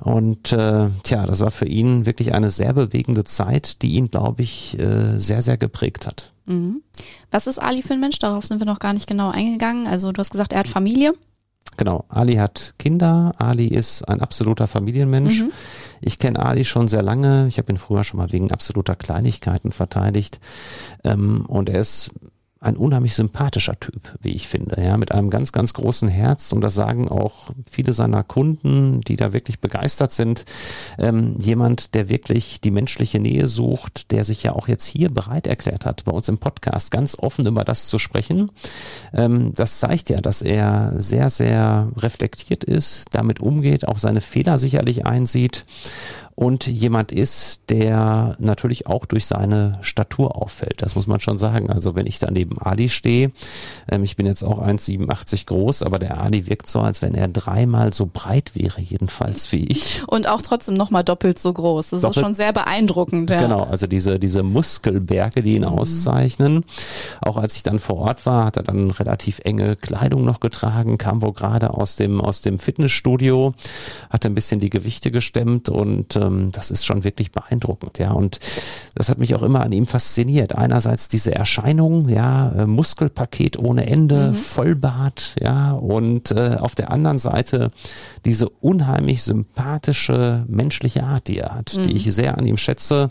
Und 0.00 0.52
äh, 0.52 0.88
tja, 1.02 1.26
das 1.26 1.40
war 1.40 1.50
für 1.50 1.66
ihn 1.66 2.06
wirklich 2.06 2.34
eine 2.34 2.50
sehr 2.50 2.72
bewegende 2.72 3.24
Zeit, 3.24 3.82
die 3.82 3.92
ihn, 3.92 4.10
glaube 4.10 4.42
ich, 4.42 4.78
äh, 4.78 5.18
sehr, 5.18 5.42
sehr 5.42 5.56
geprägt 5.56 6.06
hat. 6.06 6.32
Mhm. 6.46 6.82
Was 7.30 7.46
ist 7.46 7.58
Ali 7.58 7.82
für 7.82 7.94
ein 7.94 8.00
Mensch? 8.00 8.18
Darauf 8.18 8.46
sind 8.46 8.60
wir 8.60 8.66
noch 8.66 8.78
gar 8.78 8.92
nicht 8.92 9.06
genau 9.06 9.30
eingegangen. 9.30 9.86
Also 9.86 10.12
du 10.12 10.18
hast 10.18 10.30
gesagt, 10.30 10.52
er 10.52 10.60
hat 10.60 10.68
Familie. 10.68 11.14
Genau, 11.76 12.04
Ali 12.08 12.34
hat 12.34 12.74
Kinder, 12.78 13.32
Ali 13.38 13.66
ist 13.68 14.02
ein 14.08 14.20
absoluter 14.20 14.66
Familienmensch. 14.66 15.40
Mhm. 15.40 15.52
Ich 16.00 16.18
kenne 16.18 16.38
Ali 16.38 16.64
schon 16.64 16.88
sehr 16.88 17.02
lange, 17.02 17.46
ich 17.48 17.58
habe 17.58 17.72
ihn 17.72 17.78
früher 17.78 18.04
schon 18.04 18.18
mal 18.18 18.32
wegen 18.32 18.52
absoluter 18.52 18.96
Kleinigkeiten 18.96 19.72
verteidigt. 19.72 20.40
Ähm, 21.04 21.44
und 21.46 21.68
er 21.68 21.80
ist 21.80 22.10
ein 22.62 22.76
unheimlich 22.76 23.14
sympathischer 23.14 23.80
Typ, 23.80 24.14
wie 24.20 24.32
ich 24.32 24.46
finde, 24.46 24.82
ja, 24.82 24.98
mit 24.98 25.12
einem 25.12 25.30
ganz, 25.30 25.50
ganz 25.50 25.72
großen 25.72 26.08
Herz 26.08 26.52
und 26.52 26.60
das 26.60 26.74
sagen 26.74 27.08
auch 27.08 27.50
viele 27.70 27.94
seiner 27.94 28.22
Kunden, 28.22 29.00
die 29.00 29.16
da 29.16 29.32
wirklich 29.32 29.60
begeistert 29.60 30.12
sind. 30.12 30.44
Ähm, 30.98 31.36
jemand, 31.38 31.94
der 31.94 32.10
wirklich 32.10 32.60
die 32.60 32.70
menschliche 32.70 33.18
Nähe 33.18 33.48
sucht, 33.48 34.10
der 34.10 34.24
sich 34.24 34.42
ja 34.42 34.52
auch 34.52 34.68
jetzt 34.68 34.84
hier 34.84 35.08
bereit 35.08 35.46
erklärt 35.46 35.86
hat, 35.86 36.04
bei 36.04 36.12
uns 36.12 36.28
im 36.28 36.36
Podcast 36.36 36.90
ganz 36.90 37.18
offen 37.18 37.46
über 37.46 37.64
das 37.64 37.88
zu 37.88 37.98
sprechen. 37.98 38.52
Ähm, 39.14 39.54
das 39.54 39.80
zeigt 39.80 40.10
ja, 40.10 40.20
dass 40.20 40.42
er 40.42 40.92
sehr, 40.96 41.30
sehr 41.30 41.88
reflektiert 41.96 42.62
ist, 42.62 43.06
damit 43.12 43.40
umgeht, 43.40 43.88
auch 43.88 43.98
seine 43.98 44.20
Fehler 44.20 44.58
sicherlich 44.58 45.06
einsieht 45.06 45.64
und 46.40 46.66
jemand 46.66 47.12
ist, 47.12 47.60
der 47.68 48.34
natürlich 48.38 48.86
auch 48.86 49.04
durch 49.04 49.26
seine 49.26 49.78
Statur 49.82 50.40
auffällt. 50.40 50.80
Das 50.80 50.94
muss 50.94 51.06
man 51.06 51.20
schon 51.20 51.36
sagen. 51.36 51.68
Also 51.68 51.94
wenn 51.96 52.06
ich 52.06 52.18
da 52.18 52.30
neben 52.30 52.58
Ali 52.58 52.88
stehe, 52.88 53.30
ähm, 53.90 54.04
ich 54.04 54.16
bin 54.16 54.24
jetzt 54.24 54.42
auch 54.42 54.58
1,87 54.58 55.44
groß, 55.44 55.82
aber 55.82 55.98
der 55.98 56.18
Ali 56.18 56.46
wirkt 56.46 56.66
so, 56.66 56.80
als 56.80 57.02
wenn 57.02 57.14
er 57.14 57.28
dreimal 57.28 57.92
so 57.92 58.08
breit 58.10 58.52
wäre, 58.54 58.80
jedenfalls 58.80 59.52
wie 59.52 59.66
ich. 59.66 60.02
Und 60.06 60.26
auch 60.28 60.40
trotzdem 60.40 60.76
nochmal 60.76 61.04
doppelt 61.04 61.38
so 61.38 61.52
groß. 61.52 61.90
Das 61.90 62.00
doppelt, 62.00 62.16
ist 62.16 62.22
schon 62.22 62.34
sehr 62.34 62.54
beeindruckend. 62.54 63.28
Ja. 63.28 63.42
Genau, 63.42 63.64
also 63.64 63.86
diese, 63.86 64.18
diese 64.18 64.42
Muskelberge, 64.42 65.42
die 65.42 65.56
ihn 65.56 65.62
mhm. 65.64 65.68
auszeichnen. 65.68 66.64
Auch 67.20 67.36
als 67.36 67.54
ich 67.56 67.64
dann 67.64 67.78
vor 67.78 67.98
Ort 67.98 68.24
war, 68.24 68.46
hat 68.46 68.56
er 68.56 68.62
dann 68.62 68.90
relativ 68.90 69.42
enge 69.44 69.76
Kleidung 69.76 70.24
noch 70.24 70.40
getragen, 70.40 70.96
kam 70.96 71.20
wohl 71.20 71.34
gerade 71.34 71.74
aus 71.74 71.96
dem, 71.96 72.18
aus 72.18 72.40
dem 72.40 72.58
Fitnessstudio, 72.58 73.50
hat 74.08 74.24
ein 74.24 74.34
bisschen 74.34 74.58
die 74.58 74.70
Gewichte 74.70 75.10
gestemmt 75.10 75.68
und 75.68 76.16
äh, 76.16 76.29
ähm, 76.30 76.52
das 76.52 76.70
ist 76.70 76.84
schon 76.84 77.04
wirklich 77.04 77.32
beeindruckend, 77.32 77.98
ja. 77.98 78.12
Und 78.12 78.38
das 78.94 79.08
hat 79.08 79.18
mich 79.18 79.34
auch 79.34 79.42
immer 79.42 79.60
an 79.60 79.72
ihm 79.72 79.86
fasziniert. 79.86 80.56
Einerseits 80.56 81.08
diese 81.08 81.34
Erscheinung, 81.34 82.08
ja, 82.08 82.52
äh, 82.52 82.66
Muskelpaket 82.66 83.58
ohne 83.58 83.86
Ende, 83.86 84.30
mhm. 84.30 84.34
Vollbart, 84.34 85.36
ja, 85.40 85.72
und 85.72 86.30
äh, 86.30 86.56
auf 86.58 86.74
der 86.74 86.92
anderen 86.92 87.18
Seite 87.18 87.68
diese 88.24 88.48
unheimlich 88.48 89.22
sympathische 89.22 90.44
menschliche 90.48 91.04
Art, 91.04 91.28
die 91.28 91.38
er 91.38 91.54
hat, 91.54 91.74
mhm. 91.76 91.88
die 91.88 91.96
ich 91.96 92.12
sehr 92.12 92.38
an 92.38 92.46
ihm 92.46 92.56
schätze. 92.56 93.08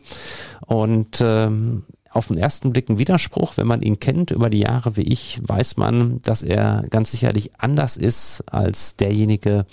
Und 0.66 1.20
ähm, 1.22 1.84
auf 2.12 2.28
den 2.28 2.38
ersten 2.38 2.72
Blick 2.72 2.90
ein 2.90 2.98
Widerspruch. 2.98 3.58
Wenn 3.58 3.68
man 3.68 3.82
ihn 3.82 4.00
kennt 4.00 4.32
über 4.32 4.50
die 4.50 4.60
Jahre 4.60 4.98
wie 4.98 5.04
ich, 5.04 5.40
weiß 5.44 5.78
man, 5.78 6.22
dass 6.22 6.44
er 6.44 6.84
ganz 6.90 7.12
sicherlich 7.12 7.52
anders 7.58 7.98
ist 7.98 8.44
als 8.52 8.96
derjenige, 8.96 9.66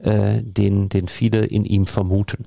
äh, 0.00 0.42
den, 0.42 0.88
den 0.88 1.08
viele 1.08 1.44
in 1.44 1.64
ihm 1.64 1.86
vermuten. 1.86 2.44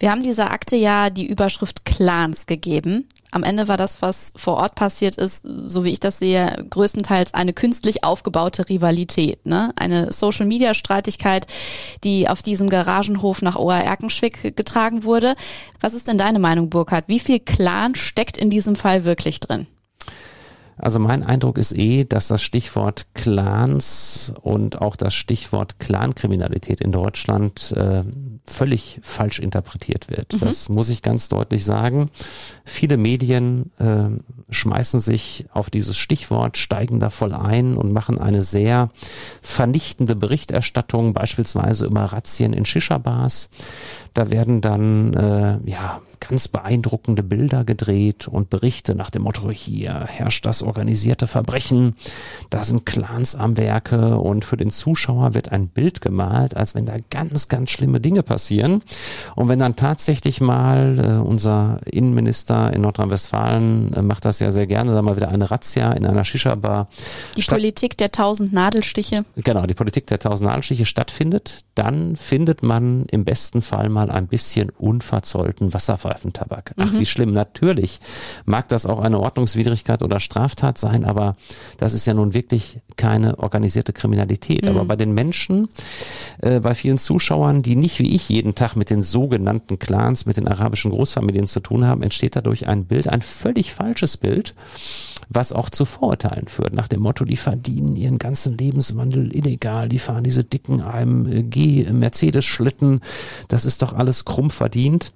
Wir 0.00 0.10
haben 0.10 0.22
dieser 0.22 0.52
Akte 0.52 0.76
ja 0.76 1.10
die 1.10 1.26
Überschrift 1.26 1.84
Clans 1.84 2.46
gegeben. 2.46 3.08
Am 3.30 3.42
Ende 3.42 3.68
war 3.68 3.76
das, 3.76 4.00
was 4.00 4.32
vor 4.36 4.56
Ort 4.56 4.74
passiert 4.74 5.16
ist, 5.16 5.42
so 5.44 5.84
wie 5.84 5.90
ich 5.90 6.00
das 6.00 6.18
sehe, 6.18 6.64
größtenteils 6.70 7.34
eine 7.34 7.52
künstlich 7.52 8.04
aufgebaute 8.04 8.68
Rivalität, 8.68 9.44
ne? 9.44 9.72
Eine 9.76 10.12
Social-Media-Streitigkeit, 10.12 11.46
die 12.04 12.28
auf 12.28 12.42
diesem 12.42 12.70
Garagenhof 12.70 13.42
nach 13.42 13.56
Ohr 13.56 13.74
Erkenschwick 13.74 14.56
getragen 14.56 15.04
wurde. 15.04 15.34
Was 15.80 15.94
ist 15.94 16.08
denn 16.08 16.16
deine 16.16 16.38
Meinung, 16.38 16.70
Burkhard? 16.70 17.04
Wie 17.08 17.20
viel 17.20 17.40
Clan 17.40 17.94
steckt 17.94 18.38
in 18.38 18.50
diesem 18.50 18.76
Fall 18.76 19.04
wirklich 19.04 19.40
drin? 19.40 19.66
Also 20.78 20.98
mein 20.98 21.22
Eindruck 21.22 21.58
ist 21.58 21.76
eh, 21.76 22.04
dass 22.04 22.28
das 22.28 22.42
Stichwort 22.42 23.06
Clans 23.14 24.32
und 24.40 24.80
auch 24.80 24.96
das 24.96 25.14
Stichwort 25.14 25.78
Clankriminalität 25.78 26.80
in 26.80 26.92
Deutschland 26.92 27.72
äh, 27.76 28.04
völlig 28.44 29.00
falsch 29.02 29.38
interpretiert 29.38 30.08
wird. 30.08 30.34
Mhm. 30.34 30.40
Das 30.40 30.68
muss 30.68 30.88
ich 30.88 31.02
ganz 31.02 31.28
deutlich 31.28 31.64
sagen. 31.64 32.10
Viele 32.64 32.96
Medien 32.96 33.70
äh, 33.78 34.08
schmeißen 34.50 35.00
sich 35.00 35.46
auf 35.52 35.70
dieses 35.70 35.96
Stichwort, 35.96 36.56
steigen 36.56 37.00
da 37.00 37.10
voll 37.10 37.34
ein 37.34 37.76
und 37.76 37.92
machen 37.92 38.18
eine 38.18 38.42
sehr 38.42 38.90
vernichtende 39.42 40.16
Berichterstattung, 40.16 41.12
beispielsweise 41.12 41.86
über 41.86 42.04
Razzien 42.04 42.52
in 42.52 42.64
Shisha-Bars. 42.64 43.50
Da 44.14 44.30
werden 44.30 44.60
dann 44.60 45.12
äh, 45.14 45.70
ja 45.70 46.00
ganz 46.20 46.48
beeindruckende 46.48 47.22
Bilder 47.22 47.64
gedreht 47.64 48.28
und 48.28 48.50
Berichte 48.50 48.94
nach 48.94 49.10
dem 49.10 49.22
Motto, 49.22 49.50
hier 49.50 50.04
herrscht 50.06 50.46
das 50.46 50.62
organisierte 50.62 51.26
Verbrechen, 51.26 51.94
da 52.50 52.64
sind 52.64 52.86
Clans 52.86 53.34
am 53.34 53.56
Werke 53.56 54.18
und 54.18 54.44
für 54.44 54.56
den 54.56 54.70
Zuschauer 54.70 55.34
wird 55.34 55.52
ein 55.52 55.68
Bild 55.68 56.00
gemalt, 56.00 56.56
als 56.56 56.74
wenn 56.74 56.86
da 56.86 56.96
ganz, 57.10 57.48
ganz 57.48 57.70
schlimme 57.70 58.00
Dinge 58.00 58.22
passieren. 58.22 58.82
Und 59.34 59.48
wenn 59.48 59.58
dann 59.58 59.76
tatsächlich 59.76 60.40
mal 60.40 60.98
äh, 60.98 61.26
unser 61.26 61.78
Innenminister 61.84 62.72
in 62.72 62.82
Nordrhein-Westfalen 62.82 63.92
äh, 63.94 64.02
macht 64.02 64.24
das 64.24 64.40
ja 64.40 64.50
sehr 64.50 64.66
gerne, 64.66 64.92
da 64.92 65.02
mal 65.02 65.16
wieder 65.16 65.28
eine 65.28 65.50
Razzia 65.50 65.92
in 65.92 66.06
einer 66.06 66.24
Shisha-Bar. 66.24 66.88
Die 67.36 67.42
Politik 67.42 67.96
der 67.96 68.10
tausend 68.12 68.52
Nadelstiche. 68.52 69.24
Genau, 69.36 69.66
die 69.66 69.74
Politik 69.74 70.06
der 70.06 70.18
tausend 70.18 70.48
Nadelstiche 70.48 70.86
stattfindet, 70.86 71.64
dann 71.74 72.16
findet 72.16 72.62
man 72.62 73.04
im 73.06 73.24
besten 73.24 73.62
Fall 73.62 73.88
mal 73.88 74.10
ein 74.10 74.26
bisschen 74.26 74.70
unverzollten 74.70 75.72
Wasserfall 75.74 76.07
Streifen-Tabak. 76.08 76.74
Ach, 76.76 76.92
mhm. 76.92 77.00
wie 77.00 77.06
schlimm. 77.06 77.32
Natürlich 77.32 78.00
mag 78.46 78.68
das 78.68 78.86
auch 78.86 79.00
eine 79.00 79.20
Ordnungswidrigkeit 79.20 80.02
oder 80.02 80.20
Straftat 80.20 80.78
sein, 80.78 81.04
aber 81.04 81.34
das 81.76 81.92
ist 81.92 82.06
ja 82.06 82.14
nun 82.14 82.34
wirklich 82.34 82.78
keine 82.96 83.38
organisierte 83.38 83.92
Kriminalität. 83.92 84.62
Mhm. 84.64 84.70
Aber 84.70 84.84
bei 84.84 84.96
den 84.96 85.12
Menschen, 85.12 85.68
äh, 86.40 86.60
bei 86.60 86.74
vielen 86.74 86.98
Zuschauern, 86.98 87.62
die 87.62 87.76
nicht 87.76 87.98
wie 87.98 88.14
ich 88.14 88.28
jeden 88.28 88.54
Tag 88.54 88.76
mit 88.76 88.90
den 88.90 89.02
sogenannten 89.02 89.78
Clans, 89.78 90.26
mit 90.26 90.36
den 90.36 90.48
arabischen 90.48 90.90
Großfamilien 90.90 91.46
zu 91.46 91.60
tun 91.60 91.84
haben, 91.84 92.02
entsteht 92.02 92.36
dadurch 92.36 92.66
ein 92.66 92.86
Bild, 92.86 93.08
ein 93.08 93.22
völlig 93.22 93.72
falsches 93.72 94.16
Bild 94.16 94.54
was 95.28 95.52
auch 95.52 95.68
zu 95.70 95.84
Vorurteilen 95.84 96.48
führt, 96.48 96.72
nach 96.72 96.88
dem 96.88 97.00
Motto, 97.00 97.24
die 97.24 97.36
verdienen 97.36 97.96
ihren 97.96 98.18
ganzen 98.18 98.56
Lebenswandel 98.56 99.34
illegal, 99.36 99.88
die 99.88 99.98
fahren 99.98 100.24
diese 100.24 100.44
dicken 100.44 100.80
AMG 100.80 101.86
Mercedes-Schlitten, 101.92 103.00
das 103.48 103.64
ist 103.64 103.82
doch 103.82 103.92
alles 103.92 104.24
krumm 104.24 104.50
verdient. 104.50 105.12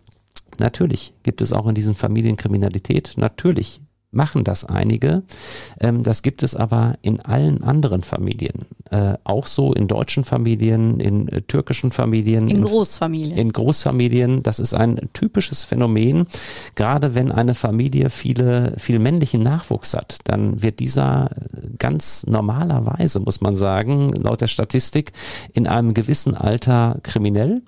Natürlich 0.60 1.14
gibt 1.22 1.40
es 1.40 1.52
auch 1.52 1.66
in 1.66 1.74
diesen 1.74 1.94
Familien 1.94 2.36
Kriminalität. 2.36 3.14
Natürlich 3.16 3.82
machen 4.12 4.44
das 4.44 4.64
einige. 4.64 5.22
Ähm, 5.80 6.02
das 6.02 6.22
gibt 6.22 6.42
es 6.42 6.54
aber 6.54 6.94
in 7.02 7.20
allen 7.20 7.64
anderen 7.64 8.02
Familien. 8.02 8.66
Äh, 8.90 9.14
auch 9.24 9.46
so 9.46 9.72
in 9.72 9.88
deutschen 9.88 10.24
Familien, 10.24 11.00
in 11.00 11.28
äh, 11.28 11.40
türkischen 11.40 11.90
Familien. 11.90 12.48
In, 12.48 12.56
in 12.56 12.62
Großfamilien. 12.62 13.38
In 13.38 13.52
Großfamilien. 13.52 14.42
Das 14.42 14.58
ist 14.58 14.74
ein 14.74 15.00
typisches 15.14 15.64
Phänomen. 15.64 16.26
Gerade 16.74 17.14
wenn 17.14 17.32
eine 17.32 17.54
Familie 17.54 18.10
viele, 18.10 18.74
viel 18.76 18.98
männlichen 18.98 19.42
Nachwuchs 19.42 19.94
hat, 19.94 20.18
dann 20.24 20.62
wird 20.62 20.78
dieser 20.78 21.30
ganz 21.78 22.26
normalerweise, 22.26 23.18
muss 23.18 23.40
man 23.40 23.56
sagen, 23.56 24.12
laut 24.12 24.42
der 24.42 24.48
Statistik, 24.48 25.12
in 25.54 25.66
einem 25.66 25.94
gewissen 25.94 26.36
Alter 26.36 26.98
kriminell, 27.02 27.62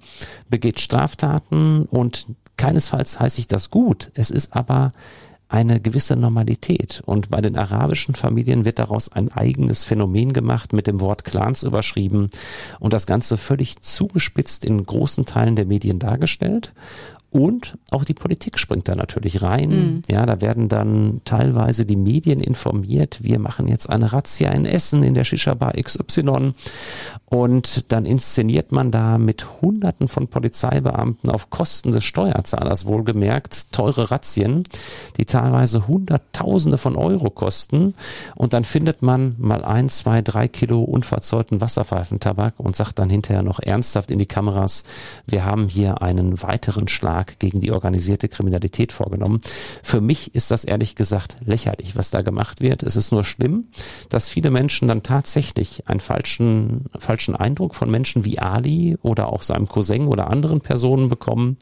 begeht 0.50 0.78
Straftaten 0.78 1.86
und 1.86 2.26
Keinesfalls 2.56 3.20
heiße 3.20 3.40
ich 3.40 3.46
das 3.46 3.70
gut. 3.70 4.10
Es 4.14 4.30
ist 4.30 4.54
aber 4.54 4.90
eine 5.48 5.80
gewisse 5.80 6.16
Normalität. 6.16 7.02
Und 7.06 7.30
bei 7.30 7.40
den 7.40 7.56
arabischen 7.56 8.14
Familien 8.14 8.64
wird 8.64 8.78
daraus 8.78 9.12
ein 9.12 9.30
eigenes 9.30 9.84
Phänomen 9.84 10.32
gemacht, 10.32 10.72
mit 10.72 10.86
dem 10.86 11.00
Wort 11.00 11.24
Clans 11.24 11.62
überschrieben 11.62 12.28
und 12.80 12.92
das 12.92 13.06
Ganze 13.06 13.36
völlig 13.36 13.80
zugespitzt 13.80 14.64
in 14.64 14.84
großen 14.84 15.26
Teilen 15.26 15.54
der 15.54 15.66
Medien 15.66 15.98
dargestellt. 15.98 16.72
Und 17.34 17.76
auch 17.90 18.04
die 18.04 18.14
Politik 18.14 18.60
springt 18.60 18.86
da 18.86 18.94
natürlich 18.94 19.42
rein. 19.42 19.70
Mhm. 19.70 20.02
Ja, 20.08 20.24
da 20.24 20.40
werden 20.40 20.68
dann 20.68 21.20
teilweise 21.24 21.84
die 21.84 21.96
Medien 21.96 22.40
informiert. 22.40 23.24
Wir 23.24 23.40
machen 23.40 23.66
jetzt 23.66 23.90
eine 23.90 24.12
Razzia 24.12 24.52
in 24.52 24.64
Essen 24.64 25.02
in 25.02 25.14
der 25.14 25.24
Shisha-Bar 25.24 25.72
XY. 25.72 26.52
Und 27.28 27.90
dann 27.90 28.06
inszeniert 28.06 28.70
man 28.70 28.92
da 28.92 29.18
mit 29.18 29.60
Hunderten 29.60 30.06
von 30.06 30.28
Polizeibeamten 30.28 31.28
auf 31.28 31.50
Kosten 31.50 31.90
des 31.90 32.04
Steuerzahlers 32.04 32.86
wohlgemerkt 32.86 33.72
teure 33.72 34.12
Razzien, 34.12 34.62
die 35.16 35.24
teilweise 35.24 35.88
Hunderttausende 35.88 36.78
von 36.78 36.94
Euro 36.94 37.30
kosten. 37.30 37.94
Und 38.36 38.52
dann 38.52 38.64
findet 38.64 39.02
man 39.02 39.34
mal 39.38 39.64
ein, 39.64 39.88
zwei, 39.88 40.22
drei 40.22 40.46
Kilo 40.46 40.84
unverzollten 40.84 41.60
Wasserpfeifentabak 41.60 42.54
und 42.58 42.76
sagt 42.76 43.00
dann 43.00 43.10
hinterher 43.10 43.42
noch 43.42 43.58
ernsthaft 43.58 44.12
in 44.12 44.20
die 44.20 44.26
Kameras, 44.26 44.84
wir 45.26 45.44
haben 45.44 45.66
hier 45.66 46.00
einen 46.00 46.40
weiteren 46.40 46.86
Schlag 46.86 47.23
stark 47.24 47.38
gegen 47.38 47.60
die 47.60 47.72
organisierte 47.72 48.28
Kriminalität 48.28 48.92
vorgenommen. 48.92 49.38
Für 49.82 50.00
mich 50.00 50.34
ist 50.34 50.50
das 50.50 50.64
ehrlich 50.64 50.94
gesagt 50.94 51.36
lächerlich, 51.44 51.96
was 51.96 52.10
da 52.10 52.22
gemacht 52.22 52.60
wird. 52.60 52.82
Es 52.82 52.96
ist 52.96 53.12
nur 53.12 53.24
schlimm, 53.24 53.68
dass 54.08 54.28
viele 54.28 54.50
Menschen 54.50 54.88
dann 54.88 55.02
tatsächlich 55.02 55.88
einen 55.88 56.00
falschen, 56.00 56.86
falschen 56.98 57.34
Eindruck 57.36 57.74
von 57.74 57.90
Menschen 57.90 58.24
wie 58.24 58.38
Ali 58.38 58.96
oder 59.02 59.32
auch 59.32 59.42
seinem 59.42 59.68
Cousin 59.68 60.06
oder 60.06 60.30
anderen 60.30 60.60
Personen 60.60 61.08
bekommen. 61.08 61.56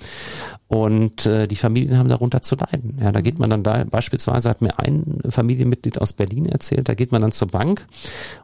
Und 0.73 1.27
äh, 1.27 1.47
die 1.47 1.57
Familien 1.57 1.99
haben 1.99 2.09
darunter 2.09 2.41
zu 2.41 2.57
leiden. 2.57 2.97
Ja, 2.99 3.13
da 3.13 3.21
geht 3.21 3.39
man 3.39 3.51
dann 3.51 3.63
da, 3.63 3.85
beispielsweise 3.85 4.49
hat 4.49 4.63
mir 4.63 4.79
ein 4.79 5.19
Familienmitglied 5.29 6.01
aus 6.01 6.15
Berlin 6.15 6.47
erzählt, 6.47 6.89
da 6.89 6.95
geht 6.95 7.13
man 7.13 7.21
dann 7.21 7.31
zur 7.31 7.49
Bank 7.49 7.87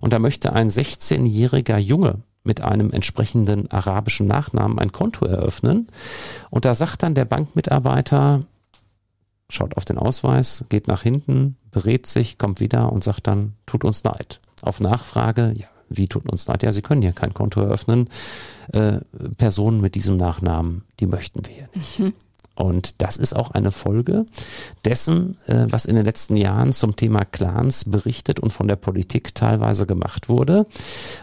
und 0.03 0.12
da 0.12 0.18
möchte 0.18 0.53
ein 0.53 0.68
16-jähriger 0.68 1.79
Junge 1.79 2.16
mit 2.45 2.61
einem 2.61 2.91
entsprechenden 2.91 3.70
arabischen 3.70 4.26
Nachnamen 4.26 4.79
ein 4.79 4.93
Konto 4.93 5.24
eröffnen. 5.24 5.89
Und 6.51 6.66
da 6.66 6.74
sagt 6.74 7.03
dann 7.03 7.14
der 7.14 7.24
Bankmitarbeiter, 7.24 8.41
schaut 9.49 9.79
auf 9.79 9.87
den 9.87 9.97
Ausweis, 9.97 10.66
geht 10.68 10.87
nach 10.87 11.01
hinten, 11.01 11.57
berät 11.70 12.05
sich, 12.05 12.37
kommt 12.37 12.61
wieder 12.61 12.93
und 12.93 13.03
sagt 13.03 13.26
dann, 13.26 13.55
tut 13.64 13.85
uns 13.85 14.05
leid. 14.05 14.39
Auf 14.61 14.81
Nachfrage, 14.81 15.55
ja, 15.57 15.68
wie 15.89 16.09
tut 16.09 16.28
uns 16.30 16.47
leid? 16.47 16.62
Ja, 16.62 16.72
Sie 16.72 16.82
können 16.82 17.03
hier 17.03 17.12
kein 17.12 17.34
Konto 17.34 17.61
eröffnen. 17.61 18.09
Äh, 18.72 18.99
Personen 19.36 19.80
mit 19.80 19.95
diesem 19.95 20.16
Nachnamen, 20.16 20.84
die 21.01 21.07
möchten 21.07 21.45
wir 21.47 21.55
hier 21.55 21.68
nicht. 21.74 21.99
Mhm. 21.99 22.12
Und 22.59 23.01
das 23.01 23.18
ist 23.18 23.36
auch 23.36 23.53
eine 23.53 23.70
Folge 23.70 24.26
dessen, 24.84 25.36
äh, 25.47 25.66
was 25.70 25.84
in 25.84 25.95
den 25.95 26.05
letzten 26.05 26.36
Jahren 26.36 26.72
zum 26.72 26.97
Thema 26.97 27.24
Clans 27.24 27.84
berichtet 27.84 28.41
und 28.41 28.53
von 28.53 28.66
der 28.66 28.74
Politik 28.74 29.32
teilweise 29.32 29.86
gemacht 29.86 30.28
wurde. 30.28 30.66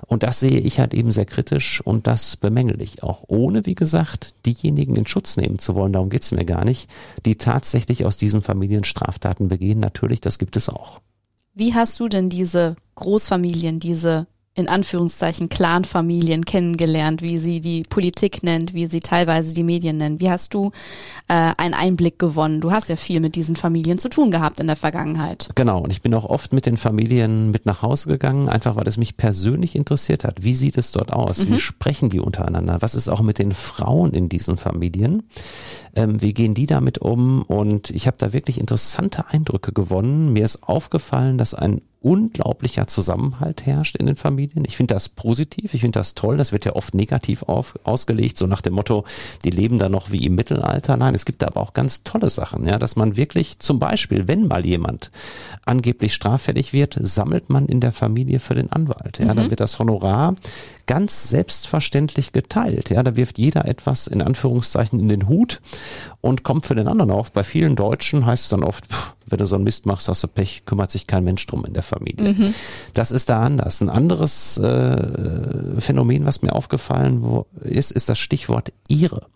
Und 0.07 0.23
das 0.23 0.39
sehe 0.39 0.59
ich 0.59 0.79
halt 0.79 0.93
eben 0.93 1.11
sehr 1.11 1.25
kritisch 1.25 1.81
und 1.81 2.07
das 2.07 2.37
bemängel 2.37 2.81
ich 2.81 3.03
auch, 3.03 3.25
ohne, 3.27 3.65
wie 3.65 3.75
gesagt, 3.75 4.33
diejenigen 4.45 4.95
in 4.95 5.07
Schutz 5.07 5.35
nehmen 5.35 5.59
zu 5.59 5.75
wollen, 5.75 5.91
darum 5.91 6.09
geht's 6.09 6.31
mir 6.31 6.45
gar 6.45 6.63
nicht, 6.63 6.89
die 7.25 7.35
tatsächlich 7.35 8.05
aus 8.05 8.15
diesen 8.15 8.41
Familien 8.41 8.85
Straftaten 8.85 9.49
begehen. 9.49 9.81
Natürlich, 9.81 10.21
das 10.21 10.39
gibt 10.39 10.55
es 10.55 10.69
auch. 10.69 11.01
Wie 11.53 11.73
hast 11.73 11.99
du 11.99 12.07
denn 12.07 12.29
diese 12.29 12.77
Großfamilien, 12.95 13.81
diese 13.81 14.27
in 14.55 14.69
Anführungszeichen 14.69 15.49
Clanfamilien 15.49 16.45
kennengelernt, 16.45 17.21
wie 17.21 17.39
sie 17.39 17.59
die 17.59 17.83
Politik 17.83 18.41
nennt, 18.41 18.73
wie 18.73 18.87
sie 18.87 19.01
teilweise 19.01 19.53
die 19.53 19.63
Medien 19.63 19.97
nennen. 19.97 20.21
Wie 20.21 20.29
hast 20.29 20.53
du 20.53 20.71
äh, 21.27 21.51
einen 21.57 21.73
Einblick 21.73 22.17
gewonnen? 22.19 22.61
Du 22.61 22.71
hast 22.71 22.87
ja 22.87 22.95
viel 22.95 23.19
mit 23.19 23.35
diesen 23.35 23.57
Familien 23.57 23.97
zu 23.97 24.07
tun 24.07 24.31
gehabt 24.31 24.61
in 24.61 24.67
der 24.67 24.77
Vergangenheit. 24.77 25.49
Genau, 25.55 25.81
und 25.81 25.91
ich 25.91 26.01
bin 26.01 26.13
auch 26.13 26.23
oft 26.23 26.53
mit 26.53 26.65
den 26.65 26.77
Familien 26.77 27.51
mit 27.51 27.65
nach 27.65 27.81
Hause 27.81 28.07
gegangen, 28.07 28.47
einfach 28.47 28.77
weil 28.77 28.87
es 28.87 28.95
mich 28.95 29.17
persönlich 29.17 29.75
interessiert 29.75 30.23
hat. 30.23 30.43
Wie 30.43 30.53
sieht 30.53 30.77
es 30.77 30.93
dort 30.93 31.11
aus? 31.11 31.39
Mhm. 31.39 31.53
Wie 31.53 31.59
sprechen 31.59 32.09
die 32.09 32.21
untereinander? 32.21 32.77
Was 32.79 32.95
ist 32.95 33.09
auch 33.09 33.21
mit 33.21 33.39
den 33.39 33.51
Frauen 33.51 34.13
in 34.13 34.29
diesen 34.29 34.55
Familien? 34.55 35.23
Ähm, 35.97 36.21
wie 36.21 36.33
gehen 36.33 36.53
die 36.53 36.65
damit 36.65 36.99
um? 36.99 37.41
Und 37.41 37.89
ich 37.89 38.07
habe 38.07 38.15
da 38.17 38.31
wirklich 38.31 38.57
interessante 38.57 39.27
Eindrücke 39.27 39.73
gewonnen. 39.73 40.31
Mir 40.31 40.45
ist 40.45 40.63
aufgefallen, 40.63 41.37
dass 41.37 41.53
ein 41.53 41.81
unglaublicher 42.05 42.85
Zusammenhalt 42.85 43.65
herrscht 43.65 43.95
in 43.95 44.05
den 44.05 44.15
Familien. 44.15 44.63
Ich 44.63 44.77
finde 44.77 44.93
das 44.93 45.09
positiv, 45.09 45.73
ich 45.73 45.81
finde 45.81 45.99
das 45.99 46.13
toll. 46.13 46.37
Das 46.37 46.51
wird 46.51 46.63
ja 46.63 46.75
oft 46.75 46.93
negativ 46.93 47.41
auf, 47.41 47.79
ausgelegt, 47.83 48.37
so 48.37 48.45
nach 48.45 48.61
dem 48.61 48.75
Motto, 48.75 49.05
die 49.43 49.49
leben 49.49 49.79
da 49.79 49.89
noch 49.89 50.11
wie 50.11 50.23
im 50.23 50.35
Mittelalter. 50.35 50.97
Nein, 50.97 51.15
es 51.15 51.25
gibt 51.25 51.43
aber 51.43 51.59
auch 51.59 51.73
ganz 51.73 52.03
tolle 52.03 52.29
Sachen, 52.29 52.67
ja, 52.67 52.77
dass 52.77 52.95
man 52.95 53.17
wirklich 53.17 53.57
zum 53.57 53.79
Beispiel, 53.79 54.27
wenn 54.27 54.47
mal 54.47 54.63
jemand 54.63 55.09
angeblich 55.65 56.13
straffällig 56.13 56.73
wird, 56.73 56.95
sammelt 57.01 57.49
man 57.49 57.65
in 57.65 57.81
der 57.81 57.91
Familie 57.91 58.39
für 58.39 58.53
den 58.53 58.71
Anwalt. 58.71 59.17
Ja, 59.17 59.33
mhm. 59.33 59.37
dann 59.37 59.49
wird 59.49 59.59
das 59.59 59.79
Honorar 59.79 60.35
ganz 60.85 61.29
selbstverständlich 61.29 62.33
geteilt. 62.33 62.91
Ja, 62.91 63.01
da 63.01 63.15
wirft 63.15 63.39
jeder 63.39 63.65
etwas 63.65 64.05
in 64.05 64.21
Anführungszeichen 64.21 64.99
in 64.99 65.09
den 65.09 65.27
Hut 65.27 65.59
und 66.21 66.43
kommt 66.43 66.67
für 66.67 66.75
den 66.75 66.87
anderen 66.87 67.09
auf. 67.09 67.31
Bei 67.31 67.43
vielen 67.43 67.75
Deutschen 67.75 68.27
heißt 68.27 68.43
es 68.43 68.49
dann 68.49 68.63
oft, 68.63 68.85
pff, 68.85 69.14
wenn 69.27 69.39
du 69.39 69.47
so 69.47 69.55
einen 69.55 69.63
Mist 69.63 69.85
machst, 69.85 70.07
hast 70.07 70.23
du 70.23 70.27
Pech, 70.27 70.63
kümmert 70.65 70.91
sich 70.91 71.07
kein 71.07 71.23
Mensch 71.23 71.45
drum 71.47 71.65
in 71.65 71.73
der 71.73 71.83
Familie. 71.83 72.33
Mhm. 72.33 72.53
Das 72.93 73.11
ist 73.11 73.29
da 73.29 73.41
anders. 73.41 73.81
Ein 73.81 73.89
anderes 73.89 74.57
äh, 74.57 75.79
Phänomen, 75.79 76.25
was 76.25 76.41
mir 76.41 76.53
aufgefallen 76.53 77.23
ist, 77.61 77.91
ist 77.91 78.09
das 78.09 78.19
Stichwort 78.19 78.71
ihre 78.87 79.27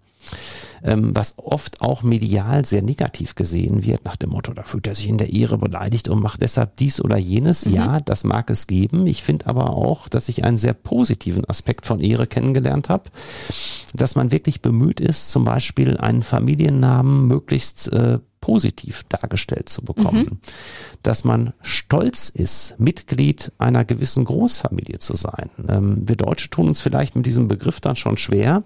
ähm, 0.84 1.16
was 1.16 1.36
oft 1.38 1.82
auch 1.82 2.04
medial 2.04 2.66
sehr 2.66 2.82
negativ 2.82 3.36
gesehen 3.36 3.84
wird, 3.84 4.06
nach 4.06 4.16
dem 4.16 4.32
Motto, 4.32 4.54
da 4.54 4.64
fühlt 4.64 4.88
er 4.88 4.96
sich 4.96 5.08
in 5.08 5.18
der 5.18 5.34
Ehre 5.34 5.58
beleidigt 5.58 6.10
und 6.10 6.22
macht 6.22 6.42
deshalb 6.42 6.78
dies 6.78 7.02
oder 7.02 7.18
jenes. 7.18 7.66
Mhm. 7.66 7.74
Ja, 7.74 8.00
das 8.00 8.24
mag 8.24 8.50
es 8.50 8.68
geben. 8.68 9.08
Ich 9.08 9.24
finde 9.24 9.48
aber 9.48 9.72
auch, 9.72 10.08
dass 10.08 10.30
ich 10.30 10.44
einen 10.44 10.58
sehr 10.58 10.74
positiven 10.74 11.46
Aspekt 11.46 11.86
von 11.86 12.00
Ehre 12.00 12.28
kennengelernt 12.28 12.90
habe, 12.90 13.10
dass 13.94 14.16
man 14.16 14.32
wirklich 14.32 14.62
bemüht 14.62 15.00
ist, 15.00 15.32
zum 15.32 15.46
Beispiel 15.46 15.98
einen 15.98 16.24
Familiennamen 16.24 17.28
möglichst 17.28 17.92
äh, 17.92 18.20
positiv 18.42 19.06
dargestellt 19.10 19.70
zu 19.70 19.84
bekommen. 19.84 20.24
Mhm. 20.32 20.38
Dass 21.04 21.24
man 21.24 21.54
stolz 21.62 22.30
ist, 22.30 22.76
Mitglied 22.78 23.52
einer 23.58 23.86
gewissen 23.86 24.26
Großfamilie 24.26 25.00
zu 25.00 25.16
sein. 25.16 25.50
Ähm, 25.68 26.08
wir 26.08 26.16
Deutsche 26.16 26.50
tun 26.50 26.68
uns 26.68 26.82
vielleicht 26.82 27.16
mit 27.16 27.26
diesem 27.26 27.48
Begriff 27.48 27.80
dann 27.80 27.96
schon 27.96 28.18
schwer. 28.18 28.64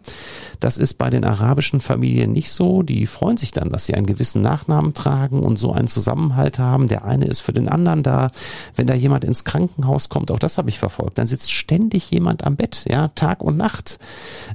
Das 0.59 0.77
ist 0.77 0.95
bei 0.95 1.09
den 1.09 1.23
arabischen 1.23 1.79
Familien 1.79 2.31
nicht 2.31 2.51
so. 2.51 2.81
Die 2.83 3.07
freuen 3.07 3.37
sich 3.37 3.51
dann, 3.51 3.69
dass 3.69 3.85
sie 3.85 3.93
einen 3.93 4.05
gewissen 4.05 4.41
Nachnamen 4.41 4.93
tragen 4.93 5.41
und 5.41 5.57
so 5.57 5.73
einen 5.73 5.87
Zusammenhalt 5.87 6.59
haben. 6.59 6.87
Der 6.87 7.05
eine 7.05 7.25
ist 7.25 7.41
für 7.41 7.53
den 7.53 7.67
anderen 7.67 8.03
da. 8.03 8.31
Wenn 8.75 8.87
da 8.87 8.93
jemand 8.93 9.23
ins 9.23 9.43
Krankenhaus 9.43 10.09
kommt, 10.09 10.31
auch 10.31 10.39
das 10.39 10.57
habe 10.57 10.69
ich 10.69 10.79
verfolgt, 10.79 11.17
dann 11.17 11.27
sitzt 11.27 11.51
ständig 11.51 12.09
jemand 12.11 12.43
am 12.43 12.55
Bett, 12.55 12.85
ja, 12.87 13.09
Tag 13.09 13.43
und 13.43 13.57
Nacht 13.57 13.99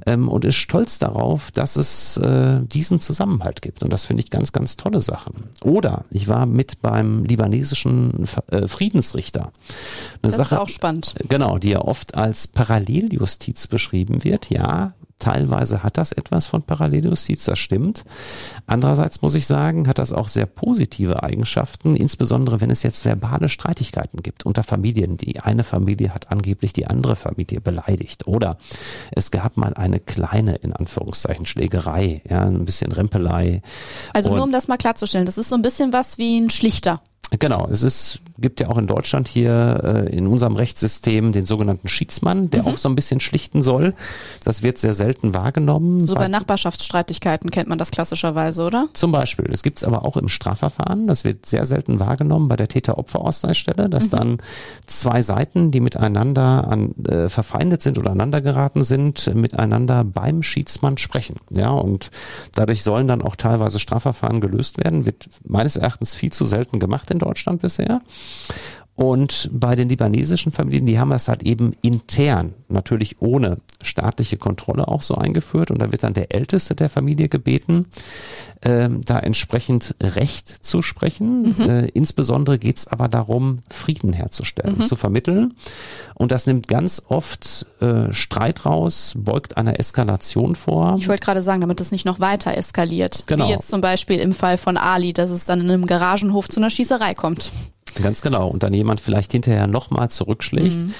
ähm, 0.05 0.27
und 0.27 0.45
ist 0.45 0.55
stolz 0.55 0.99
darauf, 0.99 1.51
dass 1.51 1.75
es 1.75 2.17
äh, 2.17 2.61
diesen 2.65 2.99
Zusammenhalt 2.99 3.61
gibt. 3.61 3.83
Und 3.83 3.91
das 3.91 4.05
finde 4.05 4.23
ich 4.23 4.29
ganz, 4.29 4.51
ganz 4.51 4.77
tolle 4.77 5.01
Sachen. 5.09 5.33
Oder 5.63 6.05
ich 6.11 6.27
war 6.27 6.45
mit 6.45 6.81
beim 6.81 7.23
libanesischen 7.25 8.25
äh, 8.51 8.67
Friedensrichter. 8.67 9.51
Eine 10.21 10.31
das 10.31 10.35
Sache, 10.35 10.55
ist 10.55 10.61
auch 10.61 10.69
spannend. 10.69 11.15
Genau, 11.27 11.57
die 11.57 11.71
ja 11.71 11.81
oft 11.81 12.15
als 12.15 12.47
Paralleljustiz 12.47 13.67
beschrieben 13.67 14.23
wird. 14.23 14.49
Ja, 14.49 14.93
Teilweise 15.19 15.83
hat 15.83 15.97
das 15.97 16.13
etwas 16.13 16.47
von 16.47 16.63
Paralleljustiz, 16.63 17.43
das 17.43 17.59
stimmt. 17.59 18.05
Andererseits 18.67 19.21
muss 19.21 19.35
ich 19.35 19.45
sagen, 19.45 19.87
hat 19.87 19.99
das 19.99 20.13
auch 20.13 20.29
sehr 20.29 20.45
positive 20.45 21.23
Eigenschaften, 21.23 21.97
insbesondere 21.97 22.61
wenn 22.61 22.71
es 22.71 22.83
jetzt 22.83 23.03
verbale 23.03 23.49
Streitigkeiten 23.49 24.23
gibt 24.23 24.45
unter 24.45 24.63
Familien. 24.63 25.17
Die 25.17 25.41
eine 25.41 25.65
Familie 25.65 26.13
hat 26.13 26.31
angeblich 26.31 26.71
die 26.71 26.87
andere 26.87 27.17
Familie 27.17 27.59
beleidigt 27.59 28.27
oder 28.27 28.57
es 29.11 29.29
gab 29.29 29.57
mal 29.57 29.73
eine 29.73 29.99
kleine, 29.99 30.55
in 30.55 30.71
Anführungszeichen, 30.71 31.45
Schlägerei, 31.45 32.21
ja, 32.29 32.45
ein 32.45 32.63
bisschen 32.63 32.91
Rempelei. 32.93 33.61
Also 34.13 34.33
nur 34.33 34.43
um 34.43 34.53
das 34.53 34.69
mal 34.69 34.77
klarzustellen, 34.77 35.25
das 35.25 35.37
ist 35.37 35.49
so 35.49 35.55
ein 35.55 35.61
bisschen 35.61 35.91
was 35.91 36.17
wie 36.17 36.39
ein 36.39 36.49
Schlichter. 36.49 37.01
Genau, 37.37 37.67
es 37.69 37.83
ist, 37.83 38.21
gibt 38.39 38.59
ja 38.59 38.67
auch 38.67 38.77
in 38.77 38.87
Deutschland 38.87 39.27
hier 39.27 39.81
äh, 39.83 40.15
in 40.15 40.27
unserem 40.27 40.55
Rechtssystem 40.55 41.31
den 41.31 41.45
sogenannten 41.45 41.87
Schiedsmann, 41.87 42.49
der 42.49 42.63
mhm. 42.63 42.69
auch 42.69 42.77
so 42.77 42.89
ein 42.89 42.95
bisschen 42.95 43.19
schlichten 43.19 43.61
soll. 43.61 43.93
Das 44.43 44.63
wird 44.63 44.77
sehr 44.77 44.93
selten 44.93 45.33
wahrgenommen. 45.33 46.05
So 46.05 46.15
bei 46.15 46.27
Nachbarschaftsstreitigkeiten 46.27 47.51
kennt 47.51 47.69
man 47.69 47.77
das 47.77 47.91
klassischerweise, 47.91 48.63
oder? 48.63 48.87
Zum 48.93 49.11
Beispiel. 49.11 49.49
Es 49.51 49.63
gibt 49.63 49.79
es 49.79 49.83
aber 49.83 50.05
auch 50.05 50.17
im 50.17 50.29
Strafverfahren. 50.29 51.05
Das 51.05 51.23
wird 51.23 51.45
sehr 51.45 51.65
selten 51.65 51.99
wahrgenommen 51.99 52.47
bei 52.47 52.55
der 52.55 52.67
Täter-Opfer-Ausgleichsstelle, 52.67 53.89
dass 53.89 54.05
mhm. 54.05 54.17
dann 54.17 54.37
zwei 54.85 55.21
Seiten, 55.21 55.71
die 55.71 55.79
miteinander 55.79 56.67
an, 56.67 56.95
äh, 57.05 57.29
verfeindet 57.29 57.81
sind 57.81 57.97
oder 57.97 58.11
aneinander 58.11 58.41
geraten 58.41 58.83
sind, 58.83 59.33
miteinander 59.33 60.03
beim 60.03 60.43
Schiedsmann 60.43 60.97
sprechen. 60.97 61.37
Ja, 61.49 61.69
und 61.69 62.11
dadurch 62.53 62.83
sollen 62.83 63.07
dann 63.07 63.21
auch 63.21 63.35
teilweise 63.35 63.79
Strafverfahren 63.79 64.41
gelöst 64.41 64.77
werden. 64.83 65.05
Wird 65.05 65.29
meines 65.45 65.75
Erachtens 65.75 66.15
viel 66.15 66.31
zu 66.31 66.45
selten 66.45 66.79
gemacht 66.79 67.11
in 67.11 67.19
Deutschland 67.19 67.61
bisher. 67.61 68.01
Und 68.99 69.49
bei 69.53 69.77
den 69.77 69.87
libanesischen 69.87 70.51
Familien, 70.51 70.85
die 70.85 70.99
haben 70.99 71.11
das 71.11 71.29
halt 71.29 71.43
eben 71.43 71.71
intern, 71.81 72.53
natürlich 72.67 73.21
ohne 73.21 73.59
staatliche 73.81 74.35
Kontrolle 74.35 74.89
auch 74.89 75.03
so 75.03 75.15
eingeführt. 75.15 75.71
Und 75.71 75.81
da 75.81 75.89
wird 75.93 76.03
dann 76.03 76.13
der 76.13 76.35
Älteste 76.35 76.75
der 76.75 76.89
Familie 76.89 77.29
gebeten, 77.29 77.85
äh, 78.59 78.89
da 79.05 79.19
entsprechend 79.19 79.95
Recht 80.03 80.49
zu 80.49 80.81
sprechen. 80.81 81.55
Mhm. 81.57 81.69
Äh, 81.69 81.85
insbesondere 81.93 82.59
geht 82.59 82.79
es 82.79 82.87
aber 82.89 83.07
darum, 83.07 83.59
Frieden 83.69 84.11
herzustellen, 84.11 84.79
mhm. 84.79 84.83
zu 84.83 84.97
vermitteln. 84.97 85.53
Und 86.15 86.33
das 86.33 86.45
nimmt 86.45 86.67
ganz 86.67 87.01
oft 87.07 87.67
äh, 87.79 88.11
Streit 88.11 88.65
raus, 88.65 89.13
beugt 89.15 89.55
einer 89.55 89.79
Eskalation 89.79 90.57
vor. 90.57 90.97
Ich 90.99 91.07
wollte 91.07 91.23
gerade 91.23 91.41
sagen, 91.41 91.61
damit 91.61 91.79
es 91.79 91.91
nicht 91.93 92.05
noch 92.05 92.19
weiter 92.19 92.57
eskaliert. 92.57 93.23
Genau. 93.27 93.47
Wie 93.47 93.51
jetzt 93.51 93.69
zum 93.69 93.79
Beispiel 93.79 94.19
im 94.19 94.33
Fall 94.33 94.57
von 94.57 94.75
Ali, 94.75 95.13
dass 95.13 95.31
es 95.31 95.45
dann 95.45 95.61
in 95.61 95.71
einem 95.71 95.85
Garagenhof 95.85 96.49
zu 96.49 96.59
einer 96.59 96.69
Schießerei 96.69 97.13
kommt. 97.13 97.53
Ganz 97.95 98.21
genau. 98.21 98.47
Und 98.49 98.63
dann 98.63 98.73
jemand 98.73 98.99
vielleicht 98.99 99.31
hinterher 99.31 99.67
nochmal 99.67 100.09
zurückschlägt. 100.09 100.77
Mhm. 100.77 100.93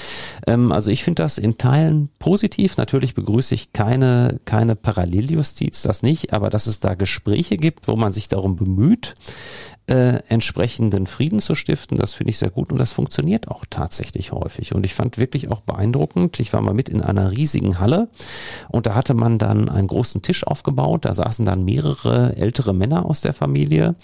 Ähm, 0.48 0.72
also 0.72 0.92
ich 0.92 1.04
finde 1.04 1.24
das 1.24 1.38
in 1.38 1.58
Teilen 1.58 2.10
positiv. 2.20 2.78
Natürlich 2.78 3.14
begrüße 3.14 3.56
ich 3.56 3.74
keine, 3.74 4.40
keine 4.46 4.76
Paralleljustiz, 4.76 5.82
das 5.82 6.04
nicht, 6.04 6.34
aber 6.34 6.50
dass 6.50 6.68
es 6.68 6.80
da 6.80 6.96
Gespräche 6.96 7.58
gibt, 7.58 7.88
wo 7.88 7.96
man 7.96 8.14
sich 8.14 8.28
darum 8.28 8.56
bemüht, 8.56 9.16
äh, 9.90 10.20
entsprechenden 10.28 11.08
Frieden 11.08 11.40
zu 11.40 11.56
stiften. 11.56 11.98
Das 11.98 12.14
finde 12.14 12.30
ich 12.30 12.38
sehr 12.38 12.52
gut 12.52 12.72
und 12.72 12.78
das 12.78 12.92
funktioniert 12.92 13.48
auch 13.48 13.66
tatsächlich 13.70 14.32
häufig. 14.32 14.76
Und 14.76 14.86
ich 14.86 14.94
fand 14.94 15.18
wirklich 15.18 15.50
auch 15.50 15.62
beeindruckend, 15.62 16.40
ich 16.40 16.54
war 16.54 16.62
mal 16.62 16.76
mit 16.76 16.90
in 16.90 17.02
einer 17.02 17.32
riesigen 17.32 17.80
Halle 17.80 18.08
und 18.70 18.86
da 18.86 18.94
hatte 18.94 19.16
man 19.16 19.40
dann 19.40 19.68
einen 19.68 19.88
großen 19.88 20.22
Tisch 20.22 20.46
aufgebaut, 20.46 21.06
da 21.06 21.14
saßen 21.14 21.44
dann 21.44 21.66
mehrere 21.66 22.36
ältere 22.38 22.74
Männer 22.74 23.06
aus 23.06 23.22
der 23.22 23.34
Familie 23.34 23.96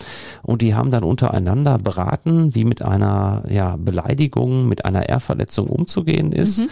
und 0.42 0.64
die 0.64 0.74
haben 0.74 0.90
dann 0.90 1.04
untereinander 1.04 1.78
beraten, 1.78 2.56
wie 2.56 2.66
mit 2.66 2.82
einer 2.82 3.44
ja, 3.48 3.76
Beleidigung, 3.78 4.68
mit 4.68 4.86
einer 4.86 5.08
Ehrverletzung 5.08 5.68
umzugehen 5.68 6.32
ist. 6.32 6.60
Mhm. 6.60 6.70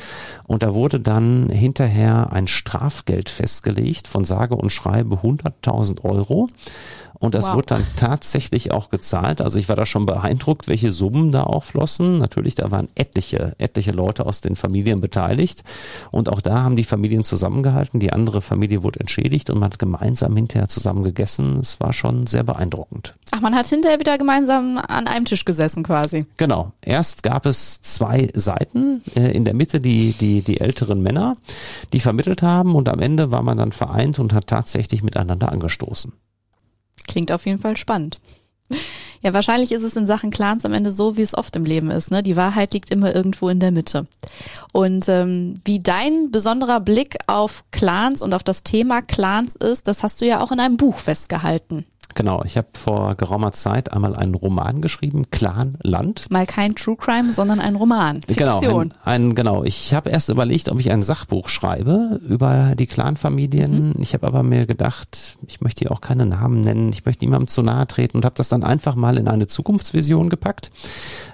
Und 0.48 0.64
da 0.64 0.74
wurde 0.74 1.00
dann 1.00 1.50
hinterher 1.50 2.34
ein 2.34 2.48
Strafgeld 2.48 3.30
festgelegt 3.30 4.08
von 4.08 4.26
sage 4.26 4.56
und 4.56 4.72
schreibe 4.72 5.18
100.000 5.18 6.04
Euro. 6.04 6.48
Und 7.24 7.36
das 7.36 7.48
wow. 7.48 7.56
wurde 7.56 7.68
dann 7.68 7.88
tatsächlich 7.96 8.72
auch 8.72 8.90
gezahlt. 8.90 9.40
Also 9.40 9.58
ich 9.58 9.70
war 9.70 9.78
da 9.78 9.86
schon 9.86 10.06
beeindruckt, 10.06 10.68
welche 10.68 10.92
Summen 10.92 11.32
da 11.32 11.44
auch 11.44 11.64
flossen. 11.64 12.20
Natürlich, 12.20 12.56
da 12.56 12.70
waren 12.70 12.88
etliche, 12.96 13.56
etliche 13.60 13.92
Leute 13.92 14.26
aus 14.26 14.42
den 14.42 14.58
Familien 14.58 15.00
beteiligt. 15.00 15.64
Und 16.12 16.28
auch 16.28 16.42
da 16.42 16.64
haben 16.64 16.76
die 16.76 16.84
Familien 16.84 17.24
zusammengehalten. 17.24 18.02
Die 18.02 18.12
andere 18.12 18.42
Familie 18.42 18.84
wurde 18.84 19.00
entschädigt 19.00 19.50
und 19.50 19.60
man 19.60 19.72
hat 19.72 19.80
gemeinsam 19.80 20.36
hinterher 20.36 20.68
zusammen 20.68 21.06
gegessen. 21.06 21.60
Es 21.62 21.80
war 21.80 21.94
schon 21.94 22.28
sehr 22.28 22.44
beeindruckend. 22.44 23.16
Ach, 23.32 23.40
man 23.40 23.56
hat 23.56 23.68
hinterher 23.68 24.02
wieder 24.02 24.18
gemeinsam 24.18 24.78
an 24.78 25.08
einem 25.08 25.24
Tisch 25.24 25.46
gesessen 25.46 25.84
quasi. 25.84 26.26
Genau. 26.36 26.74
Erst 26.82 27.24
gab 27.24 27.46
es 27.46 27.82
zwei 27.82 28.28
Seiten. 28.34 29.02
Äh, 29.16 29.32
in 29.32 29.46
der 29.46 29.54
Mitte 29.54 29.80
die, 29.80 30.12
die, 30.12 30.42
die 30.42 30.60
älteren 30.60 31.02
Männer, 31.02 31.36
die 31.94 32.02
vermittelt 32.02 32.42
haben. 32.42 32.76
Und 32.76 32.90
am 32.90 33.00
Ende 33.00 33.32
war 33.32 33.44
man 33.44 33.58
dann 33.58 33.72
vereint 33.72 34.20
und 34.20 34.34
hat 34.34 34.48
tatsächlich 34.48 35.04
miteinander 35.04 35.54
angestoßen. 35.54 36.12
Klingt 37.08 37.32
auf 37.32 37.46
jeden 37.46 37.60
Fall 37.60 37.78
spannend. 37.78 38.20
Ja, 39.22 39.34
wahrscheinlich 39.34 39.72
ist 39.72 39.84
es 39.84 39.96
in 39.96 40.06
Sachen 40.06 40.32
Clans 40.32 40.66
am 40.66 40.74
Ende 40.74 40.92
so, 40.92 41.16
wie 41.16 41.22
es 41.22 41.38
oft 41.38 41.56
im 41.56 41.64
Leben 41.64 41.92
ist. 41.92 42.12
Ne? 42.12 42.24
Die 42.24 42.36
Wahrheit 42.36 42.74
liegt 42.74 42.90
immer 42.90 43.16
irgendwo 43.16 43.48
in 43.48 43.60
der 43.60 43.72
Mitte. 43.72 44.06
Und 44.74 45.08
ähm, 45.08 45.56
wie 45.64 45.80
dein 45.80 46.30
besonderer 46.30 46.82
Blick 46.82 47.16
auf 47.28 47.64
Clans 47.72 48.22
und 48.22 48.34
auf 48.34 48.44
das 48.44 48.64
Thema 48.64 49.02
Clans 49.02 49.56
ist, 49.56 49.88
das 49.88 50.04
hast 50.04 50.20
du 50.20 50.26
ja 50.26 50.42
auch 50.42 50.52
in 50.52 50.60
einem 50.60 50.76
Buch 50.76 50.98
festgehalten. 50.98 51.86
Genau, 52.16 52.44
ich 52.46 52.58
habe 52.58 52.68
vor 52.74 53.16
geraumer 53.16 53.52
Zeit 53.52 53.92
einmal 53.92 54.16
einen 54.16 54.36
Roman 54.36 54.82
geschrieben, 54.82 55.30
Clan 55.32 55.78
Land. 55.82 56.32
Mal 56.32 56.46
kein 56.46 56.76
True 56.76 56.96
Crime, 56.96 57.34
sondern 57.34 57.60
ein 57.60 57.76
Roman. 57.76 58.22
Fiktion. 58.22 58.60
Genau, 58.60 58.80
ein, 58.80 58.94
ein, 59.04 59.36
genau. 59.36 59.64
Ich 59.64 59.94
habe 59.94 60.10
erst 60.10 60.30
überlegt, 60.30 60.70
ob 60.70 60.80
ich 60.80 60.92
ein 60.92 61.02
Sachbuch 61.02 61.50
schreibe 61.50 62.20
über 62.28 62.74
die 62.78 62.86
Clanfamilien. 62.86 63.90
Mhm. 63.90 63.96
Ich 64.02 64.14
habe 64.14 64.28
aber 64.28 64.44
mir 64.44 64.66
gedacht, 64.66 65.38
ich 65.48 65.62
möchte 65.62 65.80
hier 65.80 65.92
auch 65.92 66.02
keine 66.02 66.26
Namen 66.26 66.62
nennen, 66.62 66.92
ich 66.94 67.06
möchte 67.06 67.26
niemandem 67.26 67.48
zu 67.48 67.62
nahe 67.62 67.88
treten 67.88 68.18
und 68.18 68.26
habe 68.26 68.36
das 68.36 68.50
dann 68.50 68.64
einfach 68.64 68.96
mal 68.96 69.18
in 69.18 69.28
eine 69.28 69.48
Zukunftsvision 69.48 70.30
gepackt. 70.30 70.72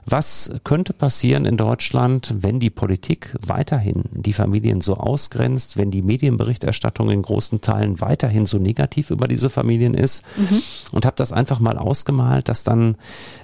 Was 0.06 0.52
könnte 0.64 0.94
passieren 0.94 1.46
in 1.46 1.58
Deutschland, 1.58 2.34
wenn 2.40 2.60
die 2.60 2.70
Politik 2.70 3.36
weiterhin 3.46 4.04
die 4.12 4.34
Familien 4.34 4.82
so 4.82 4.96
ausgrenzt, 4.96 5.78
wenn 5.78 5.92
die 5.92 6.02
Medienberichterstattung 6.02 7.10
in 7.10 7.22
großen 7.22 7.62
Teilen 7.62 8.02
weiterhin 8.02 8.46
so 8.46 8.58
negativ 8.58 9.12
über 9.12 9.28
diese 9.28 9.50
Familien 9.50 9.94
ist? 9.94 10.24
Mhm 10.38 10.62
und 10.92 11.06
habe 11.06 11.16
das 11.16 11.32
einfach 11.32 11.60
mal 11.60 11.78
ausgemalt, 11.78 12.50
dass 12.50 12.64
dann 12.64 12.96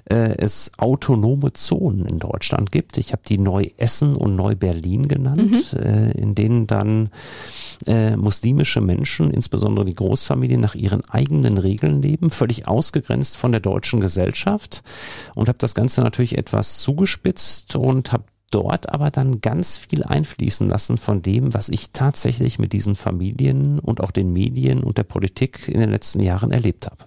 äh, 0.10 0.36
es 0.38 0.72
autonome 0.78 1.54
Zonen 1.54 2.06
in 2.06 2.20
Deutschland 2.20 2.72
gibt. 2.72 2.98
Ich 2.98 3.12
habe 3.12 3.22
die 3.28 3.38
Neu-Essen 3.38 4.16
und 4.16 4.36
Neu-Berlin 4.36 5.08
genannt, 5.08 5.52
mhm. 5.52 5.80
äh, 5.80 6.12
in 6.12 6.36
denen 6.36 6.68
dann 6.68 7.10
äh, 7.88 8.16
muslimische 8.16 8.82
Menschen, 8.82 9.32
insbesondere 9.32 9.86
die 9.86 9.96
Großfamilien, 9.96 10.62
nach 10.62 10.76
ihren 10.76 11.02
eigenen 11.10 11.58
Regeln 11.58 12.02
leben, 12.02 12.32
völlig 12.32 12.68
ausgegrenzt 12.68 13.38
von 13.38 13.52
der 13.52 13.62
deutschen 13.62 14.00
Gesellschaft 14.00 14.84
und 15.36 15.48
habe 15.48 15.58
das 15.58 15.76
Ganze 15.76 16.02
natürlich 16.02 16.38
etwas 16.38 16.80
zugespitzt 16.80 17.76
und 17.76 18.12
habe 18.12 18.26
dort 18.52 18.90
aber 18.90 19.12
dann 19.12 19.42
ganz 19.42 19.78
viel 19.78 20.04
einfließen 20.04 20.70
lassen 20.70 20.98
von 20.98 21.22
dem, 21.22 21.54
was 21.54 21.70
ich 21.70 21.92
tatsächlich 21.92 22.60
mit 22.60 22.74
diesen 22.74 22.96
Familien 22.96 23.80
und 23.80 24.02
auch 24.02 24.12
den 24.12 24.32
Medien 24.32 24.82
und 24.82 24.98
der 24.98 25.04
Politik 25.04 25.68
in 25.68 25.80
den 25.80 25.92
letzten 25.92 26.22
Jahren 26.22 26.52
erlebt 26.52 26.86
habe. 26.86 27.06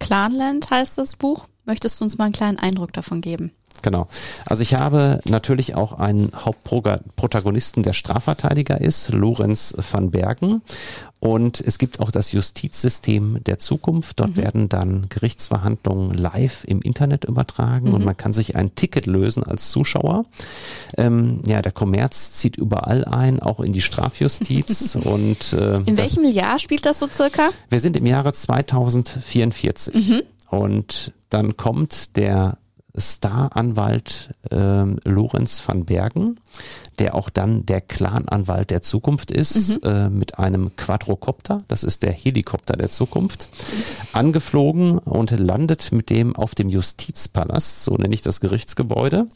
Clanland 0.00 0.70
heißt 0.70 0.98
das 0.98 1.16
Buch. 1.16 1.46
Möchtest 1.64 2.00
du 2.00 2.04
uns 2.04 2.18
mal 2.18 2.24
einen 2.24 2.34
kleinen 2.34 2.58
Eindruck 2.58 2.92
davon 2.92 3.20
geben? 3.20 3.52
Genau. 3.82 4.06
Also 4.46 4.62
ich 4.62 4.74
habe 4.74 5.20
natürlich 5.28 5.74
auch 5.74 5.94
einen 5.94 6.30
Hauptprotagonisten, 6.34 7.82
der 7.82 7.92
Strafverteidiger 7.92 8.80
ist, 8.80 9.10
Lorenz 9.10 9.74
van 9.90 10.10
Bergen. 10.10 10.62
Und 11.24 11.58
es 11.62 11.78
gibt 11.78 12.00
auch 12.00 12.10
das 12.10 12.32
Justizsystem 12.32 13.42
der 13.44 13.58
Zukunft. 13.58 14.20
Dort 14.20 14.32
mhm. 14.32 14.36
werden 14.36 14.68
dann 14.68 15.06
Gerichtsverhandlungen 15.08 16.12
live 16.12 16.64
im 16.64 16.82
Internet 16.82 17.24
übertragen 17.24 17.88
mhm. 17.88 17.94
und 17.94 18.04
man 18.04 18.14
kann 18.14 18.34
sich 18.34 18.56
ein 18.56 18.74
Ticket 18.74 19.06
lösen 19.06 19.42
als 19.42 19.70
Zuschauer. 19.70 20.26
Ähm, 20.98 21.40
ja, 21.46 21.62
der 21.62 21.72
Kommerz 21.72 22.34
zieht 22.34 22.56
überall 22.56 23.06
ein, 23.06 23.40
auch 23.40 23.60
in 23.60 23.72
die 23.72 23.80
Strafjustiz. 23.80 24.96
und 25.02 25.54
äh, 25.54 25.78
In 25.86 25.96
welchem 25.96 26.24
das, 26.24 26.34
Jahr 26.34 26.58
spielt 26.58 26.84
das 26.84 26.98
so 26.98 27.08
circa? 27.08 27.48
Wir 27.70 27.80
sind 27.80 27.96
im 27.96 28.04
Jahre 28.04 28.34
2044. 28.34 29.94
Mhm. 29.94 30.22
Und 30.50 31.14
dann 31.30 31.56
kommt 31.56 32.16
der 32.18 32.58
Staranwalt 32.96 34.30
äh, 34.50 34.84
Lorenz 35.04 35.66
van 35.66 35.84
Bergen, 35.84 36.38
der 36.98 37.14
auch 37.14 37.28
dann 37.28 37.66
der 37.66 37.80
Clananwalt 37.80 38.70
der 38.70 38.82
Zukunft 38.82 39.30
ist, 39.30 39.82
mhm. 39.82 39.90
äh, 39.90 40.08
mit 40.10 40.38
einem 40.38 40.76
Quadrocopter, 40.76 41.58
das 41.66 41.82
ist 41.82 42.02
der 42.04 42.12
Helikopter 42.12 42.76
der 42.76 42.88
Zukunft, 42.88 43.48
angeflogen 44.12 44.98
und 44.98 45.32
landet 45.32 45.90
mit 45.92 46.10
dem 46.10 46.36
auf 46.36 46.54
dem 46.54 46.68
Justizpalast, 46.68 47.84
so 47.84 47.96
nenne 47.96 48.14
ich 48.14 48.22
das 48.22 48.40
Gerichtsgebäude. 48.40 49.26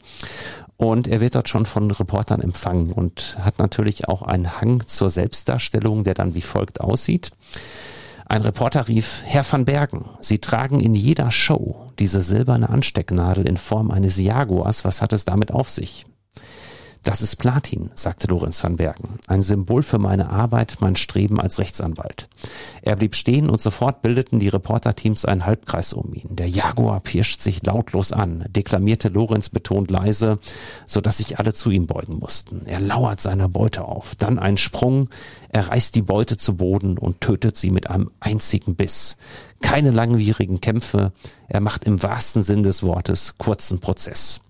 Und 0.77 1.09
er 1.09 1.19
wird 1.19 1.35
dort 1.35 1.49
schon 1.49 1.65
von 1.65 1.91
Reportern 1.91 2.39
empfangen 2.39 2.93
und 2.93 3.37
hat 3.41 3.59
natürlich 3.59 4.07
auch 4.07 4.21
einen 4.21 4.61
Hang 4.61 4.87
zur 4.87 5.09
Selbstdarstellung, 5.09 6.05
der 6.05 6.13
dann 6.13 6.35
wie 6.35 6.41
folgt 6.41 6.79
aussieht. 6.79 7.31
Ein 8.31 8.43
Reporter 8.43 8.87
rief, 8.87 9.23
Herr 9.25 9.43
van 9.43 9.65
Bergen, 9.65 10.05
Sie 10.21 10.37
tragen 10.37 10.79
in 10.79 10.93
jeder 10.93 11.31
Show 11.31 11.87
diese 11.97 12.21
silberne 12.21 12.69
Anstecknadel 12.69 13.47
in 13.47 13.57
Form 13.57 13.89
eines 13.89 14.17
Jaguars. 14.17 14.85
Was 14.85 15.01
hat 15.01 15.13
es 15.13 15.25
damit 15.25 15.51
auf 15.51 15.71
sich? 15.71 16.05
Das 17.03 17.21
ist 17.21 17.37
Platin, 17.37 17.91
sagte 17.95 18.27
Lorenz 18.27 18.61
van 18.61 18.75
Bergen. 18.75 19.19
Ein 19.27 19.41
Symbol 19.41 19.83
für 19.83 19.99
meine 19.99 20.29
Arbeit, 20.29 20.77
mein 20.81 20.97
Streben 20.97 21.39
als 21.39 21.57
Rechtsanwalt. 21.57 22.27
Er 22.81 22.97
blieb 22.97 23.15
stehen 23.15 23.49
und 23.49 23.61
sofort 23.61 24.01
bildeten 24.01 24.39
die 24.39 24.49
Reporterteams 24.49 25.23
einen 25.23 25.45
Halbkreis 25.45 25.93
um 25.93 26.13
ihn. 26.13 26.35
Der 26.35 26.49
Jaguar 26.49 26.99
pirscht 26.99 27.41
sich 27.41 27.65
lautlos 27.65 28.11
an, 28.11 28.43
deklamierte 28.49 29.07
Lorenz 29.07 29.47
betont 29.47 29.89
leise, 29.89 30.39
so 30.85 30.99
dass 30.99 31.17
sich 31.17 31.39
alle 31.39 31.53
zu 31.53 31.71
ihm 31.71 31.87
beugen 31.87 32.19
mussten. 32.19 32.65
Er 32.65 32.81
lauert 32.81 33.21
seiner 33.21 33.47
Beute 33.47 33.85
auf. 33.85 34.15
Dann 34.15 34.37
ein 34.37 34.57
Sprung. 34.57 35.07
Er 35.51 35.69
reißt 35.69 35.95
die 35.95 36.01
Beute 36.01 36.35
zu 36.35 36.57
Boden 36.57 36.97
und 36.97 37.21
tötet 37.21 37.55
sie 37.55 37.71
mit 37.71 37.89
einem 37.89 38.11
einzigen 38.19 38.75
Biss. 38.75 39.15
Keine 39.61 39.91
langwierigen 39.91 40.59
Kämpfe. 40.59 41.13
Er 41.47 41.61
macht 41.61 41.85
im 41.85 42.03
wahrsten 42.03 42.43
Sinn 42.43 42.63
des 42.63 42.83
Wortes 42.83 43.35
kurzen 43.37 43.79
Prozess. 43.79 44.41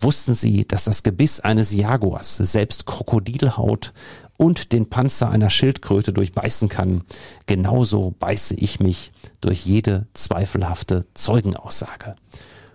Wussten 0.00 0.34
Sie, 0.34 0.66
dass 0.66 0.84
das 0.84 1.02
Gebiss 1.02 1.40
eines 1.40 1.72
Jaguars 1.72 2.36
selbst 2.36 2.86
Krokodilhaut 2.86 3.92
und 4.36 4.72
den 4.72 4.88
Panzer 4.88 5.30
einer 5.30 5.50
Schildkröte 5.50 6.12
durchbeißen 6.12 6.68
kann? 6.68 7.02
Genauso 7.46 8.14
beiße 8.18 8.54
ich 8.54 8.78
mich 8.78 9.10
durch 9.40 9.66
jede 9.66 10.06
zweifelhafte 10.14 11.06
Zeugenaussage. 11.14 12.14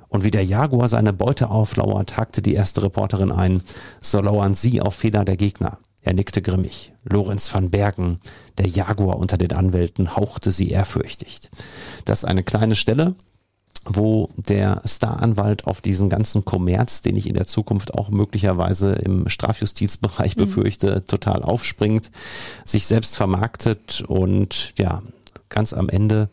Und 0.10 0.24
wie 0.24 0.32
der 0.32 0.46
Jaguar 0.46 0.90
seine 0.90 1.14
Beute 1.14 1.50
auflauert, 1.50 2.18
hakte 2.18 2.42
die 2.42 2.54
erste 2.54 2.84
Reporterin 2.84 3.32
ein, 3.32 3.62
so 4.02 4.22
lauern 4.22 4.54
Sie 4.54 4.82
auf 4.82 4.96
Fehler 4.96 5.26
der 5.26 5.38
Gegner. 5.38 5.80
Er 6.04 6.14
nickte 6.14 6.42
grimmig. 6.42 6.94
Lorenz 7.04 7.54
van 7.54 7.70
Bergen, 7.70 8.20
der 8.58 8.68
Jaguar 8.68 9.18
unter 9.18 9.38
den 9.38 9.54
Anwälten, 9.54 10.16
hauchte 10.16 10.52
sie 10.52 10.70
ehrfürchtig. 10.70 11.50
Das 12.04 12.20
ist 12.20 12.26
eine 12.26 12.44
kleine 12.44 12.76
Stelle, 12.76 13.16
wo 13.86 14.30
der 14.36 14.82
Staranwalt 14.86 15.68
auf 15.68 15.82
diesen 15.82 16.10
ganzen 16.10 16.46
Kommerz, 16.46 17.02
den 17.02 17.16
ich 17.16 17.28
in 17.28 17.34
der 17.34 17.48
Zukunft 17.48 17.94
auch 17.94 18.10
möglicherweise 18.10 18.94
im 18.94 19.28
Strafjustizbereich 19.28 20.36
mhm. 20.36 20.42
befürchte, 20.42 21.06
total 21.06 21.44
aufspringt, 21.44 22.12
sich 22.66 22.86
selbst 22.86 23.18
vermarktet 23.18 24.04
und 24.08 24.74
ja, 24.78 25.02
ganz 25.50 25.74
am 25.74 25.90
Ende 25.90 26.30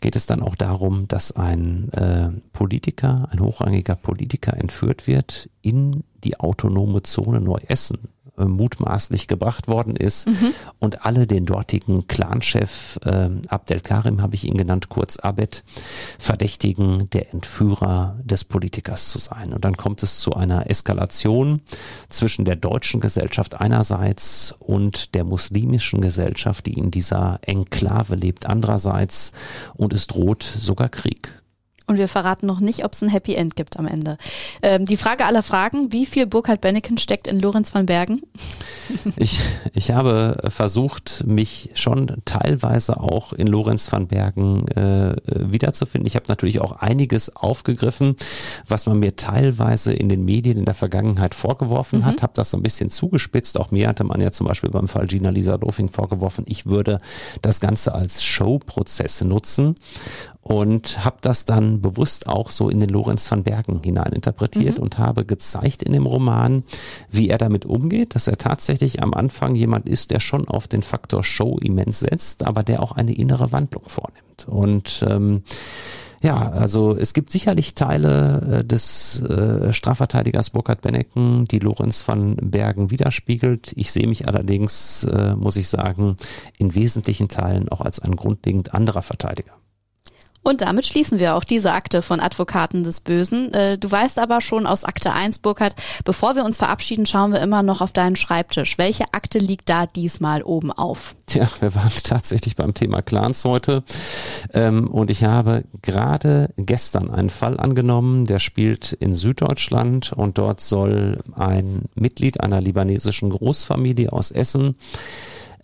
geht 0.00 0.16
es 0.16 0.26
dann 0.26 0.42
auch 0.42 0.56
darum, 0.56 1.08
dass 1.08 1.32
ein 1.32 1.92
äh, 1.92 2.30
Politiker, 2.52 3.28
ein 3.30 3.40
hochrangiger 3.40 3.96
Politiker 3.96 4.56
entführt 4.56 5.06
wird 5.06 5.48
in 5.62 6.04
die 6.24 6.38
autonome 6.40 7.02
Zone 7.02 7.40
Neuessen 7.40 8.08
äh, 8.38 8.44
mutmaßlich 8.44 9.28
gebracht 9.28 9.68
worden 9.68 9.96
ist 9.96 10.28
mhm. 10.28 10.52
und 10.78 11.04
alle 11.04 11.26
den 11.26 11.46
dortigen 11.46 12.06
Clanchef 12.06 12.98
äh, 13.04 13.30
Abdel 13.48 13.80
Karim 13.80 14.22
habe 14.22 14.34
ich 14.34 14.44
ihn 14.44 14.56
genannt, 14.56 14.88
kurz 14.88 15.18
Abed, 15.18 15.64
verdächtigen, 16.18 17.10
der 17.10 17.32
Entführer 17.32 18.18
des 18.22 18.44
Politikers 18.44 19.10
zu 19.10 19.18
sein. 19.18 19.52
Und 19.52 19.64
dann 19.64 19.76
kommt 19.76 20.02
es 20.02 20.20
zu 20.20 20.34
einer 20.34 20.70
Eskalation 20.70 21.60
zwischen 22.08 22.44
der 22.44 22.56
deutschen 22.56 23.00
Gesellschaft 23.00 23.60
einerseits 23.60 24.54
und 24.58 25.14
der 25.14 25.24
muslimischen 25.24 26.00
Gesellschaft, 26.00 26.66
die 26.66 26.74
in 26.74 26.90
dieser 26.90 27.40
Enklave 27.42 28.14
lebt 28.14 28.46
andererseits 28.46 29.32
und 29.76 29.92
es 29.92 30.06
droht 30.06 30.42
sogar 30.42 30.88
Krieg. 30.88 31.42
Und 31.88 31.96
wir 31.96 32.06
verraten 32.06 32.46
noch 32.46 32.60
nicht, 32.60 32.84
ob 32.84 32.92
es 32.92 33.02
ein 33.02 33.08
Happy 33.08 33.34
End 33.34 33.56
gibt 33.56 33.78
am 33.78 33.86
Ende. 33.86 34.18
Ähm, 34.62 34.84
die 34.84 34.98
Frage 34.98 35.24
aller 35.24 35.42
Fragen, 35.42 35.90
wie 35.90 36.04
viel 36.04 36.26
Burkhard 36.26 36.60
Benneken 36.60 36.98
steckt 36.98 37.26
in 37.26 37.40
Lorenz 37.40 37.74
van 37.74 37.86
Bergen? 37.86 38.22
Ich, 39.16 39.38
ich 39.74 39.90
habe 39.90 40.48
versucht, 40.48 41.24
mich 41.26 41.70
schon 41.74 42.22
teilweise 42.24 43.00
auch 43.00 43.32
in 43.32 43.46
Lorenz 43.46 43.90
van 43.90 44.06
Bergen 44.06 44.66
äh, 44.68 45.14
wiederzufinden. 45.26 46.06
Ich 46.06 46.14
habe 46.14 46.26
natürlich 46.28 46.60
auch 46.60 46.72
einiges 46.72 47.34
aufgegriffen, 47.36 48.16
was 48.66 48.86
man 48.86 48.98
mir 48.98 49.16
teilweise 49.16 49.92
in 49.92 50.08
den 50.08 50.24
Medien 50.24 50.56
in 50.56 50.64
der 50.64 50.74
Vergangenheit 50.74 51.34
vorgeworfen 51.34 52.00
mhm. 52.00 52.04
hat, 52.06 52.22
habe 52.22 52.32
das 52.34 52.50
so 52.50 52.56
ein 52.56 52.62
bisschen 52.62 52.90
zugespitzt. 52.90 53.58
Auch 53.58 53.70
mir 53.70 53.88
hatte 53.88 54.04
man 54.04 54.20
ja 54.20 54.30
zum 54.30 54.46
Beispiel 54.46 54.70
beim 54.70 54.88
Fall 54.88 55.06
Gina 55.06 55.30
Lisa 55.30 55.58
Dofing 55.58 55.90
vorgeworfen, 55.90 56.44
ich 56.48 56.66
würde 56.66 56.98
das 57.42 57.60
Ganze 57.60 57.94
als 57.94 58.22
Showprozess 58.22 59.22
nutzen 59.22 59.74
und 60.48 61.04
habe 61.04 61.18
das 61.20 61.44
dann 61.44 61.82
bewusst 61.82 62.26
auch 62.26 62.50
so 62.50 62.70
in 62.70 62.80
den 62.80 62.88
Lorenz 62.88 63.30
van 63.30 63.42
Bergen 63.42 63.82
hineininterpretiert 63.84 64.78
mhm. 64.78 64.82
und 64.82 64.98
habe 64.98 65.26
gezeigt 65.26 65.82
in 65.82 65.92
dem 65.92 66.06
Roman, 66.06 66.64
wie 67.10 67.28
er 67.28 67.36
damit 67.36 67.66
umgeht, 67.66 68.14
dass 68.14 68.28
er 68.28 68.38
tatsächlich 68.38 69.02
am 69.02 69.12
Anfang 69.12 69.54
jemand 69.54 69.86
ist, 69.86 70.10
der 70.10 70.20
schon 70.20 70.48
auf 70.48 70.66
den 70.66 70.82
Faktor 70.82 71.22
Show 71.22 71.58
immens 71.60 72.00
setzt, 72.00 72.46
aber 72.46 72.62
der 72.62 72.82
auch 72.82 72.92
eine 72.92 73.12
innere 73.12 73.52
Wandlung 73.52 73.82
vornimmt. 73.88 74.48
Und 74.48 75.04
ähm, 75.06 75.42
ja, 76.22 76.48
also 76.48 76.96
es 76.96 77.12
gibt 77.12 77.30
sicherlich 77.30 77.74
Teile 77.74 78.60
äh, 78.60 78.64
des 78.64 79.20
äh, 79.20 79.74
Strafverteidigers 79.74 80.48
Burkhard 80.48 80.80
Benneken, 80.80 81.44
die 81.44 81.58
Lorenz 81.58 82.08
van 82.08 82.36
Bergen 82.36 82.90
widerspiegelt. 82.90 83.74
Ich 83.76 83.92
sehe 83.92 84.06
mich 84.06 84.26
allerdings, 84.26 85.04
äh, 85.04 85.36
muss 85.36 85.56
ich 85.56 85.68
sagen, 85.68 86.16
in 86.56 86.74
wesentlichen 86.74 87.28
Teilen 87.28 87.68
auch 87.68 87.82
als 87.82 87.98
ein 87.98 88.16
grundlegend 88.16 88.72
anderer 88.72 89.02
Verteidiger. 89.02 89.52
Und 90.48 90.62
damit 90.62 90.86
schließen 90.86 91.18
wir 91.18 91.36
auch 91.36 91.44
diese 91.44 91.72
Akte 91.72 92.00
von 92.00 92.20
Advokaten 92.20 92.82
des 92.82 93.00
Bösen. 93.00 93.52
Äh, 93.52 93.76
du 93.76 93.90
weißt 93.90 94.18
aber 94.18 94.40
schon 94.40 94.66
aus 94.66 94.82
Akte 94.82 95.12
1, 95.12 95.40
Burkhard, 95.40 95.74
bevor 96.06 96.36
wir 96.36 96.44
uns 96.46 96.56
verabschieden, 96.56 97.04
schauen 97.04 97.32
wir 97.32 97.42
immer 97.42 97.62
noch 97.62 97.82
auf 97.82 97.92
deinen 97.92 98.16
Schreibtisch. 98.16 98.78
Welche 98.78 99.12
Akte 99.12 99.40
liegt 99.40 99.68
da 99.68 99.84
diesmal 99.84 100.42
oben 100.42 100.72
auf? 100.72 101.16
Tja, 101.26 101.46
wir 101.60 101.74
waren 101.74 101.92
tatsächlich 102.02 102.56
beim 102.56 102.72
Thema 102.72 103.02
Clans 103.02 103.44
heute. 103.44 103.82
Ähm, 104.54 104.88
und 104.88 105.10
ich 105.10 105.22
habe 105.22 105.64
gerade 105.82 106.48
gestern 106.56 107.10
einen 107.10 107.28
Fall 107.28 107.60
angenommen, 107.60 108.24
der 108.24 108.38
spielt 108.38 108.94
in 108.94 109.14
Süddeutschland 109.14 110.14
und 110.14 110.38
dort 110.38 110.62
soll 110.62 111.18
ein 111.36 111.90
Mitglied 111.94 112.40
einer 112.40 112.62
libanesischen 112.62 113.28
Großfamilie 113.28 114.10
aus 114.14 114.30
Essen 114.30 114.76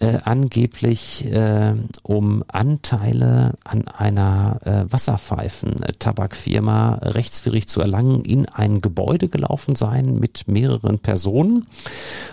äh, 0.01 0.18
angeblich 0.24 1.26
äh, 1.26 1.74
um 2.03 2.42
Anteile 2.49 3.55
an 3.64 3.86
einer 3.88 4.61
äh, 4.64 4.84
Wasserpfeifen-Tabakfirma 4.90 7.01
rechtswidrig 7.03 7.68
zu 7.68 7.80
erlangen, 7.80 8.22
in 8.22 8.49
ein 8.49 8.80
Gebäude 8.80 9.28
gelaufen 9.28 9.76
sein 9.76 10.18
mit 10.18 10.49
mehreren 10.49 10.99
Personen 10.99 11.66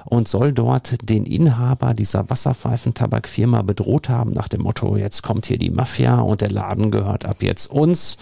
und 0.05 0.28
soll 0.28 0.53
dort 0.53 1.09
den 1.09 1.26
Inhaber 1.26 1.93
dieser 1.93 2.30
Wasserpfeifen-Tabakfirma 2.30 3.62
bedroht 3.62 4.09
haben 4.09 4.32
nach 4.32 4.47
dem 4.47 4.62
Motto, 4.62 4.97
jetzt 4.97 5.22
kommt 5.22 5.45
hier 5.45 5.57
die 5.57 5.70
Mafia 5.70 6.20
und 6.20 6.41
der 6.41 6.51
Laden 6.51 6.91
gehört 6.91 7.26
ab 7.26 7.38
jetzt 7.41 7.68
uns. 7.68 8.18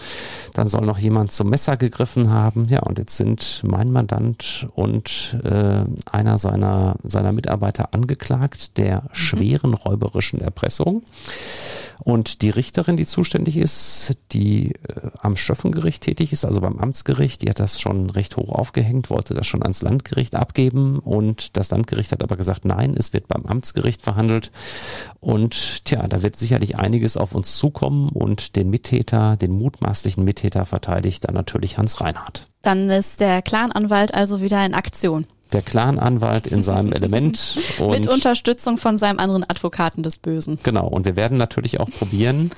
Dann 0.54 0.70
soll 0.70 0.86
noch 0.86 0.98
jemand 0.98 1.32
zum 1.32 1.50
Messer 1.50 1.78
gegriffen 1.78 2.32
haben. 2.32 2.66
Ja, 2.70 2.82
und 2.82 3.00
jetzt 3.00 3.18
sind 3.18 3.62
mein 3.66 3.92
Mandant 3.92 4.68
und 4.76 5.38
äh, 5.44 5.84
einer 6.12 6.38
seiner, 6.38 6.96
seiner 7.04 7.32
Mitarbeiter 7.32 7.94
angeklagt, 7.94 8.78
der 8.78 9.04
schweren 9.30 9.74
räuberischen 9.74 10.42
Erpressung. 10.42 11.04
Und 12.02 12.42
die 12.42 12.50
Richterin, 12.50 12.96
die 12.96 13.06
zuständig 13.06 13.58
ist, 13.58 14.18
die 14.32 14.72
äh, 14.72 15.10
am 15.20 15.36
Schöffengericht 15.36 16.04
tätig 16.04 16.32
ist, 16.32 16.46
also 16.46 16.62
beim 16.62 16.80
Amtsgericht, 16.80 17.42
die 17.42 17.50
hat 17.50 17.60
das 17.60 17.80
schon 17.80 18.10
recht 18.10 18.38
hoch 18.38 18.50
aufgehängt, 18.50 19.10
wollte 19.10 19.34
das 19.34 19.46
schon 19.46 19.64
ans 19.64 19.82
Landgericht 19.82 20.36
abgeben 20.36 21.00
und 21.00 21.58
das 21.58 21.72
Landgericht 21.72 22.14
hat 22.14 22.24
aber 22.24 22.38
gesagt, 22.38 22.64
nein, 22.64 22.96
es 22.98 23.12
wird 23.12 23.28
beim 23.28 23.46
Amtsgericht 23.46 24.02
verhandelt 24.02 24.52
und 25.20 25.84
tja, 25.86 26.08
da 26.08 26.24
wird 26.24 26.38
sicherlich 26.38 26.78
einiges 26.78 27.18
auf 27.18 27.36
uns 27.36 27.58
zukommen 27.58 28.10
und 28.10 28.56
den 28.56 28.70
Mittäter, 28.70 29.36
den 29.36 29.52
mutmaßlichen 29.52 30.24
Mittäter 30.24 30.66
verteidigt 30.66 31.26
dann 31.28 31.36
natürlich 31.36 31.78
Hans 31.78 32.00
Reinhardt. 32.00 32.48
Dann 32.62 32.90
ist 32.90 33.20
der 33.20 33.42
Clananwalt 33.42 34.14
also 34.14 34.42
wieder 34.42 34.66
in 34.66 34.74
Aktion 34.74 35.28
der 35.54 35.62
Clananwalt 35.62 36.48
in 36.48 36.62
seinem 36.62 36.94
Element. 36.94 37.58
Und 37.80 37.92
Mit 37.92 38.08
Unterstützung 38.08 38.78
von 38.78 38.98
seinem 38.98 39.20
anderen 39.20 39.44
Advokaten 39.44 40.04
des 40.04 40.18
Bösen. 40.18 40.60
Genau. 40.64 40.88
Und 40.88 41.06
wir 41.06 41.16
werden 41.16 41.38
natürlich 41.38 41.80
auch 41.80 41.90
probieren, 41.90 42.52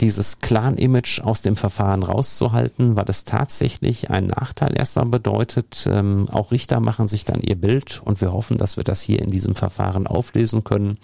dieses 0.00 0.38
Clan-Image 0.38 1.20
aus 1.20 1.42
dem 1.42 1.56
Verfahren 1.56 2.02
rauszuhalten, 2.02 2.96
weil 2.96 3.04
es 3.08 3.24
tatsächlich 3.24 4.10
einen 4.10 4.28
Nachteil 4.28 4.76
erstmal 4.76 5.06
bedeutet. 5.06 5.86
Ähm, 5.90 6.28
auch 6.30 6.52
Richter 6.52 6.80
machen 6.80 7.08
sich 7.08 7.24
dann 7.24 7.40
ihr 7.40 7.56
Bild 7.56 8.00
und 8.04 8.20
wir 8.20 8.32
hoffen, 8.32 8.56
dass 8.56 8.76
wir 8.76 8.84
das 8.84 9.02
hier 9.02 9.20
in 9.20 9.30
diesem 9.30 9.54
Verfahren 9.54 10.06
auflösen 10.06 10.64
können. 10.64 10.98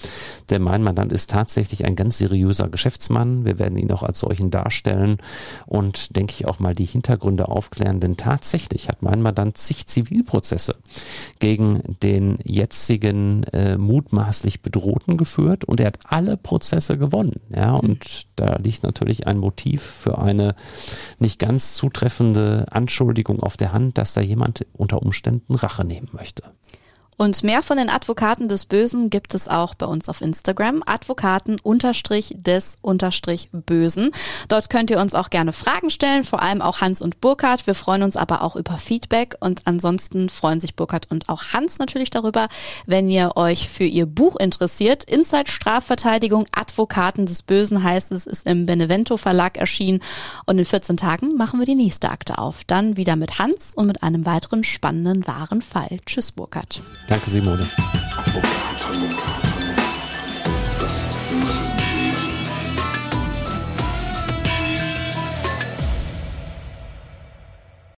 Denn 0.51 0.63
mein 0.63 0.83
Mandant 0.83 1.13
ist 1.13 1.31
tatsächlich 1.31 1.85
ein 1.85 1.97
ganz 1.97 2.19
seriöser 2.19 2.69
Geschäftsmann. 2.69 3.45
Wir 3.45 3.59
werden 3.59 3.77
ihn 3.77 3.91
auch 3.93 4.03
als 4.03 4.21
solchen 4.21 4.51
darstellen 4.51 5.19
und 5.67 6.17
denke 6.17 6.35
ich 6.39 6.47
auch 6.47 6.59
mal 6.59 6.75
die 6.75 6.87
Hintergründe 6.87 7.49
aufklären. 7.49 8.01
Denn 8.01 8.17
tatsächlich 8.17 8.89
hat 8.89 9.03
mein 9.03 9.21
Mandant 9.21 9.59
zig 9.59 9.87
Zivilprozesse 9.87 10.77
gegen 11.39 11.97
den 12.03 12.39
jetzigen 12.45 13.45
äh, 13.45 13.77
mutmaßlich 13.77 14.63
Bedrohten 14.63 15.17
geführt 15.17 15.65
und 15.65 15.81
er 15.81 15.87
hat 15.87 15.99
alle 16.05 16.37
Prozesse 16.37 16.99
gewonnen. 16.99 17.41
Ja, 17.55 17.75
und 17.75 18.27
da 18.37 18.57
liegt 18.57 18.83
natürlich 18.83 19.27
ein 19.27 19.39
Motiv 19.39 19.83
für 19.83 20.19
eine 20.19 20.55
nicht 21.19 21.39
ganz 21.39 21.75
zutreffende 21.75 22.67
Anschuldigung 22.71 23.41
auf 23.43 23.57
der 23.57 23.73
Hand, 23.73 23.99
dass 23.99 24.15
da 24.15 24.21
jemand 24.21 24.67
unter 24.73 25.03
Umständen 25.03 25.55
Rache 25.55 25.85
nehmen 25.85 26.09
möchte. 26.13 26.43
Und 27.17 27.43
mehr 27.43 27.63
von 27.63 27.79
den 27.79 27.89
Advokaten 27.89 28.49
des 28.49 28.67
Bösen 28.67 29.09
gibt 29.09 29.35
es 29.35 29.49
auch 29.49 29.75
bei 29.75 29.87
uns 29.87 30.09
auf 30.09 30.21
Instagram. 30.21 30.83
Advokaten 30.85 31.59
unterstrich 31.63 32.35
des 32.37 32.77
unterstrich 32.83 33.49
Bösen. 33.53 34.11
Dort 34.49 34.69
könnt 34.69 34.91
ihr 34.91 35.01
uns 35.01 35.15
auch 35.15 35.31
gerne 35.31 35.53
Fragen 35.53 35.89
stellen, 35.89 36.25
vor 36.25 36.43
allem 36.43 36.61
auch 36.61 36.83
Hans 36.83 37.01
und 37.01 37.21
Burkhard. 37.23 37.67
Wir 37.67 37.75
freuen 37.75 38.03
uns 38.03 38.17
aber 38.17 38.43
auch 38.43 38.55
über 38.55 38.77
Feedback 38.77 39.35
und 39.41 39.63
ansonsten 39.65 40.29
freuen 40.29 40.61
sich 40.61 40.77
Burkhard 40.77 41.11
und 41.11 41.29
auch 41.31 41.55
Hans 41.55 41.79
natürlich 41.79 42.11
darüber, 42.11 42.49
wenn 42.87 43.09
ihr 43.09 43.37
euch 43.37 43.69
für 43.69 43.85
ihr 43.85 44.05
Buch 44.05 44.37
interessiert. 44.37 45.05
Inside 45.05 45.51
Strafverteidigung 45.51 46.47
Advokaten 46.53 47.25
des 47.25 47.43
Bösen 47.43 47.83
heißt 47.83 48.13
es, 48.13 48.27
ist 48.27 48.47
im 48.47 48.67
Benevento 48.67 49.17
Verlag 49.17 49.57
erschienen 49.57 50.01
und 50.45 50.59
in 50.59 50.65
14 50.67 50.99
Tagen 50.99 51.35
machen 51.37 51.59
wir 51.59 51.67
die 51.67 51.75
nächste 51.75 52.11
Akte 52.11 52.37
auf. 52.37 52.65
Dann 52.67 52.99
wieder 52.99 53.17
mit 53.17 53.39
Hans 53.39 53.73
und 53.75 53.87
mit 53.87 54.03
einem 54.03 54.27
weiteren 54.27 54.65
spannenden 54.65 55.27
wahren 55.27 55.63
Fall. 55.63 55.99
Tschüss 56.05 56.33
Burkhard. 56.33 56.83
Danke, 57.07 57.31
Simone. 57.31 57.67
Das 60.81 61.05
müssen 61.45 61.76